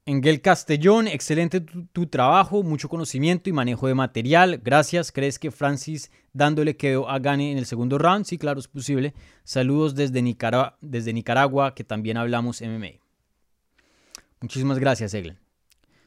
Engel 0.08 0.40
Castellón, 0.40 1.08
excelente 1.08 1.60
tu, 1.60 2.06
trabajo, 2.06 2.62
mucho 2.62 2.88
conocimiento 2.88 3.50
y 3.50 3.52
manejo 3.52 3.88
de 3.88 3.94
material. 3.94 4.60
Gracias. 4.62 5.10
¿Crees 5.10 5.40
que 5.40 5.50
Francis 5.50 6.12
dándole 6.32 6.76
quedó 6.76 7.10
a 7.10 7.18
gane 7.18 7.50
en 7.50 7.58
el 7.58 7.66
segundo 7.66 7.98
round? 7.98 8.24
Sí, 8.24 8.38
claro, 8.38 8.60
es 8.60 8.68
posible. 8.68 9.14
Saludos 9.42 9.96
desde, 9.96 10.22
Nicaragua, 10.22 10.78
desde 10.80 11.12
Nicaragua, 11.12 11.74
que 11.74 11.82
también 11.82 12.18
hablamos 12.18 12.62
MMA. 12.62 13.00
Muchísimas 14.40 14.78
gracias, 14.78 15.12
Eglen. 15.12 15.40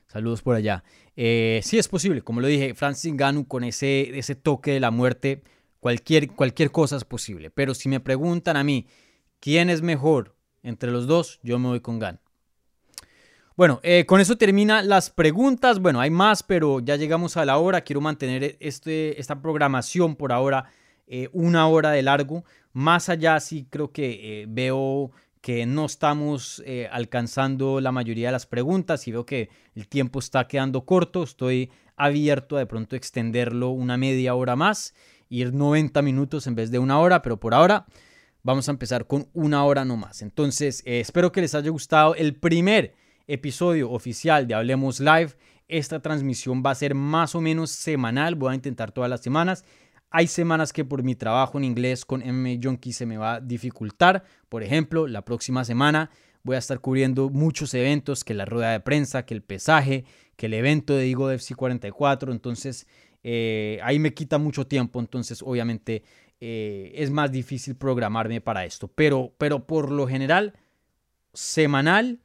Saludos 0.07 0.43
por 0.43 0.55
allá. 0.55 0.85
Eh, 1.17 1.59
sí, 1.61 1.77
es 1.77 1.89
posible. 1.89 2.21
Como 2.21 2.39
lo 2.39 2.47
dije, 2.47 2.75
Francis 2.75 3.13
Ganu 3.17 3.49
con 3.49 3.65
ese, 3.65 4.17
ese 4.17 4.33
toque 4.33 4.71
de 4.71 4.79
la 4.79 4.91
muerte, 4.91 5.43
cualquier, 5.81 6.31
cualquier 6.31 6.71
cosa 6.71 6.95
es 6.95 7.03
posible. 7.03 7.49
Pero 7.49 7.73
si 7.73 7.89
me 7.89 7.99
preguntan 7.99 8.55
a 8.55 8.63
mí, 8.63 8.87
¿quién 9.41 9.69
es 9.69 9.81
mejor 9.81 10.37
entre 10.63 10.89
los 10.89 11.05
dos? 11.05 11.41
Yo 11.43 11.59
me 11.59 11.67
voy 11.67 11.81
con 11.81 11.99
Gan. 11.99 12.21
Bueno, 13.59 13.81
eh, 13.83 14.05
con 14.05 14.21
eso 14.21 14.37
termina 14.37 14.81
las 14.81 15.09
preguntas. 15.09 15.79
Bueno, 15.79 15.99
hay 15.99 16.09
más, 16.09 16.43
pero 16.43 16.79
ya 16.79 16.95
llegamos 16.95 17.35
a 17.35 17.43
la 17.43 17.57
hora. 17.57 17.81
Quiero 17.81 17.99
mantener 17.99 18.55
este, 18.61 19.19
esta 19.19 19.41
programación 19.41 20.15
por 20.15 20.31
ahora 20.31 20.71
eh, 21.07 21.27
una 21.33 21.67
hora 21.67 21.91
de 21.91 22.01
largo. 22.01 22.45
Más 22.71 23.09
allá, 23.09 23.37
sí 23.41 23.67
creo 23.69 23.91
que 23.91 24.43
eh, 24.43 24.45
veo 24.47 25.11
que 25.41 25.65
no 25.65 25.87
estamos 25.87 26.63
alcanzando 26.89 27.81
la 27.81 27.91
mayoría 27.91 28.29
de 28.29 28.31
las 28.31 28.45
preguntas 28.45 29.05
y 29.09 29.11
veo 29.11 29.25
que 29.25 29.49
el 29.75 29.89
tiempo 29.89 30.19
está 30.19 30.47
quedando 30.47 30.85
corto. 30.85 31.21
Estoy 31.21 31.69
abierto 31.97 32.55
a 32.55 32.59
de 32.59 32.65
pronto 32.65 32.95
extenderlo 32.95 33.71
una 33.71 33.97
media 33.97 34.35
hora 34.35 34.55
más, 34.55 34.95
ir 35.27 35.53
90 35.53 36.01
minutos 36.01 36.47
en 36.47 36.55
vez 36.55 36.71
de 36.71 36.79
una 36.79 36.97
hora, 36.99 37.21
pero 37.21 37.41
por 37.41 37.53
ahora 37.53 37.87
vamos 38.41 38.69
a 38.69 38.71
empezar 38.71 39.05
con 39.05 39.27
una 39.33 39.65
hora 39.65 39.83
no 39.83 39.97
más. 39.97 40.21
Entonces, 40.21 40.81
espero 40.85 41.33
que 41.33 41.41
les 41.41 41.55
haya 41.55 41.69
gustado 41.69 42.15
el 42.15 42.35
primer 42.35 42.95
episodio 43.29 43.91
oficial 43.91 44.47
de 44.47 44.55
Hablemos 44.55 44.99
Live. 44.99 45.33
Esta 45.67 46.01
transmisión 46.01 46.63
va 46.65 46.71
a 46.71 46.75
ser 46.75 46.95
más 46.95 47.35
o 47.35 47.41
menos 47.41 47.69
semanal, 47.69 48.33
voy 48.33 48.51
a 48.51 48.55
intentar 48.55 48.91
todas 48.91 49.09
las 49.09 49.21
semanas. 49.21 49.63
Hay 50.09 50.25
semanas 50.25 50.73
que 50.73 50.83
por 50.83 51.03
mi 51.03 51.13
trabajo 51.13 51.59
en 51.59 51.63
inglés 51.63 52.03
con 52.05 52.21
MMA 52.21 52.59
Junkie 52.61 52.91
se 52.91 53.05
me 53.05 53.17
va 53.17 53.35
a 53.35 53.39
dificultar. 53.39 54.23
Por 54.49 54.63
ejemplo, 54.63 55.05
la 55.05 55.23
próxima 55.23 55.63
semana 55.63 56.09
voy 56.41 56.55
a 56.55 56.59
estar 56.59 56.79
cubriendo 56.79 57.29
muchos 57.29 57.75
eventos, 57.75 58.23
que 58.23 58.33
la 58.33 58.45
rueda 58.45 58.71
de 58.71 58.79
prensa, 58.79 59.23
que 59.27 59.35
el 59.35 59.43
pesaje, 59.43 60.05
que 60.35 60.47
el 60.47 60.55
evento 60.55 60.95
de 60.95 61.03
Digo 61.03 61.27
de 61.27 61.37
FC44. 61.37 62.31
Entonces, 62.31 62.87
eh, 63.21 63.79
ahí 63.83 63.99
me 63.99 64.15
quita 64.15 64.39
mucho 64.39 64.65
tiempo. 64.65 64.99
Entonces, 64.99 65.43
obviamente, 65.43 66.01
eh, 66.39 66.93
es 66.95 67.11
más 67.11 67.31
difícil 67.31 67.75
programarme 67.75 68.41
para 68.41 68.65
esto. 68.65 68.87
Pero, 68.87 69.35
pero 69.37 69.67
por 69.67 69.91
lo 69.91 70.07
general, 70.07 70.53
semanal 71.31 72.21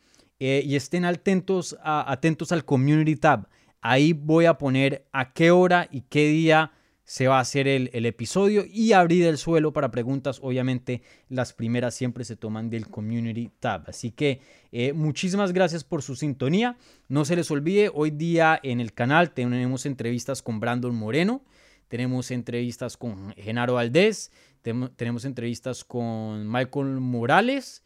eh, 0.47 0.63
y 0.63 0.77
estén 0.77 1.07
atentos, 1.07 1.75
atentos 1.83 2.53
al 2.53 2.67
Community 2.67 3.17
Tab. 3.17 3.49
Ahí 3.81 4.13
voy 4.13 4.45
a 4.45 4.59
poner 4.59 5.07
a 5.11 5.33
qué 5.33 5.51
hora 5.51 5.89
y 5.91 6.03
qué 6.03 6.29
día 6.29 6.73
se 7.03 7.29
va 7.29 7.39
a 7.39 7.41
hacer 7.41 7.67
el, 7.67 7.89
episodio 8.05 8.67
y 8.71 8.93
abrir 8.93 9.25
el 9.25 9.39
suelo 9.39 9.73
para 9.73 9.91
preguntas. 9.91 10.41
Obviamente 10.43 11.01
las 11.31 11.55
primeras 11.55 11.95
siempre 11.95 12.27
se 12.27 12.37
toman 12.37 12.69
del 12.69 12.89
Community 12.89 13.53
Tab. 13.59 13.85
Así 13.87 14.11
que 14.11 14.43
eh, 14.71 14.93
muchísimas 14.93 15.55
gracias 15.55 15.83
por 15.83 16.03
su 16.03 16.15
sintonía. 16.15 16.77
No 17.09 17.25
se 17.25 17.37
les 17.37 17.51
olvide, 17.51 17.91
hoy 17.95 18.11
día 18.11 18.61
en 18.63 18.81
el 18.81 18.93
canal 18.93 19.31
tenemos 19.31 19.87
entrevistas 19.87 20.43
con 20.43 20.61
Brandon 20.61 20.95
Moreno, 20.95 21.43
tenemos 21.89 22.31
entrevistas 22.31 22.99
con 22.99 23.33
Genaro 23.33 23.75
Valdés, 23.75 24.31
tenemos 24.61 25.25
entrevistas 25.25 25.85
con 25.85 26.47
Michael 26.53 27.01
Morales 27.01 27.84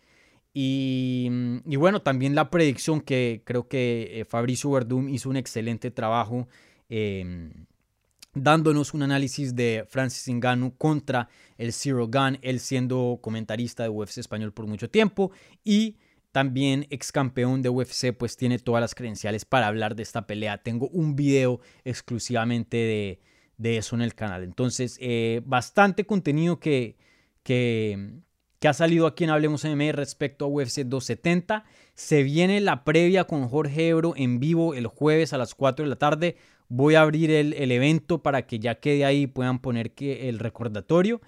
Mm, 0.61 1.59
y, 1.71 1.77
bueno, 1.77 2.03
también 2.03 2.35
la 2.35 2.51
predicción 2.51 3.01
que 3.01 3.43
creo 3.45 3.69
que 3.69 4.21
eh, 4.21 4.25
Fabricio 4.25 4.71
Verdum 4.71 5.09
hizo 5.09 5.31
un 5.31 5.37
excelente 5.37 5.93
trabajo 5.93 6.49
em, 6.89 7.67
dándonos 8.35 8.93
un 8.93 9.03
análisis 9.05 9.55
de 9.55 9.87
Francis 9.89 10.29
Ngannou 10.35 10.77
contra 10.77 11.29
el 11.59 11.73
Zero 11.73 12.09
Gun, 12.09 12.39
él 12.43 12.59
siendo 12.59 13.21
comentarista 13.23 13.85
de 13.85 13.89
UFC 13.89 14.19
español 14.19 14.53
por 14.53 14.67
mucho 14.67 14.91
tiempo 14.91 15.31
y 15.65 15.97
también 16.33 16.87
ex 16.91 17.13
campeón 17.13 17.63
de 17.63 17.69
UFC, 17.69 18.13
pues 18.13 18.37
tiene 18.37 18.59
todas 18.59 18.81
las 18.81 18.95
credenciales 18.97 19.45
para 19.45 19.69
hablar 19.69 19.95
de 19.95 20.03
esta 20.03 20.27
pelea. 20.27 20.63
Tengo 20.63 20.89
un 20.89 21.15
video 21.15 21.61
exclusivamente 21.85 23.21
de, 23.59 23.77
eso 23.79 23.95
en 23.97 24.03
el 24.03 24.15
canal. 24.15 24.43
Entonces, 24.43 24.99
eh, 25.01 25.41
bastante 25.45 26.05
contenido 26.05 26.59
que, 26.61 26.97
que, 27.43 28.21
que 28.59 28.69
ha 28.69 28.73
salido 28.73 29.07
aquí 29.07 29.25
en 29.25 29.31
Hablemos 29.31 29.65
MMA 29.65 29.93
respecto 29.93 30.45
a 30.45 30.49
UFC 30.49 30.81
270. 30.81 31.65
Se 31.95 32.23
viene 32.23 32.61
la 32.61 32.85
previa 32.85 33.25
con 33.25 33.49
Jorge 33.49 33.89
Ebro 33.89 34.15
en 34.17 34.41
vivo 34.41 34.75
el 34.75 34.87
jueves 34.87 35.33
a 35.33 35.39
las 35.39 35.55
4 35.55 35.85
de 35.85 35.89
la 35.89 35.97
tarde. 35.97 36.37
Voy 36.69 36.97
a 36.97 37.03
abrir 37.03 37.31
el, 37.31 37.73
evento 37.73 38.23
para 38.23 38.47
que 38.47 38.59
ya 38.59 38.77
quede 38.77 39.05
ahí, 39.05 39.27
puedan 39.27 39.59
poner 39.61 39.93
que 39.93 40.29
el 40.29 40.39
recordatorio. 40.39 41.21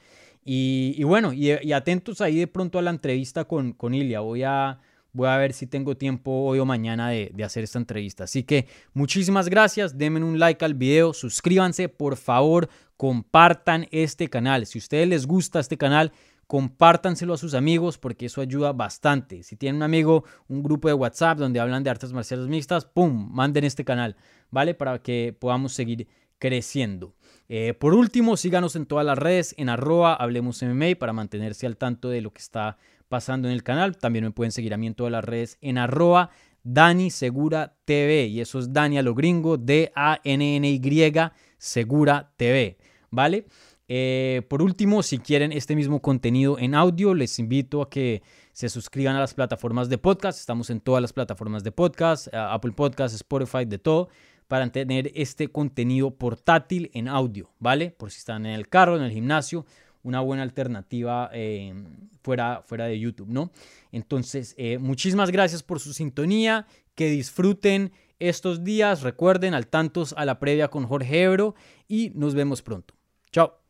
Y, 0.44 1.02
bueno, 1.04 1.32
y, 1.32 1.72
atentos 1.72 2.20
ahí 2.20 2.36
de 2.36 2.46
pronto 2.46 2.78
a 2.78 2.82
la 2.82 2.90
entrevista 2.90 3.44
con, 3.44 3.72
con 3.72 3.94
Ilia. 3.94 4.20
Voy 4.20 4.42
a, 4.42 4.80
voy 5.12 5.28
a 5.28 5.36
ver 5.36 5.52
si 5.52 5.66
tengo 5.66 5.96
tiempo 5.96 6.30
hoy 6.30 6.58
o 6.58 6.66
mañana 6.66 7.10
de, 7.10 7.30
de, 7.32 7.44
hacer 7.44 7.62
esta 7.62 7.78
entrevista. 7.78 8.24
Así 8.24 8.42
que 8.42 8.66
muchísimas 8.92 9.48
gracias, 9.48 9.96
denme 9.96 10.22
un 10.22 10.38
like 10.38 10.64
al 10.64 10.74
video, 10.74 11.14
suscríbanse, 11.14 11.88
por 11.88 12.16
favor, 12.16 12.68
compartan 12.96 13.86
este 13.92 14.28
canal. 14.28 14.66
Si 14.66 14.78
a 14.78 14.80
ustedes 14.80 15.08
les 15.08 15.26
gusta 15.26 15.60
este 15.60 15.78
canal, 15.78 16.12
compártanselo 16.50 17.34
a 17.34 17.38
sus 17.38 17.54
amigos 17.54 17.96
porque 17.96 18.26
eso 18.26 18.40
ayuda 18.40 18.72
bastante. 18.72 19.44
Si 19.44 19.54
tienen 19.54 19.76
un 19.76 19.82
amigo, 19.84 20.24
un 20.48 20.64
grupo 20.64 20.88
de 20.88 20.94
WhatsApp 20.94 21.38
donde 21.38 21.60
hablan 21.60 21.84
de 21.84 21.90
artes 21.90 22.12
marciales 22.12 22.48
mixtas, 22.48 22.86
¡pum! 22.86 23.30
Manden 23.32 23.62
este 23.62 23.84
canal, 23.84 24.16
¿vale? 24.50 24.74
Para 24.74 25.00
que 25.00 25.32
podamos 25.38 25.72
seguir 25.72 26.08
creciendo. 26.40 27.14
Eh, 27.48 27.72
por 27.74 27.94
último, 27.94 28.36
síganos 28.36 28.74
en 28.74 28.86
todas 28.86 29.06
las 29.06 29.16
redes, 29.16 29.54
en 29.58 29.68
arroba 29.68 30.12
Hablemos 30.12 30.60
MMA 30.60 30.96
para 30.98 31.12
mantenerse 31.12 31.68
al 31.68 31.76
tanto 31.76 32.08
de 32.08 32.20
lo 32.20 32.32
que 32.32 32.40
está 32.40 32.78
pasando 33.08 33.46
en 33.46 33.54
el 33.54 33.62
canal. 33.62 33.96
También 33.96 34.24
me 34.24 34.32
pueden 34.32 34.50
seguir 34.50 34.74
a 34.74 34.76
mí 34.76 34.88
en 34.88 34.94
todas 34.94 35.12
las 35.12 35.24
redes 35.24 35.56
en 35.60 35.78
arroba 35.78 36.30
Dani 36.64 37.12
Segura. 37.12 37.76
Y 37.86 38.40
eso 38.40 38.58
es 38.58 38.72
Dani 38.72 38.98
a 38.98 39.02
lo 39.02 39.14
gringo, 39.14 39.56
D-A-N-N-Y 39.56 41.12
Segura 41.58 42.32
TV, 42.36 42.76
¿vale? 43.08 43.46
Eh, 43.92 44.42
por 44.46 44.62
último, 44.62 45.02
si 45.02 45.18
quieren 45.18 45.50
este 45.50 45.74
mismo 45.74 46.00
contenido 46.00 46.60
en 46.60 46.76
audio, 46.76 47.12
les 47.12 47.40
invito 47.40 47.82
a 47.82 47.90
que 47.90 48.22
se 48.52 48.68
suscriban 48.68 49.16
a 49.16 49.18
las 49.18 49.34
plataformas 49.34 49.88
de 49.88 49.98
podcast. 49.98 50.38
Estamos 50.38 50.70
en 50.70 50.80
todas 50.80 51.02
las 51.02 51.12
plataformas 51.12 51.64
de 51.64 51.72
podcast, 51.72 52.28
eh, 52.28 52.36
Apple 52.36 52.70
Podcast, 52.70 53.16
Spotify, 53.16 53.64
de 53.64 53.78
todo, 53.78 54.08
para 54.46 54.70
tener 54.70 55.10
este 55.16 55.48
contenido 55.48 56.14
portátil 56.14 56.88
en 56.94 57.08
audio, 57.08 57.50
¿vale? 57.58 57.90
Por 57.90 58.12
si 58.12 58.18
están 58.18 58.46
en 58.46 58.52
el 58.52 58.68
carro, 58.68 58.96
en 58.96 59.02
el 59.02 59.10
gimnasio, 59.10 59.66
una 60.04 60.20
buena 60.20 60.44
alternativa 60.44 61.28
eh, 61.32 61.74
fuera, 62.22 62.62
fuera 62.64 62.84
de 62.84 62.96
YouTube, 62.96 63.28
¿no? 63.28 63.50
Entonces, 63.90 64.54
muchísimas 64.78 65.32
gracias 65.32 65.64
por 65.64 65.80
su 65.80 65.94
sintonía, 65.94 66.64
que 66.94 67.10
disfruten 67.10 67.90
estos 68.20 68.62
días, 68.62 69.02
recuerden 69.02 69.52
al 69.52 69.66
tantos 69.66 70.14
a 70.16 70.24
la 70.24 70.38
previa 70.38 70.68
con 70.68 70.86
Jorge 70.86 71.22
Ebro 71.22 71.56
y 71.88 72.12
nos 72.14 72.36
vemos 72.36 72.62
pronto. 72.62 72.94
Chao. 73.32 73.69